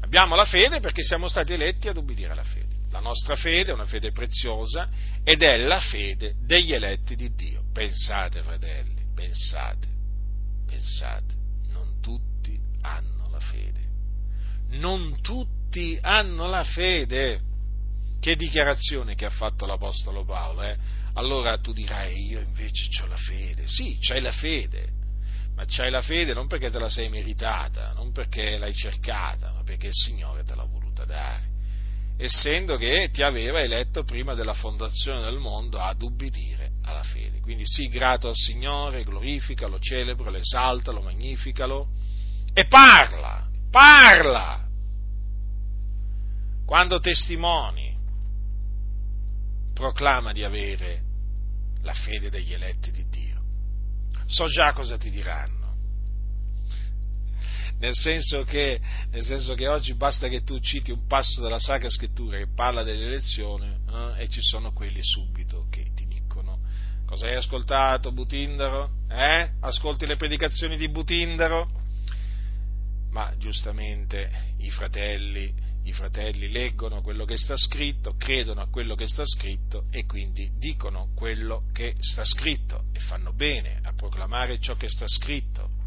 Abbiamo 0.01 0.35
la 0.35 0.45
fede 0.45 0.79
perché 0.79 1.03
siamo 1.03 1.27
stati 1.27 1.53
eletti 1.53 1.87
ad 1.87 1.97
ubbidire 1.97 2.31
alla 2.31 2.43
fede. 2.43 2.70
La 2.91 2.99
nostra 2.99 3.35
fede 3.35 3.71
è 3.71 3.73
una 3.73 3.85
fede 3.85 4.11
preziosa 4.11 4.89
ed 5.23 5.41
è 5.41 5.57
la 5.57 5.79
fede 5.79 6.35
degli 6.43 6.73
eletti 6.73 7.15
di 7.15 7.33
Dio. 7.33 7.63
Pensate, 7.71 8.41
fratelli, 8.41 9.01
pensate, 9.15 9.87
pensate, 10.65 11.33
non 11.69 12.01
tutti 12.01 12.59
hanno 12.81 13.29
la 13.29 13.39
fede. 13.39 13.79
Non 14.71 15.21
tutti 15.21 15.97
hanno 16.01 16.49
la 16.49 16.63
fede. 16.63 17.49
Che 18.19 18.35
dichiarazione 18.35 19.15
che 19.15 19.25
ha 19.25 19.31
fatto 19.31 19.65
l'Apostolo 19.65 20.25
Paolo, 20.25 20.61
eh? 20.63 20.77
Allora 21.13 21.57
tu 21.57 21.73
dirai, 21.73 22.27
io 22.27 22.39
invece 22.39 22.87
ho 23.01 23.07
la 23.07 23.15
fede. 23.15 23.67
Sì, 23.67 23.97
c'hai 23.99 24.21
la 24.21 24.31
fede, 24.31 24.89
ma 25.55 25.63
c'hai 25.65 25.89
la 25.89 26.01
fede 26.01 26.33
non 26.33 26.47
perché 26.47 26.69
te 26.69 26.77
la 26.77 26.89
sei 26.89 27.09
meritata, 27.09 27.93
non 27.93 28.11
perché 28.11 28.57
l'hai 28.57 28.73
cercata, 28.73 29.53
ma 29.53 29.63
perché 29.63 29.87
il 29.87 29.95
Signore 29.95 30.43
te 30.43 30.55
l'ha 30.55 30.65
voluta 30.65 31.03
dare 31.05 31.50
essendo 32.17 32.77
che 32.77 33.09
ti 33.11 33.21
aveva 33.21 33.59
eletto 33.59 34.03
prima 34.03 34.33
della 34.33 34.53
fondazione 34.53 35.21
del 35.21 35.37
mondo 35.37 35.79
ad 35.79 36.01
ubbidire 36.01 36.71
alla 36.83 37.03
fede. 37.03 37.39
Quindi 37.39 37.65
sii 37.65 37.89
grato 37.89 38.27
al 38.27 38.35
Signore, 38.35 39.03
glorificalo, 39.03 39.79
celebra, 39.79 40.29
lo 40.29 40.37
esalta, 40.37 40.91
lo 40.91 41.01
magnificalo 41.01 41.89
e 42.53 42.65
parla, 42.67 43.47
parla. 43.69 44.67
Quando 46.65 46.99
testimoni, 46.99 47.97
proclama 49.73 50.31
di 50.31 50.43
avere 50.43 51.01
la 51.81 51.93
fede 51.93 52.29
degli 52.29 52.53
eletti 52.53 52.91
di 52.91 53.05
Dio. 53.09 53.39
So 54.27 54.45
già 54.45 54.71
cosa 54.73 54.97
ti 54.97 55.09
diranno 55.09 55.60
nel 57.81 57.95
senso, 57.95 58.43
che, 58.43 58.79
nel 59.09 59.23
senso 59.23 59.55
che, 59.55 59.67
oggi 59.67 59.95
basta 59.95 60.27
che 60.27 60.43
tu 60.43 60.59
citi 60.59 60.91
un 60.91 61.07
passo 61.07 61.41
della 61.41 61.57
Sacra 61.57 61.89
Scrittura 61.89 62.37
che 62.37 62.47
parla 62.53 62.83
dell'elezione 62.83 63.79
eh, 63.89 64.23
e 64.23 64.29
ci 64.29 64.39
sono 64.39 64.71
quelli 64.71 65.03
subito 65.03 65.65
che 65.71 65.87
ti 65.95 66.05
dicono 66.05 66.59
cosa 67.07 67.25
hai 67.25 67.35
ascoltato 67.35 68.11
Butindaro? 68.11 68.91
Eh? 69.09 69.49
Ascolti 69.61 70.05
le 70.05 70.15
predicazioni 70.15 70.77
di 70.77 70.89
Butindaro? 70.89 71.79
Ma 73.09 73.33
giustamente 73.37 74.29
i 74.59 74.69
fratelli, 74.69 75.51
i 75.83 75.91
fratelli 75.91 76.51
leggono 76.51 77.01
quello 77.01 77.25
che 77.25 77.35
sta 77.35 77.57
scritto, 77.57 78.13
credono 78.15 78.61
a 78.61 78.69
quello 78.69 78.93
che 78.93 79.07
sta 79.07 79.25
scritto 79.25 79.85
e 79.89 80.05
quindi 80.05 80.51
dicono 80.59 81.09
quello 81.15 81.63
che 81.73 81.95
sta 81.99 82.23
scritto 82.23 82.83
e 82.93 82.99
fanno 82.99 83.33
bene 83.33 83.79
a 83.81 83.91
proclamare 83.93 84.59
ciò 84.59 84.75
che 84.75 84.87
sta 84.87 85.07
scritto 85.07 85.80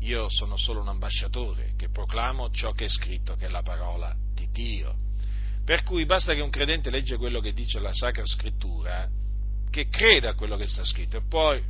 io 0.00 0.28
sono 0.28 0.56
solo 0.56 0.80
un 0.80 0.88
ambasciatore 0.88 1.74
che 1.76 1.88
proclamo 1.90 2.50
ciò 2.50 2.72
che 2.72 2.84
è 2.84 2.88
scritto, 2.88 3.36
che 3.36 3.46
è 3.46 3.50
la 3.50 3.62
parola 3.62 4.14
di 4.34 4.48
Dio. 4.50 4.94
Per 5.64 5.82
cui 5.82 6.06
basta 6.06 6.34
che 6.34 6.40
un 6.40 6.50
credente 6.50 6.90
legge 6.90 7.16
quello 7.16 7.40
che 7.40 7.52
dice 7.52 7.78
la 7.78 7.92
Sacra 7.92 8.24
Scrittura, 8.24 9.08
che 9.70 9.88
creda 9.88 10.30
a 10.30 10.34
quello 10.34 10.56
che 10.56 10.66
sta 10.66 10.82
scritto 10.82 11.18
e 11.18 11.22
poi 11.28 11.62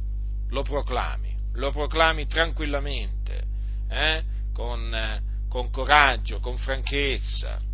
lo 0.51 0.63
proclami, 0.63 1.37
lo 1.55 1.73
proclami 1.73 2.27
tranquillamente, 2.27 3.45
eh? 3.89 4.23
con, 4.53 4.95
eh, 4.95 5.23
con 5.49 5.71
coraggio, 5.71 6.39
con 6.39 6.57
franchezza. 6.57 7.68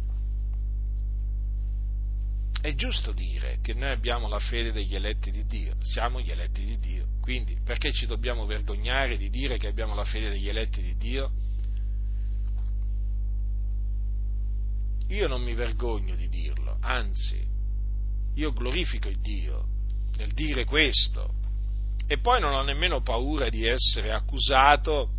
È 2.65 2.75
giusto 2.75 3.13
dire 3.13 3.59
che 3.61 3.75
noi 3.75 3.91
abbiamo 3.91 4.27
la 4.27 4.39
fede 4.39 4.73
degli 4.73 4.95
eletti 4.95 5.31
di 5.31 5.45
Dio, 5.45 5.75
siamo 5.83 6.19
gli 6.19 6.31
eletti 6.31 6.65
di 6.65 6.79
Dio. 6.79 7.09
Quindi 7.21 7.59
perché 7.63 7.93
ci 7.93 8.07
dobbiamo 8.07 8.47
vergognare 8.47 9.19
di 9.19 9.29
dire 9.29 9.59
che 9.59 9.67
abbiamo 9.67 9.95
la 9.95 10.07
fede 10.07 10.31
degli 10.31 10.49
eletti 10.49 10.81
di 10.81 10.97
Dio? 10.97 11.31
Io 15.09 15.29
non 15.29 15.43
mi 15.43 15.53
vergogno 15.53 16.15
di 16.15 16.27
dirlo, 16.31 16.79
anzi, 16.81 17.47
io 18.33 18.53
glorifico 18.55 19.09
il 19.09 19.21
Dio 19.21 19.67
nel 20.17 20.33
dire 20.33 20.65
questo. 20.65 21.35
E 22.07 22.17
poi 22.17 22.41
non 22.41 22.55
ho 22.55 22.63
nemmeno 22.63 23.03
paura 23.03 23.51
di 23.51 23.67
essere 23.67 24.11
accusato 24.11 25.11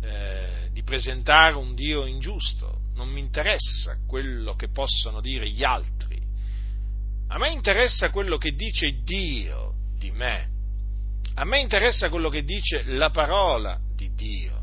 eh, 0.00 0.70
di 0.72 0.82
presentare 0.82 1.54
un 1.54 1.72
Dio 1.76 2.04
ingiusto, 2.04 2.80
non 2.94 3.08
mi 3.08 3.20
interessa 3.20 3.98
quello 4.06 4.54
che 4.54 4.70
possono 4.70 5.20
dire 5.20 5.48
gli 5.48 5.64
altri, 5.64 6.24
a 7.28 7.38
me 7.38 7.50
interessa 7.50 8.10
quello 8.10 8.36
che 8.36 8.54
dice 8.54 9.02
Dio 9.02 9.74
di 9.98 10.10
me. 10.12 10.52
A 11.34 11.44
me 11.44 11.58
interessa 11.58 12.08
quello 12.08 12.28
che 12.28 12.44
dice 12.44 12.84
la 12.84 13.10
parola 13.10 13.76
di 13.96 14.14
Dio. 14.14 14.62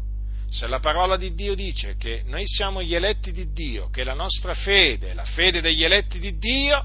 Se 0.49 0.67
la 0.67 0.79
parola 0.79 1.17
di 1.17 1.33
Dio 1.33 1.55
dice 1.55 1.95
che 1.97 2.23
noi 2.25 2.43
siamo 2.45 2.81
gli 2.81 2.93
eletti 2.93 3.31
di 3.31 3.51
Dio, 3.51 3.89
che 3.89 4.03
la 4.03 4.13
nostra 4.13 4.53
fede 4.53 5.11
è 5.11 5.13
la 5.13 5.25
fede 5.25 5.59
degli 5.59 5.83
eletti 5.83 6.19
di 6.19 6.37
Dio, 6.37 6.81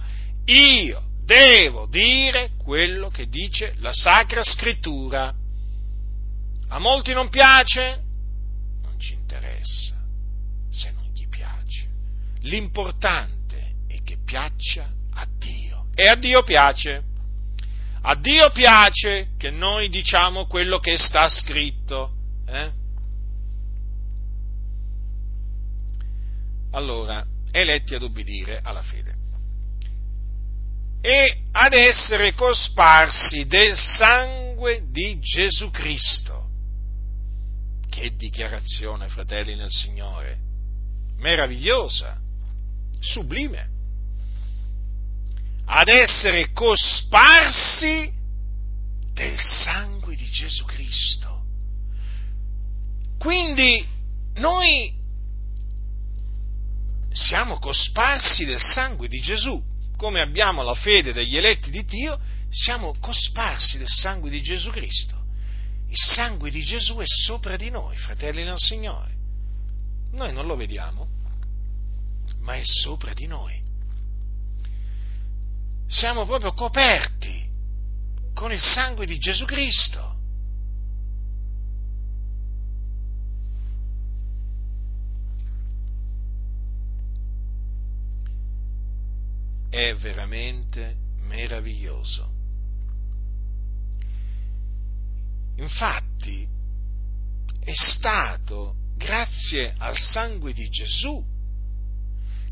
io 0.47 1.03
devo 1.25 1.87
dire 1.87 2.51
quello 2.59 3.09
che 3.09 3.29
dice 3.29 3.75
la 3.79 3.93
Sacra 3.93 4.43
Scrittura. 4.43 5.33
A 6.69 6.79
molti 6.79 7.13
non 7.13 7.29
piace? 7.29 8.03
Non 8.83 8.99
ci 8.99 9.15
interessa 9.15 9.96
L'importante 12.43 13.75
è 13.89 14.03
che 14.03 14.19
piaccia 14.25 14.91
a 15.15 15.27
Dio. 15.39 15.87
E 15.95 16.09
a 16.09 16.15
Dio 16.15 16.43
piace. 16.43 17.03
A 18.03 18.15
Dio 18.15 18.51
piace 18.51 19.31
che 19.37 19.51
noi 19.51 19.89
diciamo 19.89 20.47
quello 20.47 20.79
che 20.79 20.97
sta 20.97 21.29
scritto. 21.29 22.13
Eh? 22.47 22.71
Allora, 26.73 27.27
eletti 27.51 27.95
ad 27.95 28.03
obbedire 28.03 28.61
alla 28.63 28.83
fede 28.83 29.17
e 31.07 31.43
ad 31.53 31.73
essere 31.73 32.35
cosparsi 32.35 33.47
del 33.47 33.77
sangue 33.77 34.87
di 34.91 35.21
Gesù 35.21 35.71
Cristo. 35.71 36.49
Che 37.89 38.17
dichiarazione, 38.17 39.09
fratelli 39.09 39.55
nel 39.55 39.71
Signore, 39.71 40.37
meravigliosa, 41.19 42.19
sublime 43.01 43.75
ad 45.67 45.89
essere 45.89 46.53
cosparsi 46.53 48.13
del 49.13 49.39
sangue 49.39 50.15
di 50.15 50.29
Gesù 50.31 50.65
Cristo. 50.65 51.43
Quindi 53.19 53.85
noi 54.35 54.95
siamo 57.11 57.59
cosparsi 57.59 58.45
del 58.45 58.61
sangue 58.61 59.09
di 59.09 59.21
Gesù, 59.21 59.61
come 59.97 60.21
abbiamo 60.21 60.63
la 60.63 60.75
fede 60.75 61.13
degli 61.13 61.37
eletti 61.37 61.71
di 61.71 61.85
Dio, 61.85 62.21
siamo 62.51 62.95
cosparsi 63.01 63.79
del 63.79 63.89
sangue 63.89 64.31
di 64.31 64.43
Gesù 64.43 64.71
Cristo. 64.71 65.15
Il 65.89 65.97
sangue 65.97 66.51
di 66.51 66.63
Gesù 66.63 66.97
è 66.97 67.07
sopra 67.07 67.57
di 67.57 67.71
noi, 67.71 67.97
fratelli 67.97 68.45
del 68.45 68.59
Signore. 68.59 69.15
Noi 70.13 70.33
non 70.33 70.47
lo 70.47 70.57
vediamo, 70.57 71.09
ma 72.47 72.55
è 72.55 72.63
sopra 72.63 73.13
di 73.13 73.27
noi 73.27 73.65
siamo 75.87 76.25
proprio 76.25 76.53
coperti 76.53 77.49
con 78.35 78.53
il 78.53 78.61
sangue 78.61 79.07
di 79.07 79.19
Gesù 79.19 79.45
Cristo. 79.45 80.15
È 89.69 89.95
veramente 89.95 90.97
meraviglioso. 91.21 92.33
Infatti 95.57 96.47
è 97.61 97.73
stato 97.75 98.77
grazie 98.97 99.75
al 99.79 99.97
sangue 99.97 100.53
di 100.53 100.69
Gesù 100.69 101.25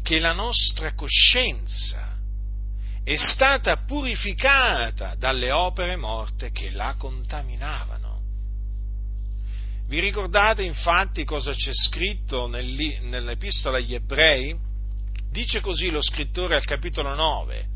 che 0.04 0.18
la 0.18 0.34
nostra 0.34 0.92
coscienza 0.92 2.12
è 3.02 3.16
stata 3.16 3.78
purificata 3.78 5.14
dalle 5.16 5.50
opere 5.50 5.96
morte 5.96 6.50
che 6.52 6.70
la 6.70 6.94
contaminavano. 6.98 8.20
Vi 9.88 9.98
ricordate 10.00 10.62
infatti 10.62 11.24
cosa 11.24 11.52
c'è 11.52 11.72
scritto 11.72 12.46
nell'epistola 12.46 13.78
agli 13.78 13.94
ebrei? 13.94 14.54
Dice 15.30 15.60
così 15.60 15.90
lo 15.90 16.02
scrittore 16.02 16.54
al 16.54 16.64
capitolo 16.64 17.14
9, 17.14 17.68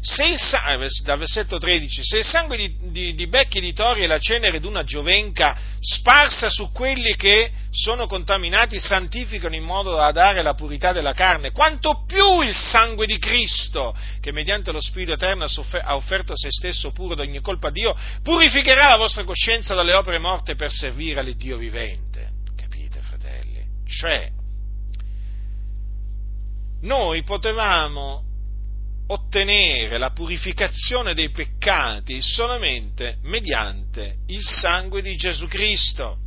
se 0.00 0.24
il, 0.24 0.34
eh, 0.34 0.88
da 1.04 1.16
versetto 1.16 1.58
13, 1.58 2.04
se 2.04 2.18
il 2.18 2.24
sangue 2.24 2.56
di, 2.56 2.76
di, 2.90 3.14
di 3.14 3.26
becchi 3.28 3.60
di 3.60 3.72
tori 3.72 4.02
e 4.02 4.06
la 4.08 4.18
cenere 4.18 4.58
d'una 4.58 4.82
giovenca 4.82 5.56
sparsa 5.80 6.50
su 6.50 6.70
quelli 6.72 7.14
che 7.14 7.50
sono 7.70 8.06
contaminati 8.06 8.78
santificano 8.78 9.54
in 9.54 9.64
modo 9.64 9.94
da 9.94 10.10
dare 10.12 10.42
la 10.42 10.54
purità 10.54 10.92
della 10.92 11.12
carne, 11.12 11.52
quanto 11.52 12.04
più 12.06 12.40
il 12.42 12.54
sangue 12.54 13.06
di 13.06 13.18
Cristo, 13.18 13.94
che 14.20 14.32
mediante 14.32 14.72
lo 14.72 14.80
Spirito 14.80 15.12
Eterno 15.12 15.44
ha 15.44 15.96
offerto 15.96 16.32
se 16.36 16.48
stesso 16.50 16.92
puro 16.92 17.14
da 17.14 17.22
ogni 17.22 17.40
colpa 17.40 17.68
a 17.68 17.70
Dio, 17.70 17.96
purificherà 18.22 18.88
la 18.88 18.96
vostra 18.96 19.24
coscienza 19.24 19.74
dalle 19.74 19.94
opere 19.94 20.18
morte 20.18 20.54
per 20.54 20.70
servire 20.70 21.20
all'Iddio 21.20 21.56
vivente. 21.56 22.30
Capite, 22.56 23.00
fratelli? 23.00 23.64
Cioè, 23.86 24.30
noi 26.82 27.22
potevamo 27.22 28.22
ottenere 29.08 29.98
la 29.98 30.10
purificazione 30.10 31.14
dei 31.14 31.30
peccati 31.30 32.20
solamente 32.20 33.18
mediante 33.22 34.18
il 34.26 34.42
sangue 34.42 35.00
di 35.00 35.14
Gesù 35.16 35.46
Cristo 35.46 36.18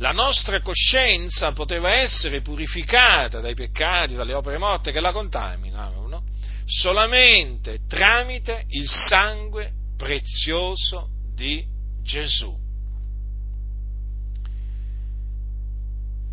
la 0.00 0.12
nostra 0.12 0.60
coscienza 0.62 1.52
poteva 1.52 1.90
essere 1.90 2.40
purificata 2.40 3.40
dai 3.40 3.54
peccati, 3.54 4.14
dalle 4.14 4.32
opere 4.32 4.56
morte 4.56 4.92
che 4.92 5.00
la 5.00 5.12
contaminavano, 5.12 6.24
solamente 6.64 7.80
tramite 7.86 8.64
il 8.68 8.88
sangue 8.88 9.72
prezioso 9.98 11.08
di 11.34 11.62
Gesù. 12.02 12.58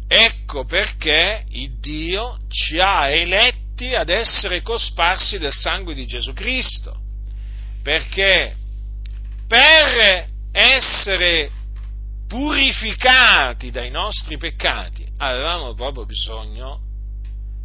Ecco 0.09 0.63
perché 0.63 1.43
il 1.49 1.77
Dio 1.79 2.39
ci 2.47 2.79
ha 2.79 3.09
eletti 3.09 3.93
ad 3.93 4.07
essere 4.07 4.61
cosparsi 4.61 5.37
del 5.37 5.51
sangue 5.51 5.93
di 5.93 6.05
Gesù 6.05 6.31
Cristo, 6.31 6.97
perché 7.83 8.55
per 9.45 10.29
essere 10.53 11.51
purificati 12.27 13.71
dai 13.71 13.89
nostri 13.89 14.37
peccati, 14.37 15.07
avevamo 15.17 15.73
proprio 15.73 16.05
bisogno 16.05 16.81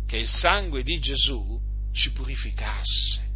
che 0.06 0.18
il 0.18 0.28
sangue 0.28 0.82
di 0.82 0.98
Gesù 0.98 1.60
ci 1.92 2.12
purificasse. 2.12 3.30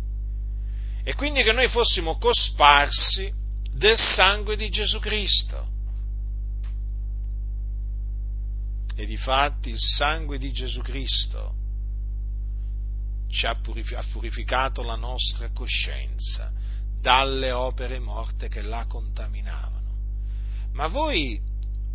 E 1.03 1.15
quindi 1.15 1.43
che 1.43 1.53
noi 1.53 1.69
fossimo 1.69 2.19
cosparsi 2.19 3.33
del 3.73 3.99
sangue 3.99 4.57
di 4.57 4.69
Gesù 4.69 4.99
Cristo. 4.99 5.75
E 8.97 9.05
difatti 9.05 9.71
il 9.71 9.79
sangue 9.79 10.39
di 10.39 10.51
Gesù 10.53 10.81
Cristo 10.81 11.55
ci 13.29 13.47
ha, 13.47 13.55
purificato 14.11 14.83
la 14.83 14.97
nostra 14.97 15.51
coscienza 15.51 16.51
dalle 17.01 17.53
opere 17.53 17.99
morte 17.99 18.49
che 18.49 18.63
la 18.63 18.87
contaminavano. 18.87 19.76
Ma 20.77 20.89
voi 20.89 21.41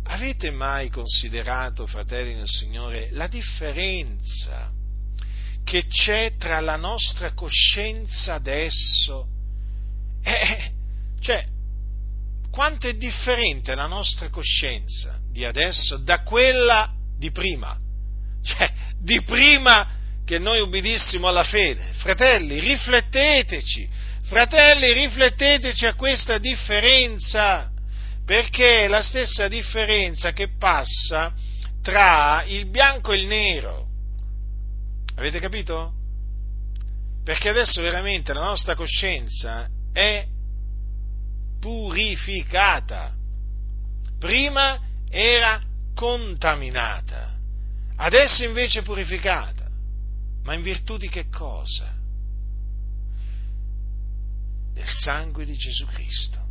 avete 0.06 0.50
mai 0.50 0.90
considerato, 0.90 1.86
fratelli 1.86 2.34
nel 2.34 2.48
Signore, 2.48 3.10
la 3.12 3.28
differenza 3.28 4.72
che 5.62 5.86
c'è 5.86 6.34
tra 6.36 6.58
la 6.58 6.74
nostra 6.74 7.32
coscienza 7.32 8.34
adesso 8.34 9.28
e, 10.20 10.72
cioè, 11.20 11.46
quanto 12.50 12.88
è 12.88 12.94
differente 12.94 13.76
la 13.76 13.86
nostra 13.86 14.28
coscienza 14.30 15.16
di 15.30 15.44
adesso 15.44 15.98
da 15.98 16.22
quella 16.22 16.92
di 17.16 17.30
prima? 17.30 17.78
Cioè, 18.42 18.72
di 18.98 19.22
prima 19.22 19.88
che 20.24 20.40
noi 20.40 20.60
ubbidissimo 20.60 21.28
alla 21.28 21.44
fede. 21.44 21.92
Fratelli, 21.92 22.58
rifletteteci, 22.58 23.88
fratelli, 24.24 24.92
rifletteteci 24.92 25.86
a 25.86 25.94
questa 25.94 26.38
differenza 26.38 27.71
perché 28.32 28.84
è 28.84 28.88
la 28.88 29.02
stessa 29.02 29.46
differenza 29.46 30.32
che 30.32 30.56
passa 30.56 31.34
tra 31.82 32.42
il 32.44 32.64
bianco 32.64 33.12
e 33.12 33.20
il 33.20 33.26
nero. 33.26 33.88
Avete 35.16 35.38
capito? 35.38 35.92
Perché 37.22 37.50
adesso 37.50 37.82
veramente 37.82 38.32
la 38.32 38.40
nostra 38.40 38.74
coscienza 38.74 39.68
è 39.92 40.26
purificata. 41.60 43.14
Prima 44.18 44.80
era 45.10 45.62
contaminata, 45.94 47.36
adesso 47.96 48.44
invece 48.44 48.78
è 48.78 48.82
purificata. 48.82 49.68
Ma 50.44 50.54
in 50.54 50.62
virtù 50.62 50.96
di 50.96 51.10
che 51.10 51.28
cosa? 51.28 51.94
Del 54.72 54.88
sangue 54.88 55.44
di 55.44 55.54
Gesù 55.54 55.84
Cristo 55.84 56.41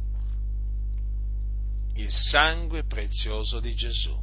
il 1.96 2.12
sangue 2.12 2.86
prezioso 2.86 3.60
di 3.60 3.74
Gesù, 3.76 4.18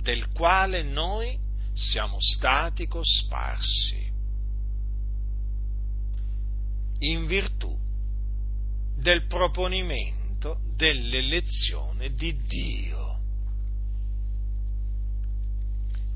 del 0.00 0.30
quale 0.32 0.82
noi 0.82 1.38
siamo 1.72 2.18
stati 2.20 2.86
cosparsi 2.86 4.12
in 6.98 7.26
virtù 7.26 7.76
del 8.96 9.26
proponimento 9.26 10.60
dell'elezione 10.76 12.14
di 12.14 12.36
Dio. 12.46 13.18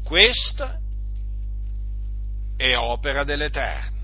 Questa 0.05 0.79
è 2.57 2.77
opera 2.77 3.25
dell'Eterno 3.25 3.97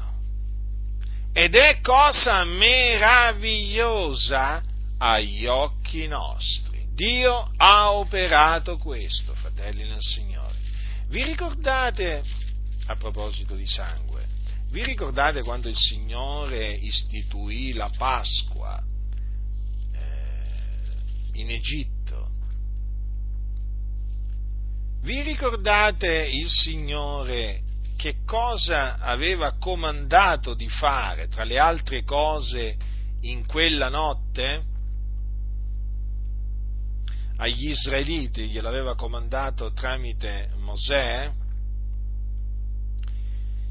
ed 1.32 1.54
è 1.54 1.80
cosa 1.80 2.42
meravigliosa 2.44 4.72
agli 5.06 5.44
occhi 5.44 6.06
nostri. 6.06 6.86
Dio 6.94 7.50
ha 7.58 7.92
operato 7.92 8.78
questo, 8.78 9.34
fratelli 9.34 9.86
nel 9.86 10.00
Signore. 10.00 10.54
Vi 11.08 11.22
ricordate, 11.24 12.22
a 12.86 12.96
proposito 12.96 13.54
di 13.54 13.66
sangue, 13.66 14.24
vi 14.70 14.82
ricordate 14.82 15.42
quando 15.42 15.68
il 15.68 15.76
Signore 15.76 16.72
istituì 16.72 17.74
la 17.74 17.90
Pasqua 17.94 18.82
eh, 19.92 21.38
in 21.38 21.50
Egitto? 21.50 22.30
Vi 25.02 25.20
ricordate 25.20 26.28
il 26.32 26.48
Signore 26.48 27.60
che 27.98 28.16
cosa 28.24 28.96
aveva 28.96 29.56
comandato 29.58 30.54
di 30.54 30.68
fare, 30.70 31.28
tra 31.28 31.44
le 31.44 31.58
altre 31.58 32.04
cose, 32.04 32.74
in 33.20 33.44
quella 33.44 33.90
notte? 33.90 34.72
Agli 37.36 37.68
israeliti, 37.68 38.46
gliel'aveva 38.46 38.94
comandato 38.94 39.72
tramite 39.72 40.50
Mosè, 40.58 41.30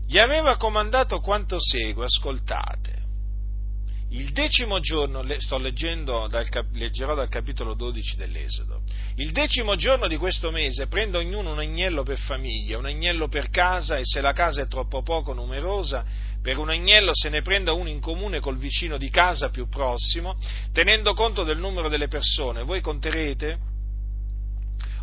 gli 0.06 0.18
aveva 0.18 0.58
comandato 0.58 1.20
quanto 1.22 1.58
segue, 1.60 2.06
ascoltate. 2.06 3.02
Il 4.10 4.32
decimo 4.32 4.80
giorno, 4.80 5.24
sto 5.40 5.58
leggendo, 5.58 6.28
dal, 6.28 6.48
leggerò 6.74 7.16
dal 7.16 7.30
capitolo 7.30 7.74
12 7.74 8.16
dell'Esodo, 8.16 8.84
il 9.16 9.32
decimo 9.32 9.76
giorno 9.76 10.08
di 10.08 10.18
questo 10.18 10.52
mese 10.52 10.86
prenda 10.86 11.18
ognuno 11.18 11.52
un 11.52 11.58
agnello 11.58 12.04
per 12.04 12.20
famiglia, 12.20 12.78
un 12.78 12.86
agnello 12.86 13.28
per 13.28 13.50
casa 13.50 13.98
e 13.98 14.02
se 14.04 14.22
la 14.22 14.34
casa 14.34 14.62
è 14.62 14.68
troppo 14.68 15.02
poco 15.02 15.34
numerosa, 15.34 16.06
per 16.44 16.58
un 16.58 16.70
agnello 16.70 17.12
se 17.16 17.30
ne 17.30 17.42
prenda 17.42 17.72
uno 17.72 17.88
in 17.88 18.02
comune 18.02 18.42
col 18.42 18.58
vicino 18.58 18.98
di 18.98 19.10
casa 19.10 19.50
più 19.50 19.70
prossimo, 19.70 20.38
tenendo 20.74 21.14
conto 21.14 21.44
del 21.44 21.58
numero 21.58 21.88
delle 21.88 22.10
persone. 22.10 22.64
Voi 22.64 22.82
conterete 22.82 23.58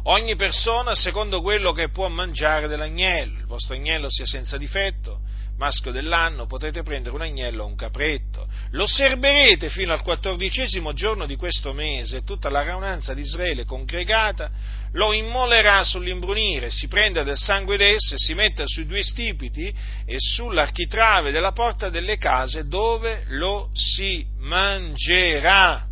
ogni 0.02 0.36
persona 0.36 0.94
secondo 0.94 1.40
quello 1.40 1.72
che 1.72 1.88
può 1.88 2.06
mangiare 2.08 2.68
dell'agnello. 2.68 3.38
Il 3.38 3.46
vostro 3.46 3.74
agnello 3.74 4.10
sia 4.10 4.26
senza 4.26 4.58
difetto, 4.58 5.20
maschio 5.60 5.92
dell'anno, 5.92 6.46
potrete 6.46 6.82
prendere 6.82 7.14
un 7.14 7.20
agnello 7.20 7.64
o 7.64 7.66
un 7.66 7.76
capretto. 7.76 8.48
Lo 8.70 8.86
serberete 8.86 9.68
fino 9.68 9.92
al 9.92 10.02
quattordicesimo 10.02 10.94
giorno 10.94 11.26
di 11.26 11.36
questo 11.36 11.74
mese, 11.74 12.24
tutta 12.24 12.48
la 12.48 12.62
raunanza 12.62 13.12
di 13.12 13.20
Israele 13.20 13.66
congregata 13.66 14.50
lo 14.92 15.12
immolerà 15.12 15.84
sull'imbrunire, 15.84 16.70
si 16.70 16.88
prenda 16.88 17.22
del 17.22 17.36
sangue 17.36 17.76
d'esso 17.76 18.14
e 18.14 18.18
si 18.18 18.34
metta 18.34 18.64
sui 18.66 18.86
due 18.86 19.02
stipiti 19.02 19.72
e 20.04 20.16
sull'architrave 20.18 21.30
della 21.30 21.52
porta 21.52 21.90
delle 21.90 22.16
case 22.16 22.66
dove 22.66 23.24
lo 23.28 23.70
si 23.74 24.26
mangerà. 24.38 25.86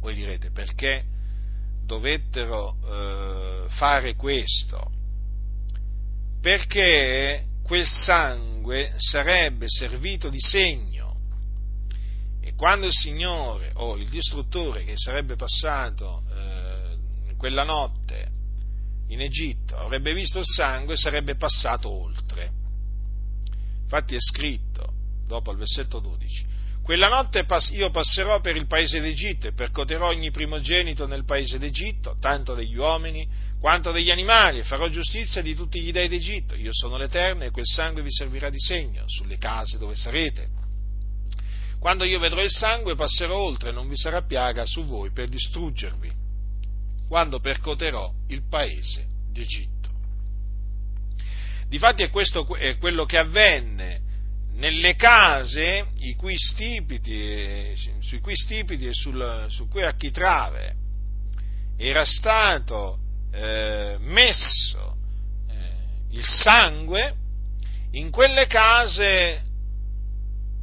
Voi 0.00 0.14
direte 0.14 0.50
perché 0.50 1.04
dovettero 1.84 2.76
eh, 2.82 3.68
fare 3.70 4.14
questo? 4.14 4.98
Perché 6.40 7.44
quel 7.62 7.86
sangue 7.86 8.94
sarebbe 8.96 9.66
servito 9.68 10.28
di 10.28 10.40
segno 10.40 11.18
e 12.40 12.54
quando 12.54 12.86
il 12.86 12.92
Signore 12.92 13.70
o 13.74 13.96
il 13.96 14.08
distruttore 14.08 14.84
che 14.84 14.94
sarebbe 14.96 15.36
passato 15.36 16.22
eh, 16.34 17.36
quella 17.36 17.64
notte 17.64 18.28
in 19.08 19.20
Egitto 19.20 19.76
avrebbe 19.76 20.14
visto 20.14 20.38
il 20.38 20.46
sangue 20.46 20.96
sarebbe 20.96 21.36
passato 21.36 21.88
oltre. 21.90 22.50
Infatti 23.82 24.14
è 24.14 24.20
scritto, 24.20 24.92
dopo 25.26 25.50
al 25.50 25.56
versetto 25.56 25.98
12, 25.98 26.46
Quella 26.82 27.08
notte 27.08 27.46
io 27.72 27.90
passerò 27.90 28.40
per 28.40 28.56
il 28.56 28.66
paese 28.66 29.00
d'Egitto 29.00 29.46
e 29.46 29.52
percoterò 29.52 30.08
ogni 30.08 30.30
primogenito 30.30 31.06
nel 31.06 31.24
paese 31.24 31.58
d'Egitto, 31.58 32.16
tanto 32.20 32.54
degli 32.54 32.76
uomini 32.76 33.28
quanto 33.60 33.92
degli 33.92 34.10
animali, 34.10 34.58
e 34.58 34.64
farò 34.64 34.88
giustizia 34.88 35.42
di 35.42 35.54
tutti 35.54 35.80
gli 35.80 35.92
dei 35.92 36.08
d'Egitto. 36.08 36.54
Io 36.54 36.72
sono 36.72 36.96
l'Eterno 36.96 37.44
e 37.44 37.50
quel 37.50 37.66
sangue 37.66 38.02
vi 38.02 38.10
servirà 38.10 38.48
di 38.50 38.58
segno 38.58 39.04
sulle 39.06 39.36
case 39.36 39.78
dove 39.78 39.94
sarete. 39.94 40.48
Quando 41.78 42.04
io 42.04 42.18
vedrò 42.18 42.42
il 42.42 42.50
sangue 42.50 42.94
passerò 42.94 43.36
oltre 43.36 43.68
e 43.68 43.72
non 43.72 43.88
vi 43.88 43.96
sarà 43.96 44.22
piaga 44.22 44.66
su 44.66 44.84
voi 44.84 45.12
per 45.12 45.28
distruggervi, 45.28 46.10
quando 47.08 47.40
percoterò 47.40 48.12
il 48.28 48.42
paese 48.48 49.06
d'Egitto. 49.30 49.88
Difatti 51.68 52.02
è 52.02 52.10
questo 52.10 52.52
è 52.56 52.78
quello 52.78 53.04
che 53.04 53.16
avvenne 53.16 54.08
nelle 54.60 54.94
case 54.94 55.88
cui 56.16 56.36
stipiti, 56.36 57.74
sui 58.00 58.20
cui 58.20 58.36
stipiti 58.36 58.86
e 58.86 58.92
sul, 58.92 59.46
su 59.48 59.66
cui 59.68 59.82
architrave 59.82 60.76
era 61.78 62.04
stato 62.04 62.98
eh, 63.32 63.96
messo 64.00 64.96
eh, 65.48 65.70
il 66.10 66.24
sangue, 66.24 67.14
in 67.92 68.10
quelle 68.10 68.46
case 68.46 69.42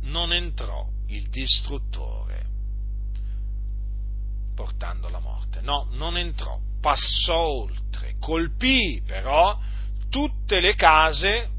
non 0.01 0.31
entrò 0.31 0.87
il 1.07 1.27
distruttore 1.29 2.45
portando 4.53 5.09
la 5.09 5.19
morte. 5.19 5.61
No, 5.61 5.87
non 5.91 6.17
entrò, 6.17 6.59
passò 6.79 7.35
oltre, 7.35 8.15
colpì 8.19 9.01
però 9.05 9.59
tutte 10.09 10.59
le 10.59 10.75
case 10.75 11.49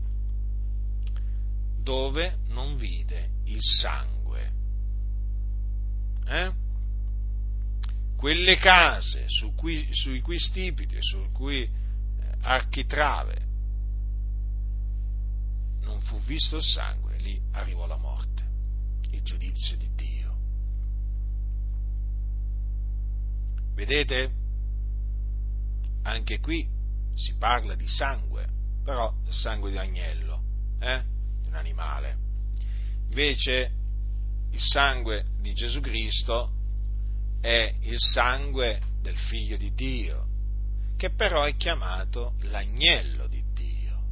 dove 1.89 2.41
non 2.49 2.76
vide 2.76 3.30
il 3.45 3.62
sangue. 3.62 4.53
Eh? 6.26 6.53
Quelle 8.14 8.57
case 8.57 9.24
su 9.28 9.55
cui, 9.55 9.89
sui 9.93 10.20
cui 10.20 10.39
stipiti, 10.39 10.99
su 11.01 11.30
cui 11.32 11.62
eh, 11.62 11.70
architrave 12.43 13.47
non 15.80 15.99
fu 16.03 16.20
visto 16.24 16.57
il 16.57 16.62
sangue, 16.62 17.16
lì 17.20 17.41
arrivò 17.53 17.86
la 17.86 17.97
morte, 17.97 18.45
il 19.12 19.22
giudizio 19.22 19.78
di 19.78 19.89
Dio. 19.95 20.36
Vedete? 23.72 24.30
Anche 26.03 26.39
qui 26.41 26.68
si 27.14 27.34
parla 27.39 27.74
di 27.76 27.89
sangue, 27.89 28.47
però 28.84 29.11
sangue 29.30 29.70
di 29.70 29.78
agnello, 29.78 30.43
eh? 30.80 31.16
Animale. 31.59 32.16
Invece 33.09 33.72
il 34.50 34.61
sangue 34.61 35.24
di 35.40 35.52
Gesù 35.52 35.80
Cristo 35.80 36.52
è 37.40 37.72
il 37.82 37.98
sangue 37.98 38.80
del 39.00 39.16
figlio 39.16 39.56
di 39.56 39.72
Dio, 39.74 40.26
che 40.96 41.11
però 41.11 41.44
è 41.44 41.56
chiamato 41.56 42.34
l'agnello 42.42 43.26
di 43.26 43.42
Dio. 43.54 44.02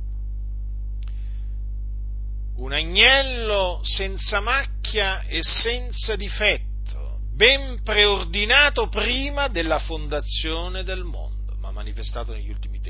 Un 2.57 2.73
agnello 2.73 3.81
senza 3.83 4.41
macchia 4.41 5.23
e 5.23 5.43
senza 5.43 6.17
difetto, 6.17 7.21
ben 7.35 7.83
preordinato 7.83 8.89
prima 8.89 9.49
della 9.49 9.79
fondazione 9.81 10.83
del 10.85 11.05
mondo, 11.05 11.57
ma 11.59 11.71
manifestato 11.71 12.33
negli 12.33 12.49
ultimi 12.49 12.81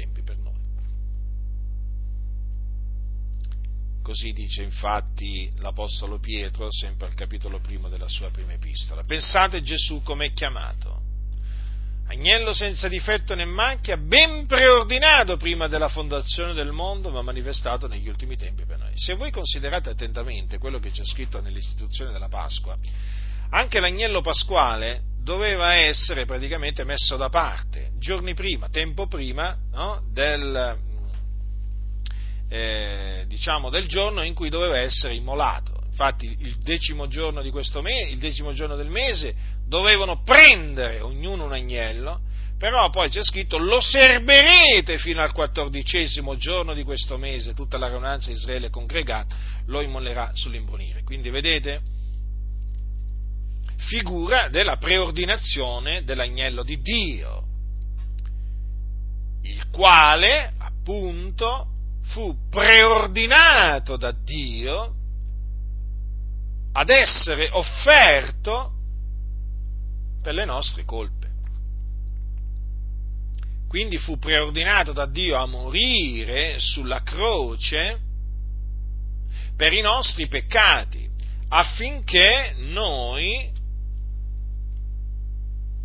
Così 4.07 4.31
dice 4.31 4.63
infatti 4.63 5.51
l'Apostolo 5.59 6.21
Pietro, 6.21 6.71
sempre 6.71 7.09
al 7.09 7.15
capitolo 7.15 7.59
primo 7.59 7.89
della 7.89 8.09
sua 8.09 8.31
prima 8.31 8.53
epistola. 8.53 9.03
Pensate 9.03 9.63
Gesù 9.63 10.01
come 10.05 10.27
è 10.27 10.33
chiamato. 10.33 11.01
Agnello 12.07 12.53
senza 12.53 12.87
difetto 12.87 13.35
né 13.35 13.45
macchia, 13.45 13.97
ben 13.97 14.47
preordinato 14.47 15.37
prima 15.37 15.67
della 15.67 15.89
fondazione 15.89 16.55
del 16.55 16.71
mondo, 16.71 17.11
ma 17.11 17.21
manifestato 17.21 17.89
negli 17.89 18.09
ultimi 18.09 18.37
tempi 18.37 18.65
per 18.65 18.79
noi. 18.79 18.93
Se 18.95 19.15
voi 19.15 19.33
considerate 19.33 19.91
attentamente 19.91 20.59
quello 20.59 20.79
che 20.79 20.93
c'è 20.93 21.05
scritto 21.05 21.41
nell'istituzione 21.41 22.13
della 22.13 22.29
Pasqua, 22.29 22.79
anche 23.51 23.81
l'agnello 23.81 24.21
pasquale 24.21 25.03
doveva 25.21 25.75
essere 25.75 26.27
praticamente 26.27 26.85
messo 26.85 27.17
da 27.17 27.29
parte 27.29 27.91
giorni 27.99 28.35
prima, 28.35 28.69
tempo 28.69 29.09
prima 29.09 29.59
no, 29.73 30.01
del, 30.13 30.79
eh, 32.49 33.25
diciamo, 33.27 33.71
del 33.71 33.87
giorno 33.87 34.23
in 34.23 34.35
cui 34.35 34.49
doveva 34.49 34.79
essere 34.79 35.15
immolato. 35.15 35.85
Infatti 35.89 36.27
il 36.27 36.57
decimo 36.63 37.09
giorno, 37.09 37.43
di 37.43 37.51
questo 37.51 37.81
mese, 37.81 38.11
il 38.11 38.19
decimo 38.19 38.53
giorno 38.53 38.77
del 38.77 38.91
mese 38.91 39.35
dovevano 39.67 40.23
prendere 40.23 41.01
ognuno 41.01 41.45
un 41.45 41.53
agnello, 41.53 42.21
però 42.59 42.91
poi 42.91 43.09
c'è 43.09 43.23
scritto 43.23 43.59
lo 43.59 43.81
serberete 43.81 44.99
fino 44.99 45.23
al 45.23 45.33
quattordicesimo 45.33 46.37
giorno 46.37 46.75
di 46.75 46.85
questo 46.85 47.17
mese, 47.17 47.55
tutta 47.55 47.79
la 47.79 47.89
raunanza 47.89 48.31
di 48.31 48.37
Israele 48.37 48.71
congregata 48.71 49.35
lo 49.67 49.81
immolerà 49.81 50.31
sull'imbrunire. 50.35 51.03
Quindi 51.03 51.31
vedete, 51.31 51.81
figura 53.77 54.49
della 54.49 54.77
preordinazione 54.77 56.05
dell'agnello 56.05 56.63
di 56.63 56.79
Dio, 56.81 57.45
il 59.43 59.69
quale 59.71 60.53
appunto 60.59 61.69
fu 62.07 62.49
preordinato 62.51 63.97
da 63.97 64.13
Dio 64.13 64.95
ad 66.73 66.89
essere 66.91 67.49
offerto 67.53 68.73
per 70.23 70.35
le 70.35 70.45
nostre 70.45 70.85
colpe. 70.85 71.25
Quindi 73.69 73.99
fu 73.99 74.19
preordinato 74.19 74.93
da 74.93 75.07
Dio 75.07 75.37
a 75.37 75.47
morire 75.47 76.59
sulla 76.59 77.03
croce 77.03 78.01
per 79.57 79.73
i 79.73 79.81
nostri 79.81 80.29
peccati, 80.29 81.09
affinché 81.49 82.55
noi 82.59 83.51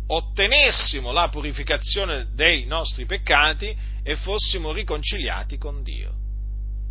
ottenessimo 0.06 1.10
la 1.10 1.28
purificazione 1.28 2.28
dei 2.34 2.66
nostri 2.66 3.06
peccati 3.06 3.74
e 4.02 4.16
fossimo 4.16 4.72
riconciliati 4.72 5.58
con 5.58 5.82
Dio 5.82 6.12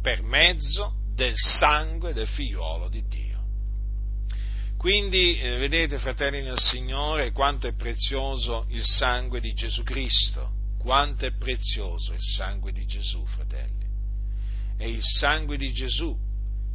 per 0.01 0.23
mezzo 0.23 0.95
del 1.13 1.33
sangue 1.35 2.13
del 2.13 2.27
figliuolo 2.27 2.89
di 2.89 3.05
Dio. 3.07 3.29
Quindi 4.77 5.37
eh, 5.37 5.57
vedete, 5.57 5.99
fratelli 5.99 6.41
nel 6.41 6.57
Signore, 6.57 7.31
quanto 7.31 7.67
è 7.67 7.73
prezioso 7.73 8.65
il 8.69 8.83
sangue 8.83 9.39
di 9.39 9.53
Gesù 9.53 9.83
Cristo, 9.83 10.53
quanto 10.79 11.25
è 11.25 11.33
prezioso 11.33 12.13
il 12.13 12.21
sangue 12.21 12.71
di 12.71 12.85
Gesù, 12.87 13.23
fratelli. 13.25 13.85
È 14.77 14.85
il 14.85 15.03
sangue 15.03 15.57
di 15.57 15.71
Gesù 15.71 16.17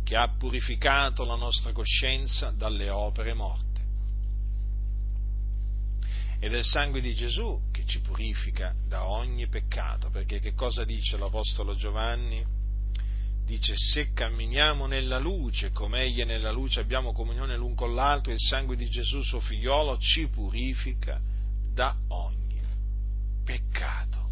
che 0.05 0.15
ha 0.15 0.33
purificato 0.39 1.25
la 1.25 1.35
nostra 1.35 1.73
coscienza 1.73 2.53
dalle 2.53 2.89
opere 2.91 3.35
morte 3.35 3.67
ed 6.39 6.53
è 6.53 6.59
il 6.59 6.65
sangue 6.65 7.01
di 7.01 7.15
Gesù 7.15 7.61
ci 7.87 8.01
purifica 8.01 8.75
da 8.87 9.07
ogni 9.09 9.47
peccato, 9.49 10.11
perché 10.11 10.41
che 10.41 10.55
cosa 10.55 10.85
dice 10.85 11.17
l'Apostolo 11.17 11.75
Giovanni? 11.75 12.45
Dice 13.45 13.75
se 13.77 14.13
camminiamo 14.13 14.87
nella 14.87 15.19
luce, 15.19 15.71
come 15.71 16.03
egli 16.03 16.21
è 16.21 16.25
nella 16.25 16.51
luce, 16.51 16.81
abbiamo 16.81 17.13
comunione 17.13 17.57
l'un 17.57 17.77
con 17.77 17.95
l'altro, 17.95 18.33
il 18.33 18.41
sangue 18.41 18.75
di 18.75 18.89
Gesù, 18.89 19.23
suo 19.23 19.39
figliolo, 19.39 19.99
ci 19.99 20.27
purifica 20.27 21.21
da 21.73 21.97
ogni 22.09 22.61
peccato. 23.45 24.25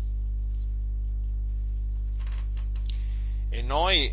E 3.51 3.63
noi 3.63 4.13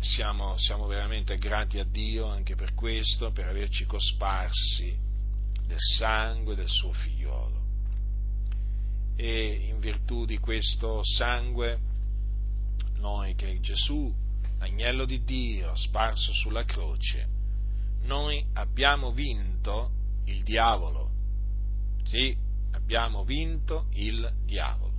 siamo, 0.00 0.58
siamo 0.58 0.86
veramente 0.86 1.38
grati 1.38 1.78
a 1.78 1.84
Dio 1.84 2.28
anche 2.28 2.56
per 2.56 2.74
questo, 2.74 3.32
per 3.32 3.46
averci 3.46 3.86
cosparsi 3.86 5.05
del 5.66 5.80
sangue 5.80 6.54
del 6.54 6.68
suo 6.68 6.92
figliolo. 6.92 7.64
E 9.16 9.66
in 9.68 9.80
virtù 9.80 10.24
di 10.24 10.38
questo 10.38 11.00
sangue, 11.02 11.78
noi 12.96 13.34
che 13.34 13.58
Gesù, 13.60 14.12
agnello 14.58 15.04
di 15.04 15.24
Dio, 15.24 15.74
sparso 15.74 16.32
sulla 16.32 16.64
croce, 16.64 17.28
noi 18.02 18.44
abbiamo 18.54 19.12
vinto 19.12 19.90
il 20.24 20.42
diavolo. 20.42 21.10
Sì, 22.04 22.36
abbiamo 22.72 23.24
vinto 23.24 23.86
il 23.92 24.32
diavolo. 24.44 24.92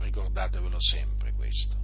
Ricordatevelo 0.00 0.80
sempre 0.80 1.32
questo. 1.34 1.83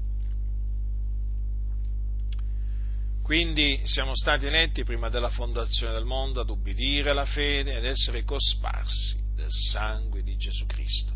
Quindi 3.31 3.81
siamo 3.85 4.16
stati 4.16 4.47
eletti 4.47 4.83
prima 4.83 5.09
della 5.09 5.28
fondazione 5.28 5.93
del 5.93 6.05
mondo 6.05 6.41
ad 6.41 6.51
ubbidire 6.51 7.12
la 7.12 7.24
fede 7.24 7.76
ed 7.76 7.85
essere 7.85 8.24
cosparsi 8.24 9.16
del 9.37 9.53
sangue 9.53 10.24
di 10.24 10.37
Gesù 10.37 10.66
Cristo. 10.66 11.12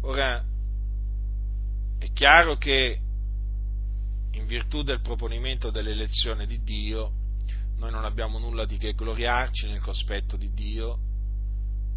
Ora, 0.00 0.44
è 1.96 2.12
chiaro 2.12 2.56
che 2.56 2.98
in 4.32 4.46
virtù 4.46 4.82
del 4.82 5.00
proponimento 5.00 5.70
dell'elezione 5.70 6.44
di 6.44 6.60
Dio, 6.64 7.12
noi 7.76 7.92
non 7.92 8.04
abbiamo 8.04 8.40
nulla 8.40 8.66
di 8.66 8.78
che 8.78 8.94
gloriarci 8.94 9.68
nel 9.68 9.80
cospetto 9.80 10.36
di 10.36 10.52
Dio, 10.52 10.98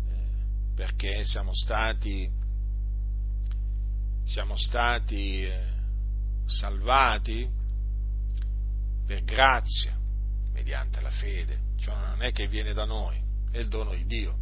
eh, 0.07 0.75
perché 0.75 1.23
siamo 1.23 1.55
stati, 1.55 2.29
siamo 4.23 4.55
stati 4.55 5.41
eh, 5.45 5.79
salvati 6.51 7.49
per 9.05 9.23
grazia, 9.23 9.97
mediante 10.53 11.01
la 11.01 11.09
fede, 11.09 11.59
cioè 11.77 11.95
non 11.95 12.21
è 12.21 12.31
che 12.31 12.47
viene 12.47 12.73
da 12.73 12.85
noi, 12.85 13.19
è 13.51 13.57
il 13.57 13.67
dono 13.67 13.93
di 13.93 14.05
Dio. 14.05 14.37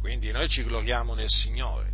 Quindi 0.00 0.30
noi 0.30 0.48
ci 0.48 0.62
gloriamo 0.62 1.14
nel 1.14 1.28
Signore, 1.28 1.92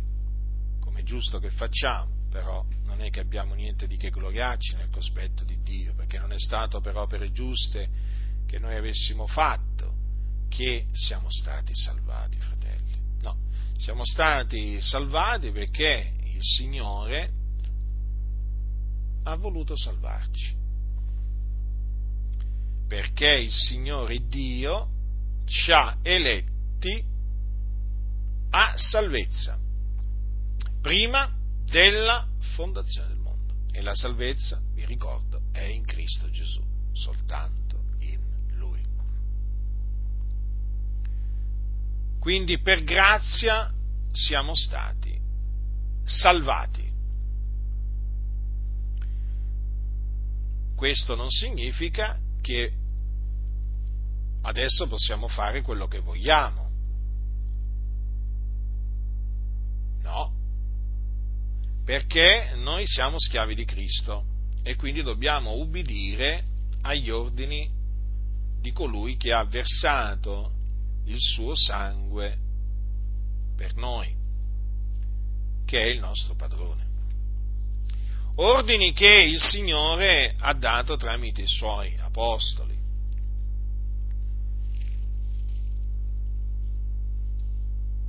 come 0.79 1.01
è 1.01 1.03
giusto 1.03 1.39
che 1.39 1.49
facciamo, 1.49 2.27
però 2.29 2.63
non 2.83 3.01
è 3.01 3.09
che 3.09 3.19
abbiamo 3.19 3.53
niente 3.55 3.87
di 3.87 3.97
che 3.97 4.09
gloriarci 4.09 4.75
nel 4.75 4.89
cospetto 4.89 5.43
di 5.43 5.61
Dio, 5.63 5.93
perché 5.95 6.19
non 6.19 6.31
è 6.31 6.39
stato 6.39 6.79
per 6.81 6.95
opere 6.95 7.31
giuste 7.31 7.89
che 8.45 8.59
noi 8.59 8.75
avessimo 8.75 9.25
fatto 9.27 9.93
che 10.49 10.85
siamo 10.93 11.29
stati 11.29 11.73
salvati, 11.73 12.37
fratelli. 12.37 12.93
No, 13.21 13.37
siamo 13.77 14.05
stati 14.05 14.79
salvati 14.79 15.51
perché 15.51 16.13
il 16.23 16.41
Signore 16.41 17.34
ha 19.25 19.35
voluto 19.35 19.75
salvarci. 19.75 20.55
Perché 22.87 23.31
il 23.33 23.51
Signore 23.51 24.27
Dio 24.27 24.89
ci 25.45 25.71
ha 25.71 25.97
eletti 26.01 27.03
a 28.51 28.73
salvezza, 28.77 29.57
prima 30.81 31.31
della 31.65 32.27
fondazione 32.55 33.09
del 33.09 33.19
mondo. 33.19 33.53
E 33.71 33.81
la 33.81 33.95
salvezza, 33.95 34.61
vi 34.73 34.85
ricordo, 34.85 35.41
è 35.51 35.63
in 35.63 35.83
Cristo 35.83 36.29
Gesù, 36.29 36.63
soltanto 36.93 37.77
in 37.99 38.19
Lui. 38.53 38.81
Quindi 42.19 42.59
per 42.59 42.83
grazia 42.83 43.73
siamo 44.11 44.55
stati 44.55 45.19
salvati. 46.05 46.84
Questo 50.85 51.15
non 51.15 51.31
significa 51.31 52.15
che 52.43 52.71
adesso 54.43 54.85
possiamo 54.85 55.27
fare 55.27 55.63
quello 55.63 55.87
che 55.87 55.97
vogliamo 55.97 56.69
No, 60.03 60.31
perché 61.83 62.53
noi 62.57 62.85
siamo 62.85 63.17
schiavi 63.17 63.55
di 63.55 63.65
Cristo 63.65 64.25
e 64.61 64.75
quindi 64.75 65.01
dobbiamo 65.01 65.53
ubbidire 65.53 66.43
agli 66.81 67.09
ordini 67.09 67.67
di 68.61 68.71
colui 68.71 69.17
che 69.17 69.33
ha 69.33 69.43
versato 69.43 70.51
il 71.05 71.17
suo 71.19 71.55
sangue 71.55 72.37
per 73.55 73.73
noi, 73.73 74.15
che 75.65 75.81
è 75.81 75.87
il 75.87 75.99
nostro 75.99 76.35
padrone. 76.35 76.84
Ordini 78.37 78.91
che 78.91 79.23
il 79.23 79.39
Signore 79.39 80.35
ha 80.37 80.53
dato 80.53 80.97
tramite 80.97 81.43
i 81.43 81.47
suoi 81.47 81.97
apostoli. 81.99 82.73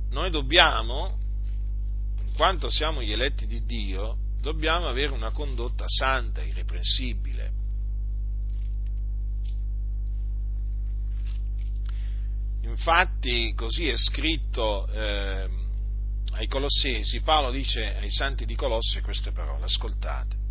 Noi 0.09 0.29
dobbiamo 0.29 1.17
quanto 2.35 2.69
siamo 2.69 3.01
gli 3.01 3.11
eletti 3.11 3.47
di 3.47 3.63
Dio, 3.65 4.17
dobbiamo 4.41 4.87
avere 4.87 5.11
una 5.11 5.31
condotta 5.31 5.85
santa, 5.87 6.43
irreprensibile. 6.43 7.53
Infatti, 12.63 13.53
così 13.55 13.87
è 13.87 13.95
scritto 13.95 14.87
eh, 14.87 15.49
ai 16.37 16.47
Colossesi, 16.47 17.21
Paolo 17.21 17.51
dice 17.51 17.97
ai 17.97 18.11
santi 18.11 18.45
di 18.45 18.55
Colosse 18.55 19.01
queste 19.01 19.31
parole, 19.31 19.65
ascoltate. 19.65 20.45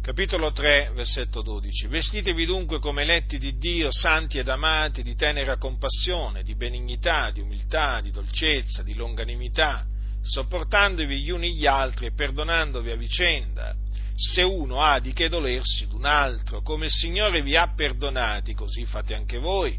Capitolo 0.00 0.52
3, 0.52 0.92
versetto 0.94 1.42
12. 1.42 1.88
Vestitevi 1.88 2.46
dunque 2.46 2.78
come 2.78 3.02
eletti 3.02 3.38
di 3.38 3.58
Dio, 3.58 3.90
santi 3.90 4.38
ed 4.38 4.48
amati, 4.48 5.02
di 5.02 5.16
tenera 5.16 5.56
compassione, 5.56 6.44
di 6.44 6.54
benignità, 6.54 7.32
di 7.32 7.40
umiltà, 7.40 8.00
di 8.00 8.12
dolcezza, 8.12 8.84
di 8.84 8.94
longanimità, 8.94 9.84
sopportandovi 10.22 11.20
gli 11.20 11.30
uni 11.30 11.54
gli 11.54 11.66
altri 11.66 12.06
e 12.06 12.12
perdonandovi 12.12 12.92
a 12.92 12.96
vicenda, 12.96 13.74
se 14.14 14.42
uno 14.42 14.80
ha 14.80 15.00
di 15.00 15.12
che 15.12 15.28
dolersi 15.28 15.88
d'un 15.88 16.06
altro, 16.06 16.62
come 16.62 16.84
il 16.84 16.92
Signore 16.92 17.42
vi 17.42 17.56
ha 17.56 17.72
perdonati, 17.74 18.54
così 18.54 18.84
fate 18.84 19.14
anche 19.14 19.38
voi. 19.38 19.76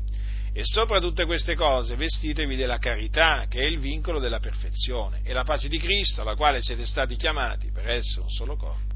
E 0.58 0.64
sopra 0.64 1.00
tutte 1.00 1.26
queste 1.26 1.54
cose 1.54 1.96
vestitevi 1.96 2.56
della 2.56 2.80
carità, 2.80 3.46
che 3.48 3.62
è 3.62 3.66
il 3.66 3.78
vincolo 3.78 4.18
della 4.20 4.40
perfezione, 4.40 5.22
e 5.24 5.32
la 5.32 5.44
pace 5.44 5.68
di 5.68 5.78
Cristo, 5.78 6.22
alla 6.22 6.34
quale 6.34 6.64
siete 6.64 6.84
stati 6.88 7.16
chiamati 7.16 7.70
per 7.72 7.88
essere 7.88 8.22
un 8.24 8.30
solo 8.32 8.56
corpo. 8.56 8.96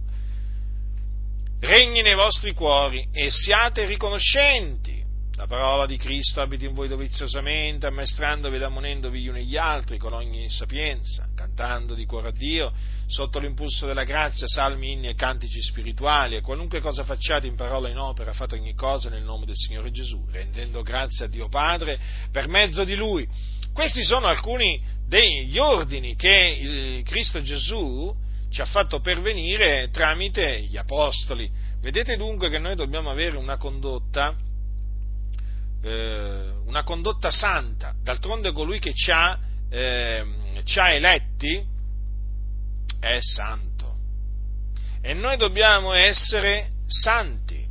Regni 1.59 2.01
nei 2.01 2.15
vostri 2.15 2.53
cuori 2.53 3.07
e 3.13 3.29
siate 3.29 3.85
riconoscenti 3.85 5.00
la 5.35 5.47
parola 5.47 5.85
di 5.85 5.97
Cristo 5.97 6.41
abiti 6.41 6.65
in 6.65 6.73
voi 6.73 6.87
doviziosamente, 6.87 7.87
ammaestrandovi 7.87 8.57
ed 8.57 8.63
ammonendovi 8.63 9.21
gli 9.21 9.27
uni 9.27 9.45
gli 9.45 9.57
altri 9.57 9.97
con 9.97 10.13
ogni 10.13 10.49
sapienza, 10.49 11.29
cantando 11.35 11.93
di 11.93 12.05
cuore 12.05 12.29
a 12.29 12.31
Dio, 12.31 12.71
sotto 13.07 13.39
l'impulso 13.39 13.85
della 13.85 14.03
grazia, 14.03 14.45
salmi, 14.47 14.91
inni 14.91 15.07
e 15.07 15.15
cantici 15.15 15.61
spirituali, 15.61 16.35
e 16.35 16.41
qualunque 16.41 16.81
cosa 16.81 17.03
facciate 17.03 17.47
in 17.47 17.55
parola 17.55 17.87
e 17.87 17.91
in 17.91 17.97
opera, 17.97 18.33
fate 18.33 18.55
ogni 18.55 18.73
cosa 18.73 19.09
nel 19.09 19.23
nome 19.23 19.45
del 19.45 19.55
Signore 19.55 19.91
Gesù, 19.91 20.25
rendendo 20.31 20.81
grazie 20.81 21.25
a 21.25 21.27
Dio 21.27 21.47
Padre 21.47 21.99
per 22.31 22.47
mezzo 22.47 22.83
di 22.83 22.95
Lui. 22.95 23.27
Questi 23.73 24.03
sono 24.03 24.27
alcuni 24.27 24.83
degli 25.07 25.57
ordini 25.57 26.15
che 26.15 27.01
Cristo 27.05 27.41
Gesù 27.41 28.13
ci 28.49 28.59
ha 28.59 28.65
fatto 28.65 28.99
pervenire 28.99 29.89
tramite 29.91 30.61
gli 30.63 30.75
Apostoli. 30.75 31.49
Vedete 31.79 32.17
dunque 32.17 32.49
che 32.49 32.59
noi 32.59 32.75
dobbiamo 32.75 33.09
avere 33.09 33.37
una 33.37 33.55
condotta 33.55 34.35
eh, 35.81 36.51
una 36.65 36.83
condotta 36.83 37.31
santa, 37.31 37.93
d'altronde 38.01 38.51
colui 38.51 38.79
che 38.79 38.93
ci 38.93 39.11
ha, 39.11 39.37
eh, 39.69 40.25
ci 40.63 40.79
ha 40.79 40.91
eletti 40.91 41.65
è 42.99 43.17
santo 43.19 43.81
e 45.01 45.13
noi 45.13 45.35
dobbiamo 45.35 45.93
essere 45.93 46.69
santi. 46.87 47.67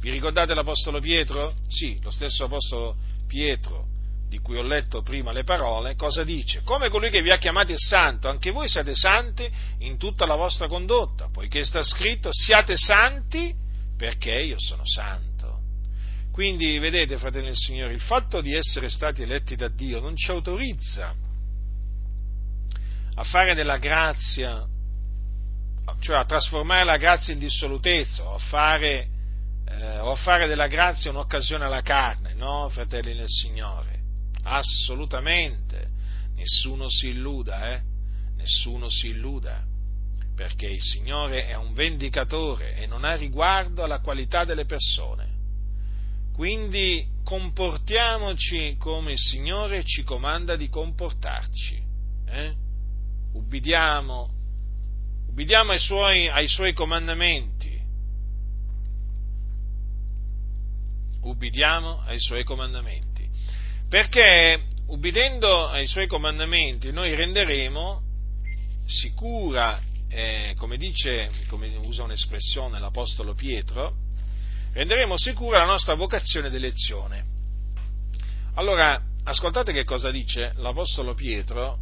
Vi 0.00 0.10
ricordate 0.10 0.54
l'Apostolo 0.54 0.98
Pietro? 0.98 1.54
Sì, 1.68 2.00
lo 2.02 2.10
stesso 2.10 2.44
Apostolo 2.44 2.96
Pietro 3.26 3.84
di 4.28 4.38
cui 4.38 4.56
ho 4.56 4.62
letto 4.62 5.02
prima 5.02 5.30
le 5.30 5.44
parole, 5.44 5.94
cosa 5.94 6.24
dice? 6.24 6.62
Come 6.62 6.88
colui 6.88 7.10
che 7.10 7.22
vi 7.22 7.30
ha 7.30 7.38
chiamati 7.38 7.74
santo, 7.76 8.28
anche 8.28 8.50
voi 8.50 8.68
siate 8.68 8.94
santi 8.94 9.48
in 9.80 9.98
tutta 9.98 10.26
la 10.26 10.34
vostra 10.34 10.66
condotta, 10.66 11.28
poiché 11.30 11.64
sta 11.64 11.82
scritto 11.82 12.30
siate 12.32 12.76
santi 12.76 13.54
perché 13.96 14.32
io 14.32 14.56
sono 14.58 14.82
santo. 14.84 15.35
Quindi, 16.36 16.78
vedete, 16.78 17.16
fratelli 17.16 17.46
del 17.46 17.56
Signore, 17.56 17.94
il 17.94 18.00
fatto 18.02 18.42
di 18.42 18.52
essere 18.52 18.90
stati 18.90 19.22
eletti 19.22 19.56
da 19.56 19.68
Dio 19.68 20.00
non 20.00 20.14
ci 20.16 20.30
autorizza 20.30 21.14
a 23.14 23.24
fare 23.24 23.54
della 23.54 23.78
grazia, 23.78 24.62
cioè 26.00 26.16
a 26.18 26.26
trasformare 26.26 26.84
la 26.84 26.98
grazia 26.98 27.32
in 27.32 27.38
dissolutezza 27.38 28.24
o 28.24 28.34
a 28.34 28.38
fare, 28.38 29.08
eh, 29.66 29.98
o 30.00 30.10
a 30.10 30.16
fare 30.16 30.46
della 30.46 30.66
grazia 30.66 31.08
un'occasione 31.08 31.64
alla 31.64 31.80
carne, 31.80 32.34
no, 32.34 32.68
fratelli 32.68 33.14
del 33.14 33.30
Signore? 33.30 33.98
Assolutamente. 34.42 35.88
Nessuno 36.34 36.86
si 36.90 37.08
illuda, 37.08 37.72
eh? 37.72 37.80
Nessuno 38.36 38.90
si 38.90 39.08
illuda 39.08 39.64
perché 40.34 40.66
il 40.66 40.82
Signore 40.82 41.46
è 41.46 41.54
un 41.54 41.72
vendicatore 41.72 42.76
e 42.76 42.86
non 42.86 43.04
ha 43.04 43.14
riguardo 43.14 43.82
alla 43.82 44.00
qualità 44.00 44.44
delle 44.44 44.66
persone. 44.66 45.35
Quindi 46.36 47.02
comportiamoci 47.24 48.76
come 48.78 49.12
il 49.12 49.18
Signore 49.18 49.82
ci 49.84 50.02
comanda 50.02 50.54
di 50.54 50.68
comportarci. 50.68 51.82
Eh? 52.26 52.54
Ubbidiamo, 53.32 54.30
ubbidiamo 55.28 55.72
ai, 55.72 55.78
suoi, 55.78 56.28
ai 56.28 56.46
suoi 56.46 56.74
comandamenti. 56.74 57.80
Ubbidiamo 61.22 62.02
ai 62.04 62.20
suoi 62.20 62.44
comandamenti. 62.44 63.26
Perché 63.88 64.66
ubbidendo 64.88 65.68
ai 65.68 65.86
suoi 65.86 66.06
comandamenti 66.06 66.92
noi 66.92 67.14
renderemo 67.14 68.02
sicura, 68.84 69.80
eh, 70.10 70.52
come 70.58 70.76
dice, 70.76 71.30
come 71.48 71.74
usa 71.76 72.02
un'espressione 72.02 72.78
l'Apostolo 72.78 73.32
Pietro, 73.32 74.04
renderemo 74.76 75.16
sicura 75.16 75.60
la 75.60 75.64
nostra 75.64 75.94
vocazione 75.94 76.50
d'elezione. 76.50 77.24
Allora, 78.56 79.00
ascoltate 79.24 79.72
che 79.72 79.84
cosa 79.84 80.10
dice 80.10 80.52
l'Apostolo 80.56 81.14
Pietro 81.14 81.78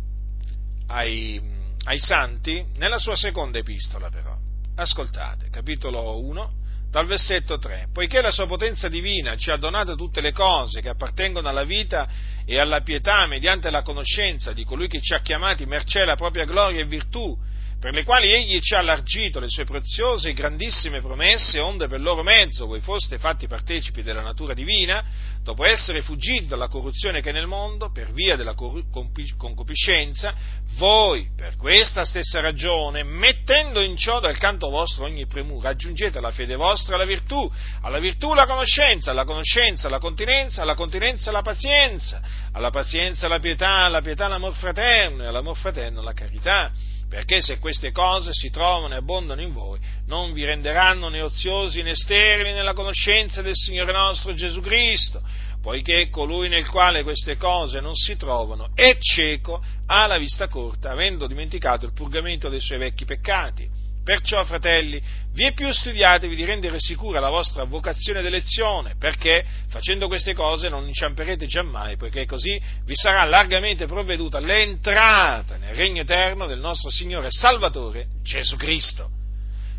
ai, 0.87 1.41
ai 1.87 1.99
santi 1.99 2.65
nella 2.77 2.99
sua 2.99 3.17
seconda 3.17 3.59
epistola 3.59 4.11
però. 4.11 4.37
Ascoltate, 4.77 5.51
capitolo 5.51 6.21
1, 6.25 6.53
dal 6.89 7.07
versetto 7.07 7.59
3, 7.59 7.89
poiché 7.93 8.21
la 8.21 8.31
sua 8.31 8.47
potenza 8.47 8.89
divina 8.89 9.37
ci 9.37 9.51
ha 9.51 9.57
donato 9.57 9.97
tutte 9.97 10.21
le 10.21 10.31
cose 10.31 10.81
che 10.81 10.89
appartengono 10.89 11.49
alla 11.49 11.65
vita 11.65 12.09
e 12.45 12.61
alla 12.61 12.83
pietà 12.83 13.27
mediante 13.27 13.71
la 13.71 13.83
conoscenza 13.83 14.53
di 14.53 14.65
colui 14.65 14.87
che 14.87 15.01
ci 15.01 15.15
ha 15.15 15.21
chiamati 15.21 15.67
mercé 15.67 16.05
la 16.05 16.15
propria 16.15 16.45
gloria 16.45 16.83
e 16.83 16.87
virtù, 16.87 17.37
per 17.85 17.93
le 17.93 18.03
quali 18.03 18.33
egli 18.33 18.61
ci 18.61 18.75
ha 18.75 18.79
allargito 18.79 19.41
le 19.41 19.51
sue 19.51 19.67
preziose 19.67 20.31
e 20.31 20.33
grandissime 20.33 21.03
promesse, 21.03 21.61
onde 21.61 21.87
per 21.87 22.01
loro 22.01 22.23
mezzo 22.23 22.65
voi 22.65 22.81
foste 22.81 23.19
fatti 23.19 23.47
partecipi 23.47 24.03
della 24.03 24.23
natura 24.23 24.55
divina, 24.55 25.05
dopo 25.43 25.67
essere 25.67 26.01
fuggiti 26.01 26.47
dalla 26.47 26.69
corruzione 26.69 27.21
che 27.21 27.29
è 27.29 27.33
nel 27.35 27.47
mondo, 27.47 27.93
per 27.93 28.11
via 28.11 28.37
della 28.37 28.55
concupiscenza, 28.55 30.35
voi, 30.79 31.29
per 31.37 31.57
questa 31.57 32.07
stessa 32.07 32.41
ragione, 32.41 33.03
mettendo 33.03 33.83
in 33.83 33.99
ciò 33.99 34.19
dal 34.19 34.39
canto 34.39 34.71
vostro 34.71 35.05
ogni 35.05 35.27
premura, 35.27 35.69
aggiungete 35.69 36.17
alla 36.17 36.31
fede 36.31 36.55
vostra 36.55 36.97
la 36.97 37.05
virtù, 37.05 37.53
alla 37.83 37.99
virtù 37.99 38.33
la 38.33 38.47
conoscenza, 38.47 39.11
alla 39.11 39.27
conoscenza 39.27 39.91
la 39.91 39.99
continenza, 39.99 40.63
alla 40.63 40.75
continenza 40.75 41.31
la 41.31 41.43
pazienza, 41.43 42.23
alla 42.51 42.71
pazienza 42.71 43.29
la 43.29 43.41
pietà, 43.41 43.85
alla 43.85 44.01
pietà 44.01 44.27
l'amor 44.27 44.55
fraterno 44.55 45.23
e 45.23 45.27
all'amor 45.27 45.59
fraterno 45.59 46.01
la 46.01 46.15
carità 46.15 46.73
perché 47.15 47.43
se 47.43 47.61
queste 47.61 47.93
cose 47.93 48.33
si 48.33 48.51
trovano 48.51 48.95
e 48.95 48.97
abbondano 48.97 49.41
in 49.41 49.53
voi, 49.53 49.79
non 50.07 50.33
vi 50.33 50.45
renderanno 50.45 51.09
né 51.09 51.23
oziosi 51.23 51.81
né 51.81 51.95
sterili 51.95 52.53
nella 52.53 52.73
conoscenza 52.73 53.41
del 53.41 53.55
Signore 53.55 53.93
nostro 53.93 54.35
Gesù 54.35 54.61
Cristo, 54.61 55.23
poiché 55.63 56.09
colui 56.09 56.49
nel 56.49 56.69
quale 56.69 57.05
queste 57.05 57.37
cose 57.37 57.79
non 57.79 57.95
si 57.95 58.17
trovano 58.17 58.71
è 58.75 58.99
cieco, 58.99 59.63
ha 59.87 60.09
la 60.09 60.19
vista 60.19 60.49
corta, 60.49 60.91
avendo 60.91 61.29
dimenticato 61.29 61.87
il 61.87 61.93
purgamento 61.93 62.49
dei 62.49 62.59
suoi 62.59 62.79
vecchi 62.79 63.05
peccati 63.05 63.84
Perciò, 64.05 64.45
fratelli, 64.45 65.03
vi 65.33 65.47
è 65.47 65.55
più 65.55 65.73
studiatevi 65.73 66.37
di 66.37 66.45
rendere 66.45 66.79
sicura 66.79 67.21
la 67.21 67.31
vostra 67.31 67.65
vocazione 67.65 68.21
d'elezione, 68.21 68.97
perché 68.99 69.45
facendo 69.71 70.09
queste 70.09 70.35
cose 70.35 70.69
non 70.69 70.87
inciamperete 70.87 71.47
giammai, 71.47 71.97
poiché 71.97 72.27
così 72.27 72.61
vi 72.85 72.95
sarà 72.95 73.25
largamente 73.25 73.87
provveduta 73.87 74.41
l'entrata 74.41 75.57
nel 75.57 75.75
regno 75.75 76.03
eterno 76.03 76.47
del 76.47 76.61
nostro 76.61 76.91
Signore 76.91 77.31
Salvatore 77.31 78.09
Gesù 78.23 78.57
Cristo. 78.57 79.09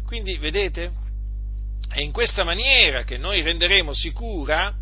Quindi, 0.08 0.38
vedete, 0.40 0.92
è 1.88 2.00
in 2.00 2.12
questa 2.12 2.44
maniera 2.44 3.04
che 3.04 3.18
noi 3.18 3.44
renderemo 3.44 3.94
sicura 3.94 4.74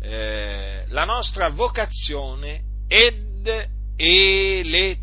eh, 0.00 0.84
la 0.88 1.04
nostra 1.04 1.50
vocazione 1.50 2.62
ed 2.88 3.68
elezione. 3.96 4.94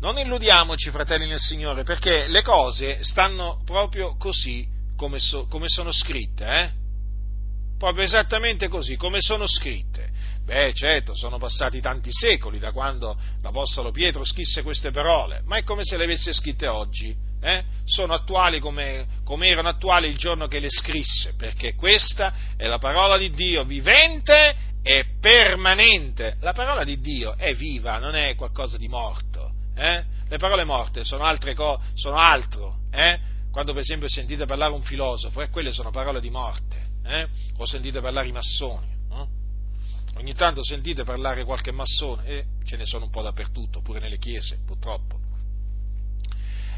Non 0.00 0.18
illudiamoci, 0.18 0.90
fratelli 0.90 1.26
nel 1.26 1.38
Signore, 1.38 1.82
perché 1.82 2.26
le 2.26 2.40
cose 2.40 3.02
stanno 3.02 3.60
proprio 3.66 4.16
così 4.16 4.66
come, 4.96 5.18
so, 5.18 5.46
come 5.46 5.66
sono 5.68 5.92
scritte, 5.92 6.44
eh? 6.46 6.70
Proprio 7.78 8.04
esattamente 8.04 8.68
così, 8.68 8.96
come 8.96 9.20
sono 9.20 9.46
scritte. 9.46 10.08
Beh, 10.44 10.72
certo, 10.72 11.14
sono 11.14 11.38
passati 11.38 11.82
tanti 11.82 12.10
secoli 12.12 12.58
da 12.58 12.72
quando 12.72 13.14
l'Apostolo 13.42 13.90
Pietro 13.90 14.24
scrisse 14.24 14.62
queste 14.62 14.90
parole, 14.90 15.42
ma 15.44 15.58
è 15.58 15.64
come 15.64 15.84
se 15.84 15.98
le 15.98 16.04
avesse 16.04 16.32
scritte 16.32 16.66
oggi. 16.66 17.14
Eh? 17.42 17.64
Sono 17.84 18.14
attuali 18.14 18.58
come, 18.58 19.06
come 19.24 19.48
erano 19.48 19.68
attuali 19.68 20.08
il 20.08 20.16
giorno 20.16 20.46
che 20.46 20.60
le 20.60 20.70
scrisse, 20.70 21.34
perché 21.36 21.74
questa 21.74 22.34
è 22.56 22.66
la 22.66 22.78
parola 22.78 23.18
di 23.18 23.30
Dio 23.32 23.64
vivente 23.64 24.56
e 24.82 25.04
permanente. 25.20 26.36
La 26.40 26.52
parola 26.52 26.84
di 26.84 27.00
Dio 27.00 27.36
è 27.36 27.54
viva, 27.54 27.98
non 27.98 28.14
è 28.14 28.34
qualcosa 28.34 28.78
di 28.78 28.88
morto. 28.88 29.29
Eh? 29.80 30.04
Le 30.28 30.36
parole 30.36 30.64
morte 30.64 31.04
sono, 31.04 31.24
altre 31.24 31.54
co- 31.54 31.80
sono 31.94 32.16
altro. 32.16 32.80
Eh? 32.90 33.18
Quando 33.50 33.72
per 33.72 33.80
esempio 33.80 34.08
sentite 34.08 34.44
parlare 34.44 34.72
un 34.72 34.82
filosofo, 34.82 35.40
eh, 35.40 35.48
quelle 35.48 35.72
sono 35.72 35.90
parole 35.90 36.20
di 36.20 36.28
morte. 36.28 36.88
Eh? 37.02 37.26
O 37.56 37.64
sentite 37.64 38.00
parlare 38.00 38.28
i 38.28 38.32
massoni. 38.32 38.98
Ogni 40.16 40.34
tanto 40.34 40.62
sentite 40.62 41.02
parlare 41.04 41.44
qualche 41.44 41.72
massone 41.72 42.26
e 42.26 42.46
ce 42.64 42.76
ne 42.76 42.84
sono 42.84 43.06
un 43.06 43.10
po' 43.10 43.22
dappertutto, 43.22 43.80
pure 43.80 44.00
nelle 44.00 44.18
chiese, 44.18 44.58
purtroppo. 44.66 45.18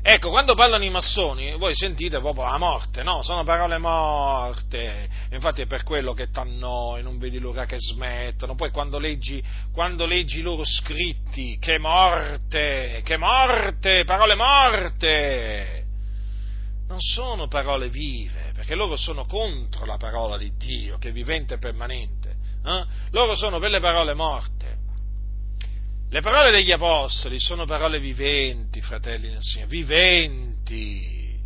Ecco, 0.05 0.31
quando 0.31 0.55
parlano 0.55 0.83
i 0.83 0.91
massoni, 0.91 1.57
voi 1.57 1.77
sentite 1.77 2.19
proprio 2.19 2.45
la 2.45 2.59
morte, 2.59 3.05
no? 3.05 3.23
Sono 3.23 3.45
parole 3.45 3.79
morte. 3.79 5.09
Infatti 5.31 5.63
è 5.63 5.67
per 5.67 5.85
quello 5.85 6.13
che 6.13 6.29
t'annoi, 6.29 7.05
non 7.05 7.19
vedi 7.19 7.39
l'ora 7.39 7.67
che 7.67 7.77
smettono. 7.79 8.57
Poi 8.57 8.73
quando 8.73 8.99
leggi, 8.99 9.41
quando 9.73 10.05
leggi 10.05 10.41
i 10.41 10.43
loro 10.43 10.65
scritti, 10.65 11.57
che 11.61 11.79
morte, 11.79 13.03
che 13.05 13.17
morte, 13.17 14.03
parole 14.03 14.35
morte. 14.35 15.85
Non 16.89 16.99
sono 17.01 17.47
parole 17.47 17.89
vive, 17.89 18.51
perché 18.57 18.75
loro 18.75 18.97
sono 18.97 19.25
contro 19.25 19.87
la 19.87 19.99
parola 19.99 20.37
di 20.37 20.53
Dio, 20.57 20.99
che 20.99 21.11
è 21.11 21.13
vivente 21.13 21.55
e 21.55 21.59
permanente. 21.59 22.35
Eh? 22.67 22.85
Loro 23.13 23.37
sono 23.37 23.61
per 23.61 23.71
le 23.71 23.79
parole 23.79 24.15
morte. 24.15 24.82
Le 26.13 26.21
parole 26.21 26.51
degli 26.51 26.71
apostoli 26.71 27.41
sono 27.41 27.65
parole 27.65 27.99
viventi, 27.99 28.83
fratelli 28.83 29.31
nel 29.31 29.41
Signore, 29.41 29.71
viventi. 29.71 31.41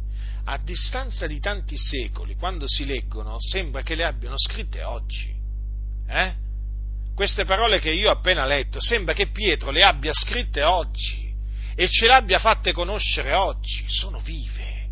A 0.47 0.59
distanza 0.59 1.29
di 1.29 1.39
tanti 1.39 1.77
secoli, 1.79 2.35
quando 2.35 2.67
si 2.67 2.85
leggono, 2.85 3.37
sembra 3.39 3.83
che 3.83 3.95
le 3.95 4.03
abbiano 4.03 4.35
scritte 4.37 4.83
oggi. 4.83 5.33
Eh? 6.09 6.35
Queste 7.15 7.45
parole 7.45 7.79
che 7.79 7.93
io 7.93 8.09
ho 8.09 8.15
appena 8.15 8.45
letto, 8.45 8.81
sembra 8.81 9.15
che 9.15 9.29
Pietro 9.29 9.71
le 9.71 9.85
abbia 9.85 10.13
scritte 10.13 10.65
oggi 10.65 11.33
e 11.77 11.87
ce 11.87 12.09
le 12.09 12.15
abbia 12.15 12.41
fatte 12.41 12.73
conoscere 12.73 13.35
oggi. 13.35 13.85
Sono 13.87 14.19
vive. 14.19 14.89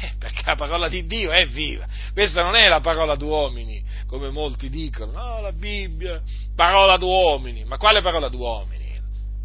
Eh, 0.00 0.12
perché 0.18 0.44
la 0.46 0.54
parola 0.54 0.88
di 0.88 1.04
Dio 1.04 1.30
è 1.30 1.46
viva. 1.46 1.86
Questa 2.14 2.42
non 2.42 2.54
è 2.54 2.68
la 2.68 2.80
parola 2.80 3.16
d'uomini, 3.16 3.84
come 4.06 4.30
molti 4.30 4.70
dicono. 4.70 5.12
No, 5.12 5.40
la 5.42 5.52
Bibbia, 5.52 6.22
parola 6.56 6.96
d'uomini. 6.96 7.64
Ma 7.64 7.76
quale 7.76 8.00
parola 8.00 8.30
d'uomini? 8.30 8.79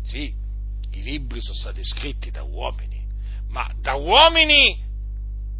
Sì, 0.06 0.32
i 0.92 1.02
libri 1.02 1.42
sono 1.42 1.56
stati 1.56 1.84
scritti 1.84 2.30
da 2.30 2.44
uomini, 2.44 3.04
ma 3.50 3.70
da 3.82 3.96
uomini 3.96 4.80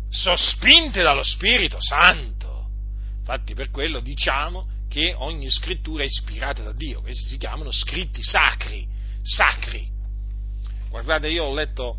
sospinti 0.10 1.02
dallo 1.02 1.24
Spirito 1.24 1.78
Santo. 1.82 2.70
Infatti 3.18 3.56
per 3.56 3.72
quello 3.72 4.02
diciamo 4.02 4.68
che 4.88 5.16
ogni 5.18 5.50
scrittura 5.50 6.04
è 6.04 6.06
ispirata 6.06 6.62
da 6.62 6.74
Dio, 6.74 7.02
questi 7.02 7.28
si 7.28 7.38
chiamano 7.38 7.72
scritti 7.72 8.22
sacri, 8.22 8.88
sacri. 9.24 9.90
Guardate, 10.90 11.28
io 11.30 11.46
ho 11.46 11.54
letto, 11.54 11.98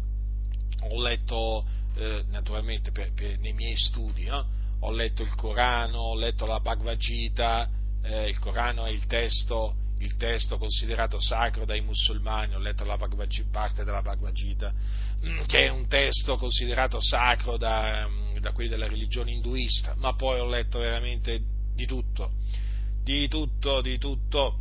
ho 0.80 1.02
letto 1.02 1.66
eh, 1.96 2.24
naturalmente 2.30 2.92
per, 2.92 3.12
per, 3.12 3.38
nei 3.40 3.52
miei 3.54 3.76
studi, 3.76 4.26
no? 4.26 4.46
ho 4.80 4.92
letto 4.92 5.22
il 5.22 5.34
Corano, 5.34 5.98
ho 5.98 6.14
letto 6.14 6.46
la 6.46 6.60
Bhagavad 6.60 6.96
Gita, 6.96 7.68
eh, 8.02 8.28
il 8.28 8.38
Corano 8.38 8.84
è 8.84 8.90
il 8.90 9.04
testo 9.06 9.74
il 9.98 10.16
testo 10.16 10.58
considerato 10.58 11.18
sacro 11.20 11.64
dai 11.64 11.80
musulmani, 11.80 12.54
ho 12.54 12.58
letto 12.58 12.84
parte 13.50 13.84
della 13.84 14.02
Bhagavad 14.02 14.34
Gita, 14.34 14.72
mm, 15.24 15.42
che 15.46 15.66
è 15.66 15.70
un 15.70 15.86
testo 15.88 16.36
considerato 16.36 17.00
sacro 17.00 17.56
da, 17.56 18.06
mm, 18.06 18.36
da 18.38 18.52
quelli 18.52 18.68
della 18.68 18.88
religione 18.88 19.30
induista, 19.30 19.94
ma 19.96 20.14
poi 20.14 20.40
ho 20.40 20.48
letto 20.48 20.78
veramente 20.78 21.40
di 21.74 21.86
tutto, 21.86 22.32
di 23.02 23.26
tutto, 23.28 23.80
di 23.80 23.98
tutto. 23.98 24.58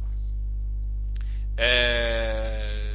Eh, 1.56 2.94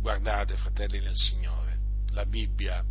guardate, 0.00 0.56
fratelli 0.56 1.00
nel 1.00 1.16
Signore, 1.16 1.78
la 2.10 2.26
Bibbia. 2.26 2.84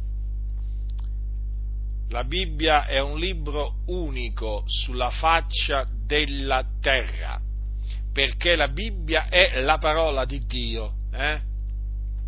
La 2.09 2.23
Bibbia 2.25 2.85
è 2.87 2.99
un 2.99 3.17
libro 3.17 3.83
unico 3.85 4.63
sulla 4.65 5.11
faccia 5.11 5.87
della 6.05 6.65
terra 6.81 7.41
perché 8.11 8.55
la 8.55 8.67
Bibbia 8.67 9.27
è 9.29 9.61
la 9.61 9.77
parola 9.77 10.25
di 10.25 10.45
Dio. 10.45 10.93
Eh? 11.13 11.41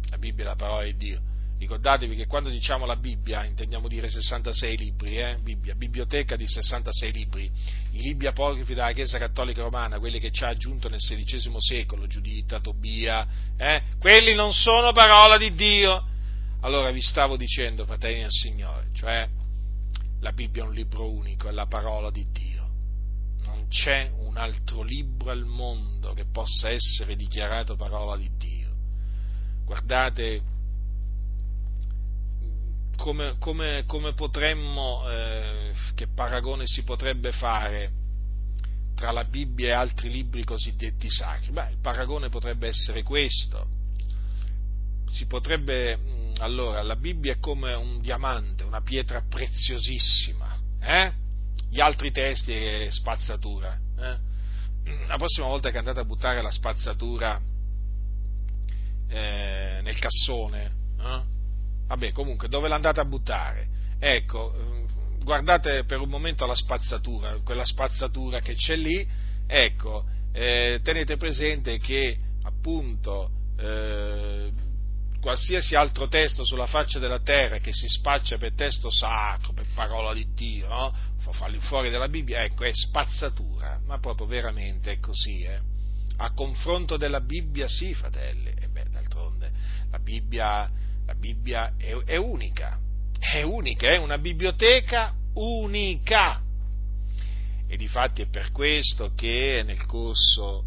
La 0.10 0.18
Bibbia 0.18 0.46
è 0.46 0.48
la 0.48 0.56
parola 0.56 0.84
di 0.84 0.96
Dio. 0.96 1.22
Ricordatevi 1.60 2.16
che 2.16 2.26
quando 2.26 2.50
diciamo 2.50 2.86
la 2.86 2.98
Bibbia 2.98 3.46
intendiamo 3.46 3.88
dire 3.88 4.10
66 4.10 4.78
libri, 4.78 5.18
eh? 5.18 5.38
Bibbia, 5.42 5.76
biblioteca 5.76 6.36
di 6.36 6.46
66 6.46 7.14
libri, 7.14 7.50
i 7.92 8.02
libri 8.02 8.28
apocrifi 8.28 8.74
della 8.74 8.92
Chiesa 8.92 9.18
Cattolica 9.18 9.62
Romana, 9.62 9.98
quelli 9.98 10.20
che 10.20 10.32
ci 10.32 10.44
ha 10.44 10.50
aggiunto 10.50 10.90
nel 10.90 11.00
XVI 11.00 11.56
secolo, 11.60 12.06
Giuditta, 12.08 12.60
Tobia, 12.60 13.26
eh? 13.56 13.82
quelli 13.98 14.36
non 14.36 14.52
sono 14.52 14.92
parola 14.92 15.38
di 15.38 15.54
Dio. 15.54 16.06
Allora 16.62 16.92
vi 16.92 17.02
stavo 17.02 17.38
dicendo, 17.38 17.86
fratelli 17.86 18.22
del 18.22 18.32
Signore, 18.32 18.88
cioè 18.94 19.28
la 20.20 20.32
Bibbia 20.34 20.64
è 20.64 20.66
un 20.66 20.74
libro 20.74 21.10
unico, 21.10 21.48
è 21.48 21.52
la 21.52 21.68
parola 21.68 22.10
di 22.10 22.26
Dio 22.32 22.53
c'è 23.68 24.12
un 24.18 24.38
altro 24.38 24.82
libro 24.82 25.32
al 25.32 25.46
mondo 25.46 26.14
che 26.14 26.26
possa 26.26 26.70
essere 26.70 27.16
dichiarato 27.16 27.76
parola 27.76 28.18
di 28.18 28.30
Dio. 28.38 28.72
Guardate 29.66 30.42
come, 32.98 33.36
come, 33.40 33.84
come 33.86 34.14
potremmo, 34.14 35.10
eh, 35.10 35.74
che 35.96 36.08
paragone 36.08 36.66
si 36.66 36.84
potrebbe 36.84 37.32
fare 37.32 37.92
tra 38.96 39.12
la 39.12 39.24
Bibbia 39.24 39.68
e 39.68 39.72
altri 39.72 40.10
libri 40.10 40.44
cosiddetti 40.44 41.10
sacri? 41.10 41.52
Beh, 41.52 41.72
il 41.72 41.80
paragone 41.82 42.30
potrebbe 42.30 42.68
essere 42.68 43.04
questo. 43.04 43.82
si 45.12 45.26
potrebbe, 45.26 45.98
mm, 45.98 46.34
allora, 46.40 46.82
la 46.82 46.96
Bibbia 46.96 47.34
è 47.34 47.40
come 47.40 47.74
un 47.74 48.02
diamante, 48.02 48.64
una 48.64 48.82
pietra 48.82 49.22
preziosissima, 49.28 50.58
eh? 50.80 51.14
Gli 51.74 51.82
altri 51.82 52.12
testi 52.12 52.54
è 52.54 52.88
spazzatura, 52.92 53.76
eh? 53.98 54.32
La 55.08 55.16
prossima 55.16 55.48
volta 55.48 55.72
che 55.72 55.80
andate 55.80 56.02
a 56.02 56.06
buttare 56.06 56.40
la 56.44 56.52
spazzatura 56.52 57.42
eh, 59.08 59.80
nel 59.82 59.98
cassone, 59.98 60.72
eh? 61.00 61.22
vabbè, 61.88 62.12
comunque, 62.12 62.48
dove 62.48 62.68
l'andate 62.68 63.00
a 63.00 63.06
buttare? 63.06 63.68
Ecco, 63.98 64.54
mm, 64.56 64.86
guardate 65.24 65.84
per 65.86 66.00
un 66.00 66.10
momento 66.10 66.46
la 66.46 66.54
spazzatura, 66.54 67.40
quella 67.44 67.66
spazzatura 67.66 68.40
che 68.40 68.54
c'è 68.54 68.76
lì, 68.76 69.08
ecco, 69.48 70.06
eh, 70.32 70.80
tenete 70.84 71.18
presente 71.18 71.80
che 71.80 72.16
appunto 72.44 73.32
eh, 73.58 74.52
qualsiasi 75.20 75.74
altro 75.74 76.08
testo 76.08 76.46
sulla 76.46 76.68
faccia 76.68 77.00
della 77.00 77.22
terra 77.22 77.58
che 77.58 77.74
si 77.74 77.88
spaccia 77.88 78.38
per 78.38 78.54
testo 78.54 78.92
sacro, 78.92 79.54
per 79.54 79.66
parola 79.74 80.14
di 80.14 80.28
Dio, 80.36 80.68
no? 80.68 80.94
Farli 81.32 81.60
fuori 81.60 81.90
dalla 81.90 82.10
Bibbia, 82.10 82.44
ecco, 82.44 82.66
è 82.66 82.74
spazzatura, 82.74 83.80
ma 83.86 84.00
proprio 84.00 84.28
veramente 84.28 84.92
è 84.92 85.00
così, 85.00 85.44
eh? 85.44 85.60
A 86.18 86.32
confronto 86.34 86.98
della 86.98 87.22
Bibbia, 87.22 87.68
sì, 87.68 87.94
fratelli, 87.94 88.54
e 88.60 88.68
beh, 88.68 88.90
d'altronde 88.90 89.52
la 89.94 90.00
Bibbia, 90.00 90.70
la 91.06 91.14
Bibbia 91.14 91.74
è, 91.78 91.96
è 92.06 92.16
unica, 92.16 92.80
è 93.20 93.44
unica, 93.44 93.90
è 93.90 93.98
una 93.98 94.18
biblioteca 94.18 95.14
unica. 95.36 96.42
E 97.68 97.78
difatti 97.78 98.24
è 98.24 98.28
per 98.28 98.52
questo 98.52 99.14
che 99.16 99.62
nel 99.64 99.86
corso, 99.86 100.64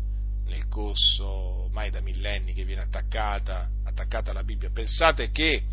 nel 0.46 0.68
corso 0.68 1.64
ormai 1.64 1.90
da 1.90 2.00
millenni 2.00 2.52
che 2.52 2.64
viene 2.64 2.82
attaccata, 2.82 3.68
attaccata 3.84 4.30
alla 4.30 4.44
Bibbia, 4.44 4.70
pensate 4.70 5.30
che 5.32 5.64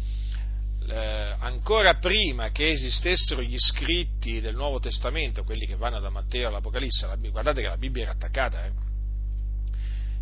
eh, 0.87 1.35
ancora 1.39 1.95
prima 1.95 2.51
che 2.51 2.71
esistessero 2.71 3.41
gli 3.41 3.57
scritti 3.57 4.41
del 4.41 4.55
Nuovo 4.55 4.79
Testamento, 4.79 5.43
quelli 5.43 5.65
che 5.65 5.75
vanno 5.75 5.99
da 5.99 6.09
Matteo 6.09 6.47
all'Apocalisse, 6.47 7.07
guardate 7.29 7.61
che 7.61 7.67
la 7.67 7.77
Bibbia 7.77 8.03
era 8.03 8.11
attaccata, 8.11 8.65
eh? 8.65 8.71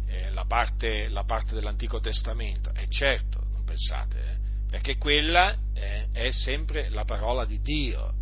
Eh, 0.07 0.29
la, 0.31 0.45
parte, 0.45 1.07
la, 1.07 1.23
parte, 1.23 1.53
dell'Antico 1.53 1.99
Testamento, 1.99 2.71
e 2.73 2.87
certo, 2.89 3.41
non 3.53 3.63
pensate, 3.63 4.17
eh, 4.17 4.37
perché 4.69 4.97
quella 4.97 5.55
eh, 5.73 6.07
è 6.11 6.31
sempre 6.31 6.89
la 6.89 7.05
parola 7.05 7.45
di 7.45 7.61
Dio. 7.61 8.13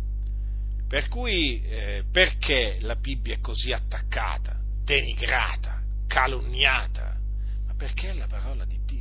Per 0.86 1.08
cui 1.08 1.62
eh, 1.62 2.04
perché 2.10 2.78
la 2.80 2.96
Bibbia 2.96 3.34
è 3.34 3.40
così 3.40 3.72
attaccata, 3.72 4.56
denigrata, 4.84 5.80
calunniata? 6.06 7.16
Ma 7.66 7.74
perché 7.76 8.10
è 8.10 8.14
la 8.14 8.26
parola 8.26 8.64
di 8.64 8.78
Dio. 8.84 8.98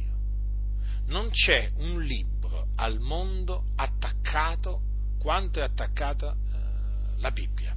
Non 1.08 1.30
c'è 1.32 1.68
un 1.78 2.00
libro 2.02 2.39
al 2.80 3.00
mondo 3.00 3.66
attaccato 3.76 4.82
quanto 5.20 5.60
è 5.60 5.64
attaccata 5.64 6.32
eh, 6.32 7.20
la 7.20 7.32
Bibbia. 7.32 7.76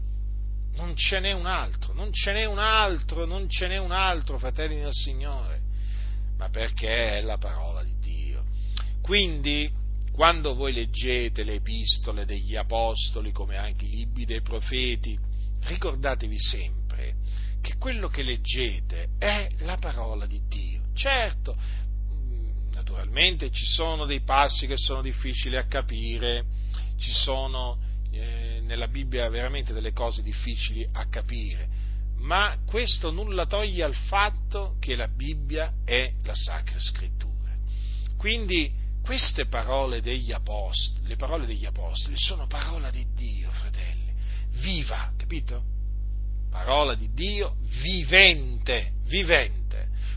Non 0.74 0.94
ce 0.96 1.18
n'è 1.18 1.32
un 1.32 1.46
altro, 1.46 1.92
non 1.92 2.12
ce 2.12 2.32
n'è 2.32 2.44
un 2.44 2.58
altro, 2.58 3.26
non 3.26 3.48
ce 3.48 3.66
n'è 3.66 3.78
un 3.78 3.90
altro, 3.90 4.38
fratelli 4.38 4.80
del 4.80 4.92
Signore, 4.92 5.60
ma 6.38 6.48
perché 6.48 7.18
è 7.18 7.20
la 7.20 7.36
parola 7.36 7.82
di 7.82 7.98
Dio. 7.98 8.44
Quindi, 9.02 9.70
quando 10.12 10.54
voi 10.54 10.72
leggete 10.72 11.42
le 11.42 11.54
epistole 11.54 12.24
degli 12.24 12.56
apostoli, 12.56 13.32
come 13.32 13.56
anche 13.56 13.84
i 13.84 13.90
libri 13.90 14.24
dei 14.24 14.40
profeti, 14.40 15.18
ricordatevi 15.62 16.38
sempre 16.38 17.16
che 17.60 17.76
quello 17.76 18.08
che 18.08 18.22
leggete 18.22 19.10
è 19.18 19.48
la 19.60 19.76
parola 19.78 20.26
di 20.26 20.40
Dio. 20.48 20.80
Certo, 20.94 21.56
Naturalmente 22.92 23.50
ci 23.50 23.64
sono 23.64 24.04
dei 24.04 24.20
passi 24.20 24.66
che 24.66 24.76
sono 24.76 25.00
difficili 25.00 25.56
a 25.56 25.64
capire, 25.64 26.44
ci 26.98 27.10
sono 27.10 27.78
eh, 28.10 28.60
nella 28.64 28.86
Bibbia 28.86 29.30
veramente 29.30 29.72
delle 29.72 29.94
cose 29.94 30.22
difficili 30.22 30.86
a 30.92 31.06
capire, 31.08 31.68
ma 32.18 32.58
questo 32.66 33.10
nulla 33.10 33.46
toglie 33.46 33.82
al 33.82 33.94
fatto 33.94 34.76
che 34.78 34.94
la 34.94 35.08
Bibbia 35.08 35.72
è 35.86 36.12
la 36.22 36.34
Sacra 36.34 36.78
Scrittura. 36.78 37.54
Quindi 38.18 38.70
queste 39.02 39.46
parole 39.46 40.02
degli 40.02 40.30
apostoli, 40.30 41.08
le 41.08 41.16
parole 41.16 41.46
degli 41.46 41.64
apostoli 41.64 42.18
sono 42.18 42.46
parola 42.46 42.90
di 42.90 43.06
Dio, 43.14 43.50
fratelli, 43.52 44.12
viva, 44.60 45.14
capito? 45.16 45.64
Parola 46.50 46.94
di 46.94 47.10
Dio 47.14 47.56
vivente, 47.80 48.92
vivente 49.06 49.61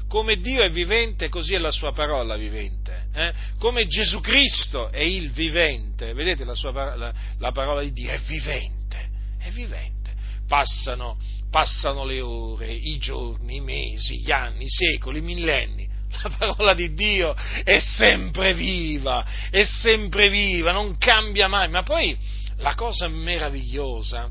come 0.08 0.38
Dio 0.38 0.62
è 0.62 0.70
vivente, 0.70 1.30
così 1.30 1.54
è 1.54 1.58
la 1.58 1.72
sua 1.72 1.92
parola 1.92 2.36
vivente. 2.36 3.08
Eh? 3.14 3.34
Come 3.60 3.88
Gesù 3.88 4.20
Cristo 4.22 4.90
è 4.92 5.02
il 5.02 5.32
vivente, 5.32 6.14
vedete 6.14 6.44
la, 6.44 6.56
sua, 6.56 6.96
la, 6.96 7.14
la 7.38 7.52
parola 7.52 7.82
di 7.82 7.92
Dio 7.92 8.12
è 8.12 8.20
vivente, 8.20 9.10
è 9.40 9.50
vivente. 9.50 10.14
Passano, 10.48 11.18
passano 11.50 12.06
le 12.06 12.22
ore, 12.22 12.72
i 12.72 12.98
giorni, 12.98 13.56
i 13.56 13.62
mesi, 13.62 14.22
gli 14.22 14.32
anni, 14.32 14.66
i 14.66 14.70
secoli, 14.70 15.20
i 15.20 15.24
millenni. 15.24 15.94
La 16.24 16.30
parola 16.38 16.74
di 16.74 16.94
Dio 16.94 17.36
è 17.64 17.80
sempre 17.80 18.54
viva, 18.54 19.26
è 19.50 19.64
sempre 19.64 20.30
viva, 20.30 20.72
non 20.72 20.98
cambia 20.98 21.48
mai. 21.48 21.68
Ma 21.68 21.84
poi 21.84 22.18
la 22.58 22.74
cosa 22.74 23.08
meravigliosa 23.10 24.30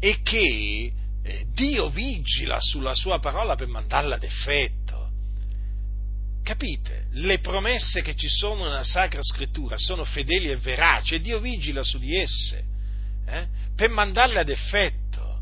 è 0.00 0.20
che 0.22 0.92
eh, 1.26 1.44
Dio 1.52 1.88
vigila 1.88 2.58
sulla 2.60 2.94
sua 2.94 3.18
parola 3.18 3.56
per 3.56 3.66
mandarla 3.66 4.14
ad 4.14 4.22
effetto. 4.22 5.10
Capite? 6.44 7.06
Le 7.14 7.40
promesse 7.40 8.00
che 8.02 8.14
ci 8.14 8.28
sono 8.28 8.64
nella 8.64 8.84
Sacra 8.84 9.20
Scrittura 9.20 9.76
sono 9.76 10.04
fedeli 10.04 10.48
e 10.48 10.56
veraci 10.56 11.16
e 11.16 11.20
Dio 11.20 11.40
vigila 11.40 11.82
su 11.82 11.98
di 11.98 12.16
esse 12.16 12.64
eh, 13.26 13.48
per 13.74 13.90
mandarle 13.90 14.38
ad 14.38 14.48
effetto. 14.48 15.40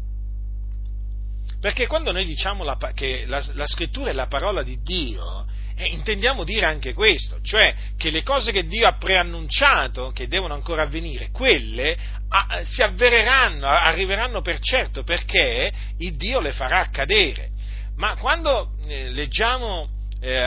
Perché 1.61 1.87
quando 1.87 2.13
noi 2.13 2.25
diciamo 2.25 2.65
la, 2.65 2.79
che 2.95 3.27
la, 3.27 3.45
la, 3.53 3.67
Scrittura 3.67 4.09
è 4.09 4.15
la 4.15 4.27
parola 4.27 4.63
di 4.63 4.81
Dio, 4.83 5.47
eh, 5.77 5.87
intendiamo 5.87 6.45
dire 6.45 6.67
anche 6.67 6.93
questo, 6.93 7.41
cioè 7.43 7.75
che 7.97 8.11
le 8.11 8.23
cose 8.23 8.53
che 8.53 8.67
Dio 8.67 8.87
ha 8.87 8.97
preannunciato, 8.97 10.13
che 10.13 10.29
devono 10.29 10.55
ancora 10.55 10.83
avvenire, 10.83 11.31
quelle 11.31 11.97
a, 12.29 12.61
si 12.65 12.83
avvereranno, 12.83 13.67
arriveranno 13.67 14.41
per 14.41 14.61
certo, 14.61 15.03
perché 15.03 15.73
il 15.99 16.17
Dio 16.17 16.41
le 16.41 16.53
farà 16.53 16.81
accadere. 16.81 17.51
Ma 17.97 18.17
quando 18.17 18.77
eh, 18.87 19.11
leggiamo, 19.11 19.89
eh, 20.21 20.47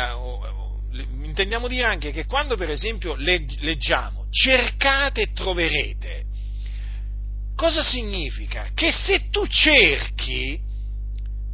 intendiamo 1.23 1.67
dire 1.67 1.85
anche 1.85 2.11
che 2.11 2.25
quando 2.25 2.55
per 2.55 2.69
esempio 2.69 3.15
leggiamo 3.15 4.27
cercate 4.29 5.21
e 5.21 5.31
troverete, 5.33 6.23
cosa 7.55 7.81
significa? 7.83 8.69
Che 8.73 8.91
se 8.91 9.29
tu 9.29 9.45
cerchi, 9.47 10.59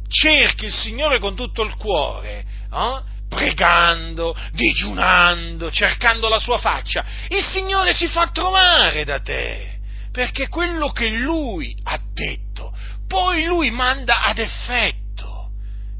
cerchi 0.08 0.66
il 0.66 0.72
Signore 0.72 1.18
con 1.18 1.34
tutto 1.34 1.62
il 1.62 1.74
cuore, 1.74 2.44
eh? 2.72 3.12
Pregando, 3.34 4.34
digiunando, 4.52 5.70
cercando 5.70 6.28
la 6.28 6.38
sua 6.38 6.58
faccia, 6.58 7.04
il 7.28 7.42
Signore 7.42 7.92
si 7.92 8.06
fa 8.06 8.30
trovare 8.30 9.04
da 9.04 9.20
te, 9.20 9.78
perché 10.12 10.48
quello 10.48 10.90
che 10.90 11.10
Lui 11.10 11.76
ha 11.82 12.00
detto, 12.12 12.72
poi 13.08 13.44
Lui 13.44 13.70
manda 13.70 14.22
ad 14.22 14.38
effetto. 14.38 15.50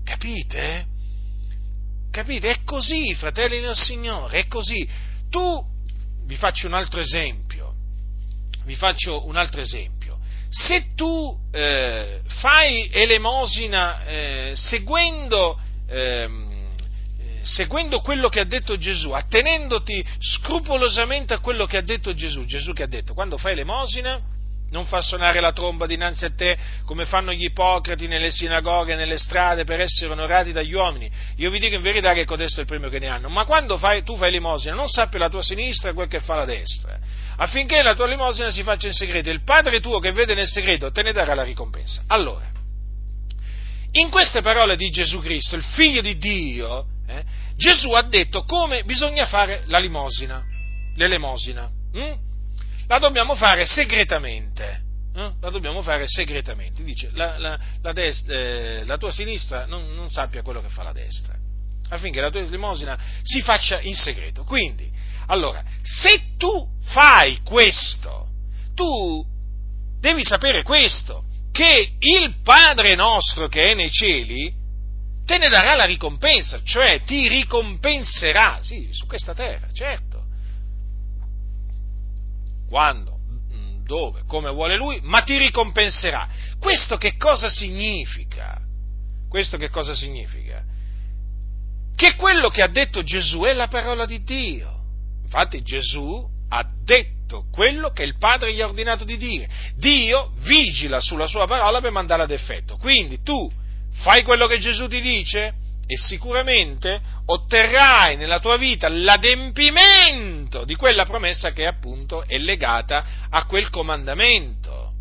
Capite? 0.05 0.86
Capite? 2.11 2.51
È 2.51 2.59
così, 2.65 3.15
fratelli 3.15 3.61
del 3.61 3.74
Signore, 3.74 4.40
è 4.40 4.47
così. 4.47 4.89
Tu, 5.28 5.65
vi 6.27 6.36
faccio 6.36 6.69
un 6.69 6.74
altro 6.74 7.01
esempio, 7.01 7.74
vi 8.65 8.77
faccio 8.77 9.27
un 9.27 9.36
altro 9.36 9.61
esempio. 9.61 10.19
Se 10.48 10.94
tu 10.94 11.36
eh, 11.51 12.20
fai 12.27 12.89
elemosina 12.93 14.05
eh, 14.05 14.52
seguendo 14.55 15.59
eh, 15.89 16.28
seguendo 17.44 18.00
quello 18.00 18.28
che 18.28 18.40
ha 18.40 18.44
detto 18.44 18.76
Gesù, 18.76 19.10
attenendoti 19.10 20.04
scrupolosamente 20.18 21.34
a 21.34 21.38
quello 21.38 21.66
che 21.66 21.76
ha 21.76 21.82
detto 21.82 22.14
Gesù, 22.14 22.44
Gesù 22.44 22.72
che 22.72 22.82
ha 22.82 22.88
detto, 22.88 23.14
quando 23.14 23.38
fai 23.38 23.54
l'emosina, 23.54 24.20
non 24.70 24.86
fa 24.86 25.00
suonare 25.02 25.38
la 25.38 25.52
tromba 25.52 25.86
dinanzi 25.86 26.24
a 26.24 26.30
te 26.34 26.58
come 26.84 27.04
fanno 27.04 27.32
gli 27.32 27.44
ipocrati 27.44 28.08
nelle 28.08 28.32
sinagoghe, 28.32 28.96
nelle 28.96 29.18
strade 29.18 29.64
per 29.64 29.80
essere 29.80 30.10
onorati 30.10 30.50
dagli 30.50 30.72
uomini. 30.72 31.08
Io 31.36 31.48
vi 31.50 31.60
dico 31.60 31.76
in 31.76 31.82
verità 31.82 32.12
che 32.12 32.24
codesto 32.24 32.58
è 32.58 32.62
il 32.62 32.66
premio 32.66 32.88
che 32.88 32.98
ne 32.98 33.06
hanno. 33.06 33.28
Ma 33.28 33.44
quando 33.44 33.78
fai, 33.78 34.02
tu 34.02 34.16
fai 34.16 34.32
l'emosina, 34.32 34.74
non 34.74 34.88
sappi 34.88 35.16
la 35.16 35.28
tua 35.28 35.42
sinistra 35.42 35.92
quel 35.92 36.08
che 36.08 36.20
fa 36.20 36.34
la 36.34 36.44
destra, 36.44 36.98
affinché 37.36 37.82
la 37.82 37.94
tua 37.94 38.06
limosina 38.06 38.50
si 38.50 38.64
faccia 38.64 38.88
in 38.88 38.94
segreto. 38.94 39.30
Il 39.30 39.44
Padre 39.44 39.78
tuo 39.78 40.00
che 40.00 40.10
vede 40.10 40.34
nel 40.34 40.48
segreto 40.48 40.90
te 40.90 41.02
ne 41.02 41.12
darà 41.12 41.34
la 41.34 41.44
ricompensa. 41.44 42.02
Allora, 42.08 42.50
in 43.96 44.10
queste 44.10 44.40
parole 44.40 44.76
di 44.76 44.90
Gesù 44.90 45.20
Cristo, 45.20 45.56
il 45.56 45.62
Figlio 45.62 46.00
di 46.00 46.16
Dio, 46.16 46.86
eh, 47.06 47.22
Gesù 47.56 47.90
ha 47.92 48.02
detto 48.02 48.44
come 48.44 48.82
bisogna 48.84 49.26
fare 49.26 49.62
la 49.66 49.78
limosina, 49.78 50.42
l'elemosina. 50.96 51.70
Hm? 51.92 52.12
La 52.86 52.98
dobbiamo 52.98 53.34
fare 53.34 53.66
segretamente. 53.66 54.82
Eh? 55.14 55.32
La 55.40 55.50
dobbiamo 55.50 55.82
fare 55.82 56.08
segretamente. 56.08 56.82
Dice, 56.82 57.10
la, 57.12 57.38
la, 57.38 57.58
la, 57.82 57.92
destra, 57.92 58.34
eh, 58.34 58.84
la 58.84 58.96
tua 58.96 59.12
sinistra 59.12 59.66
non, 59.66 59.92
non, 59.94 60.10
sappia 60.10 60.42
quello 60.42 60.60
che 60.60 60.68
fa 60.68 60.82
la 60.82 60.92
destra. 60.92 61.34
affinché 61.90 62.20
la 62.20 62.30
tua 62.30 62.40
elemosina 62.40 62.98
si 63.22 63.40
faccia 63.42 63.80
in 63.80 63.94
segreto. 63.94 64.42
Quindi, 64.42 64.90
allora, 65.26 65.62
se 65.82 66.34
tu 66.36 66.68
fai 66.82 67.40
questo, 67.44 68.28
tu 68.74 69.24
devi 70.00 70.24
sapere 70.24 70.64
questo, 70.64 71.24
che 71.55 71.94
il 72.01 72.40
Padre 72.43 72.97
nostro 72.97 73.47
che 73.47 73.70
è 73.70 73.74
nei 73.74 73.89
cieli 73.89 74.52
te 75.24 75.39
ne 75.39 75.48
darà 75.48 75.76
la 75.76 75.85
ricompensa, 75.85 76.60
cioè 76.64 77.05
ti 77.05 77.28
ricompenserà, 77.28 78.59
sì, 78.60 78.89
su 78.90 79.06
questa 79.06 79.35
terra, 79.35 79.68
certo. 79.72 80.24
Quando, 82.68 83.20
mm, 83.55 83.85
dove, 83.85 84.24
come 84.26 84.51
vuole 84.51 84.76
Lui, 84.76 84.98
ma 85.02 85.22
ti 85.22 85.39
ricompenserà. 85.39 86.28
Questo 86.59 86.97
che 86.97 87.16
cosa 87.16 87.48
significa? 87.48 88.60
Questo 89.28 89.56
che 89.56 89.70
cosa 89.70 89.94
significa? 89.94 90.60
Che 91.94 92.14
quello 92.16 92.48
che 92.48 92.62
ha 92.62 92.68
detto 92.68 93.05
Gesù 93.05 93.43
è 93.43 93.52
la 93.52 93.68
parola 93.68 94.06
di 94.06 94.24
Dio. 94.24 94.82
Infatti 95.22 95.62
Gesù 95.62 96.28
ha 96.56 96.64
detto 96.85 97.47
quello 97.51 97.90
che 97.90 98.05
il 98.05 98.16
Padre 98.16 98.55
gli 98.55 98.60
ha 98.60 98.66
ordinato 98.66 99.05
di 99.05 99.16
dire. 99.16 99.48
Dio 99.76 100.31
vigila 100.44 101.01
sulla 101.01 101.26
sua 101.26 101.47
parola 101.47 101.81
per 101.81 101.90
mandarla 101.90 102.24
ad 102.24 102.31
effetto. 102.31 102.76
Quindi 102.76 103.22
tu 103.22 103.51
fai 103.94 104.22
quello 104.22 104.47
che 104.47 104.59
Gesù 104.59 104.86
ti 104.86 105.01
dice 105.01 105.55
e 105.86 105.97
sicuramente 105.97 107.01
otterrai 107.26 108.16
nella 108.16 108.39
tua 108.39 108.56
vita 108.56 108.89
l'adempimento 108.89 110.64
di 110.64 110.76
quella 110.76 111.05
promessa 111.05 111.52
che 111.52 111.66
appunto 111.66 112.24
è 112.24 112.39
legata 112.39 113.05
a 113.28 113.44
quel 113.47 113.68
comandamento. 113.68 114.93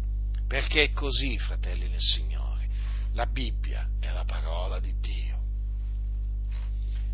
Perché 0.47 0.83
è 0.83 0.91
così, 0.91 1.37
fratelli 1.37 1.87
nel 1.87 2.01
Signore. 2.01 2.67
La 3.13 3.27
Bibbia 3.27 3.87
è 3.99 4.11
la 4.11 4.25
parola 4.25 4.79
di 4.79 4.93
Dio. 4.99 5.37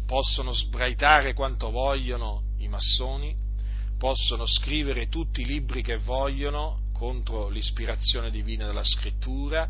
Possono 0.05 0.53
sbraitare 0.53 1.33
quanto 1.33 1.71
vogliono 1.71 2.43
i 2.59 2.67
massoni, 2.67 3.47
possono 3.99 4.45
scrivere 4.45 5.09
tutti 5.09 5.41
i 5.41 5.45
libri 5.45 5.83
che 5.83 5.97
vogliono 5.97 6.87
contro 6.93 7.49
l'ispirazione 7.49 8.31
divina 8.31 8.65
della 8.65 8.83
scrittura, 8.83 9.69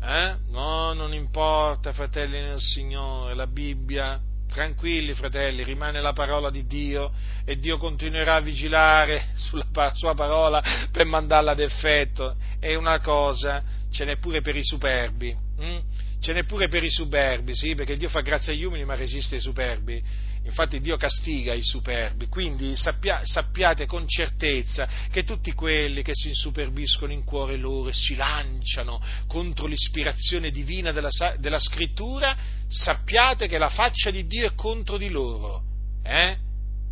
eh? 0.00 0.36
No, 0.50 0.92
non 0.92 1.14
importa, 1.14 1.92
fratelli 1.92 2.38
nel 2.38 2.60
Signore, 2.60 3.34
la 3.34 3.46
Bibbia, 3.46 4.20
tranquilli 4.46 5.14
fratelli, 5.14 5.64
rimane 5.64 6.02
la 6.02 6.12
parola 6.12 6.50
di 6.50 6.66
Dio 6.66 7.12
e 7.44 7.58
Dio 7.58 7.78
continuerà 7.78 8.34
a 8.34 8.40
vigilare 8.40 9.28
sulla 9.36 9.92
sua 9.94 10.14
parola 10.14 10.62
per 10.90 11.06
mandarla 11.06 11.52
ad 11.52 11.60
effetto. 11.60 12.36
È 12.58 12.74
una 12.74 13.00
cosa, 13.00 13.62
ce 13.90 14.04
n'è 14.04 14.18
pure 14.18 14.42
per 14.42 14.54
i 14.54 14.64
superbi, 14.64 15.34
hm? 15.56 15.78
ce 16.20 16.32
n'è 16.34 16.44
pure 16.44 16.68
per 16.68 16.84
i 16.84 16.90
superbi, 16.90 17.54
sì, 17.54 17.74
perché 17.74 17.96
Dio 17.96 18.10
fa 18.10 18.20
grazia 18.20 18.52
agli 18.52 18.64
umili 18.64 18.84
ma 18.84 18.94
resiste 18.94 19.36
ai 19.36 19.40
superbi 19.40 20.30
infatti 20.44 20.80
Dio 20.80 20.96
castiga 20.96 21.52
i 21.52 21.62
superbi, 21.62 22.26
quindi 22.26 22.76
sappia, 22.76 23.20
sappiate 23.24 23.86
con 23.86 24.08
certezza 24.08 24.88
che 25.10 25.22
tutti 25.22 25.52
quelli 25.52 26.02
che 26.02 26.14
si 26.14 26.28
insuperbiscono 26.28 27.12
in 27.12 27.24
cuore 27.24 27.56
loro 27.56 27.90
e 27.90 27.92
si 27.92 28.14
lanciano 28.14 29.00
contro 29.26 29.66
l'ispirazione 29.66 30.50
divina 30.50 30.92
della, 30.92 31.10
della 31.38 31.60
scrittura, 31.60 32.36
sappiate 32.68 33.46
che 33.46 33.58
la 33.58 33.68
faccia 33.68 34.10
di 34.10 34.26
Dio 34.26 34.46
è 34.46 34.54
contro 34.54 34.96
di 34.96 35.10
loro 35.10 35.62
eh? 36.02 36.36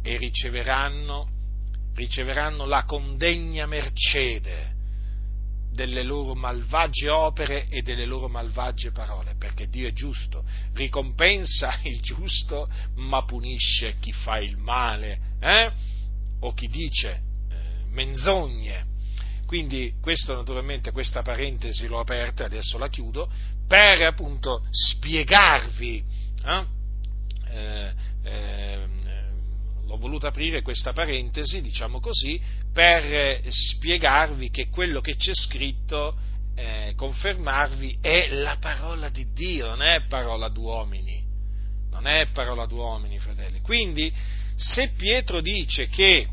e 0.03 0.17
riceveranno, 0.17 1.29
riceveranno 1.95 2.67
la 2.67 2.85
condegna 2.85 3.67
mercede 3.67 4.79
delle 5.73 6.03
loro 6.03 6.35
malvagie 6.35 7.09
opere 7.09 7.69
e 7.69 7.83
delle 7.83 8.05
loro 8.05 8.29
malvagie 8.29 8.91
parole, 8.91 9.37
perché 9.39 9.69
Dio 9.69 9.89
è 9.89 9.93
giusto, 9.93 10.45
ricompensa 10.75 11.79
il 11.85 12.01
giusto, 12.01 12.69
ma 12.97 13.25
punisce 13.25 13.97
chi 14.01 14.13
fa 14.13 14.39
il 14.39 14.57
male, 14.57 15.19
eh? 15.41 15.73
o 16.41 16.53
chi 16.53 16.69
dice 16.69 17.23
eh, 17.51 17.85
menzogne. 17.91 18.89
Quindi 19.47 19.95
questo 20.01 20.35
naturalmente, 20.35 20.93
questa 20.93 21.23
parentesi 21.23 21.87
l'ho 21.87 21.99
aperta, 21.99 22.45
adesso 22.45 22.79
la 22.79 22.89
chiudo, 22.89 23.29
per 23.67 24.03
appunto 24.03 24.65
spiegarvi 24.71 26.05
eh? 26.45 26.65
eh, 27.51 27.93
l'ho 29.91 29.97
voluto 29.97 30.29
aprire 30.29 30.63
questa 30.63 30.93
parentesi, 30.93 31.61
diciamo 31.61 31.99
così, 31.99 32.41
per 32.73 33.43
spiegarvi 33.49 34.49
che 34.51 34.69
quello 34.69 35.01
che 35.01 35.17
c'è 35.17 35.35
scritto, 35.35 36.17
eh, 36.55 36.93
confermarvi, 36.95 37.99
è 38.01 38.29
la 38.29 38.57
parola 38.61 39.09
di 39.09 39.33
Dio, 39.33 39.67
non 39.67 39.83
è 39.83 40.03
parola 40.07 40.49
d'uomini, 40.49 41.25
non 41.91 42.07
è 42.07 42.29
parola 42.33 42.67
d'uomini, 42.67 43.19
fratelli. 43.19 43.61
Quindi, 43.63 44.13
se 44.55 44.91
Pietro 44.91 45.41
dice 45.41 45.89
che 45.89 46.29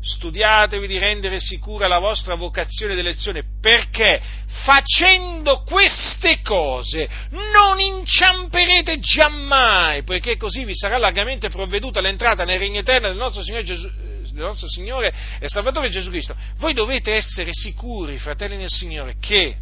studiatevi 0.00 0.86
di 0.86 0.98
rendere 0.98 1.40
sicura 1.40 1.88
la 1.88 1.98
vostra 1.98 2.34
vocazione 2.34 2.94
d'elezione, 2.94 3.42
perché 3.60 4.20
facendo 4.64 5.62
queste 5.62 6.40
cose 6.42 7.08
non 7.30 7.80
inciamperete 7.80 8.98
giammai, 9.00 10.02
poiché 10.04 10.36
così 10.36 10.64
vi 10.64 10.74
sarà 10.74 10.98
largamente 10.98 11.48
provveduta 11.48 12.00
l'entrata 12.00 12.44
nel 12.44 12.58
regno 12.58 12.80
eterno 12.80 13.08
del 13.08 13.16
nostro 13.16 13.42
Signore, 13.42 13.64
Gesù, 13.64 13.86
eh, 13.86 14.22
del 14.30 14.44
nostro 14.44 14.68
Signore 14.68 15.12
e 15.38 15.48
Salvatore 15.48 15.90
Gesù 15.90 16.10
Cristo. 16.10 16.34
Voi 16.58 16.72
dovete 16.74 17.14
essere 17.14 17.50
sicuri, 17.52 18.18
fratelli 18.18 18.56
nel 18.56 18.70
Signore, 18.70 19.16
che 19.20 19.56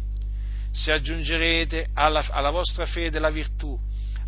se 0.71 0.91
aggiungerete 0.91 1.89
alla, 1.93 2.23
alla 2.29 2.51
vostra 2.51 2.85
fede 2.85 3.19
la 3.19 3.31
virtù, 3.31 3.77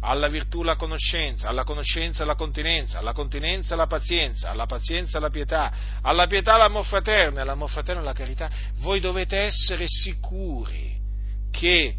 alla 0.01 0.27
virtù 0.27 0.63
la 0.63 0.76
conoscenza, 0.76 1.49
alla 1.49 1.63
conoscenza 1.63 2.23
la 2.23 2.35
continenza, 2.35 2.99
alla 2.99 3.13
continenza 3.13 3.76
la 3.76 3.88
pazienza, 3.88 4.49
alla 4.49 4.65
pazienza 4.65 5.19
la 5.19 5.30
pietà, 5.30 5.71
alla 6.01 6.27
pietà 6.27 6.57
l'amor 6.57 6.85
fraterno 6.85 7.41
all'amor 7.41 7.69
fraterno 7.69 8.01
la 8.01 8.13
carità, 8.13 8.49
voi 8.77 8.99
dovete 8.99 9.38
essere 9.38 9.85
sicuri 9.88 10.97
che 11.51 11.95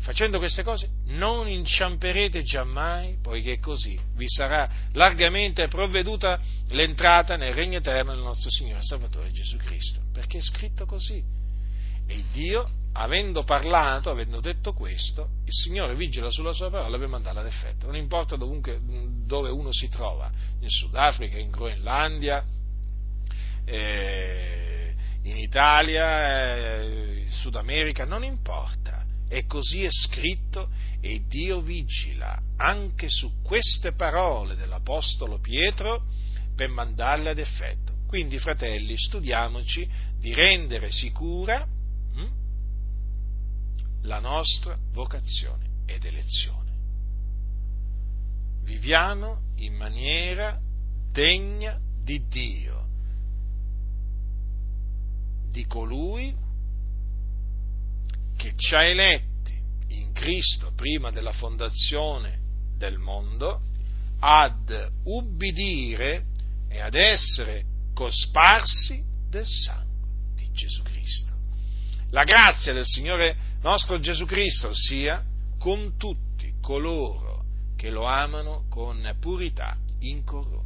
facendo 0.00 0.38
queste 0.38 0.62
cose 0.62 0.88
non 1.06 1.46
inciamperete 1.46 2.42
giammai, 2.42 3.18
poiché 3.22 3.58
così 3.58 3.98
vi 4.16 4.28
sarà 4.28 4.68
largamente 4.92 5.68
provveduta 5.68 6.40
l'entrata 6.68 7.36
nel 7.36 7.52
regno 7.52 7.78
eterno 7.78 8.12
del 8.12 8.22
nostro 8.22 8.50
Signore 8.50 8.82
Salvatore 8.82 9.30
Gesù 9.30 9.56
Cristo, 9.58 10.00
perché 10.12 10.38
è 10.38 10.42
scritto 10.42 10.86
così. 10.86 11.22
E 12.06 12.24
Dio 12.32 12.68
avendo 12.92 13.44
parlato, 13.44 14.10
avendo 14.10 14.40
detto 14.40 14.72
questo, 14.72 15.28
il 15.44 15.52
Signore 15.52 15.94
vigila 15.94 16.30
sulla 16.30 16.52
sua 16.52 16.70
parola 16.70 16.98
per 16.98 17.08
mandarla 17.08 17.40
ad 17.40 17.46
effetto. 17.46 17.86
Non 17.86 17.96
importa 17.96 18.36
dovunque, 18.36 18.80
dove 19.26 19.50
uno 19.50 19.72
si 19.72 19.88
trova, 19.88 20.30
in 20.60 20.68
Sudafrica, 20.68 21.38
in 21.38 21.50
Groenlandia, 21.50 22.42
eh, 23.64 24.94
in 25.22 25.36
Italia, 25.36 26.78
eh, 26.78 27.20
in 27.24 27.30
Sud 27.30 27.54
America, 27.56 28.04
non 28.04 28.24
importa. 28.24 29.04
E 29.28 29.46
così 29.46 29.84
è 29.84 29.90
scritto 29.90 30.70
e 31.00 31.22
Dio 31.28 31.60
vigila 31.60 32.36
anche 32.56 33.08
su 33.08 33.40
queste 33.42 33.92
parole 33.92 34.56
dell'Apostolo 34.56 35.38
Pietro 35.38 36.02
per 36.56 36.68
mandarle 36.68 37.30
ad 37.30 37.38
effetto. 37.38 37.98
Quindi, 38.08 38.38
fratelli, 38.38 38.96
studiamoci 38.98 39.88
di 40.18 40.34
rendere 40.34 40.90
sicura 40.90 41.64
la 44.02 44.18
nostra 44.18 44.76
vocazione 44.92 45.68
ed 45.86 46.04
elezione. 46.04 46.70
Viviamo 48.62 49.40
in 49.56 49.74
maniera 49.74 50.58
degna 51.12 51.78
di 52.02 52.26
Dio, 52.28 52.86
di 55.50 55.66
colui 55.66 56.34
che 58.36 58.54
ci 58.56 58.74
ha 58.74 58.84
eletti 58.84 59.58
in 59.88 60.12
Cristo 60.12 60.72
prima 60.74 61.10
della 61.10 61.32
fondazione 61.32 62.38
del 62.76 62.98
mondo 62.98 63.60
ad 64.20 64.92
ubbidire 65.04 66.24
e 66.68 66.80
ad 66.80 66.94
essere 66.94 67.64
cosparsi 67.92 69.04
del 69.28 69.46
sangue 69.46 70.08
di 70.36 70.48
Gesù 70.52 70.82
Cristo. 70.82 71.32
La 72.10 72.24
grazia 72.24 72.72
del 72.72 72.86
Signore 72.86 73.36
nostro 73.62 73.98
Gesù 73.98 74.24
Cristo 74.26 74.72
sia 74.72 75.22
con 75.58 75.96
tutti 75.96 76.54
coloro 76.60 77.44
che 77.76 77.90
lo 77.90 78.04
amano 78.04 78.64
con 78.68 79.16
purità 79.18 79.76
incorrotta. 80.00 80.59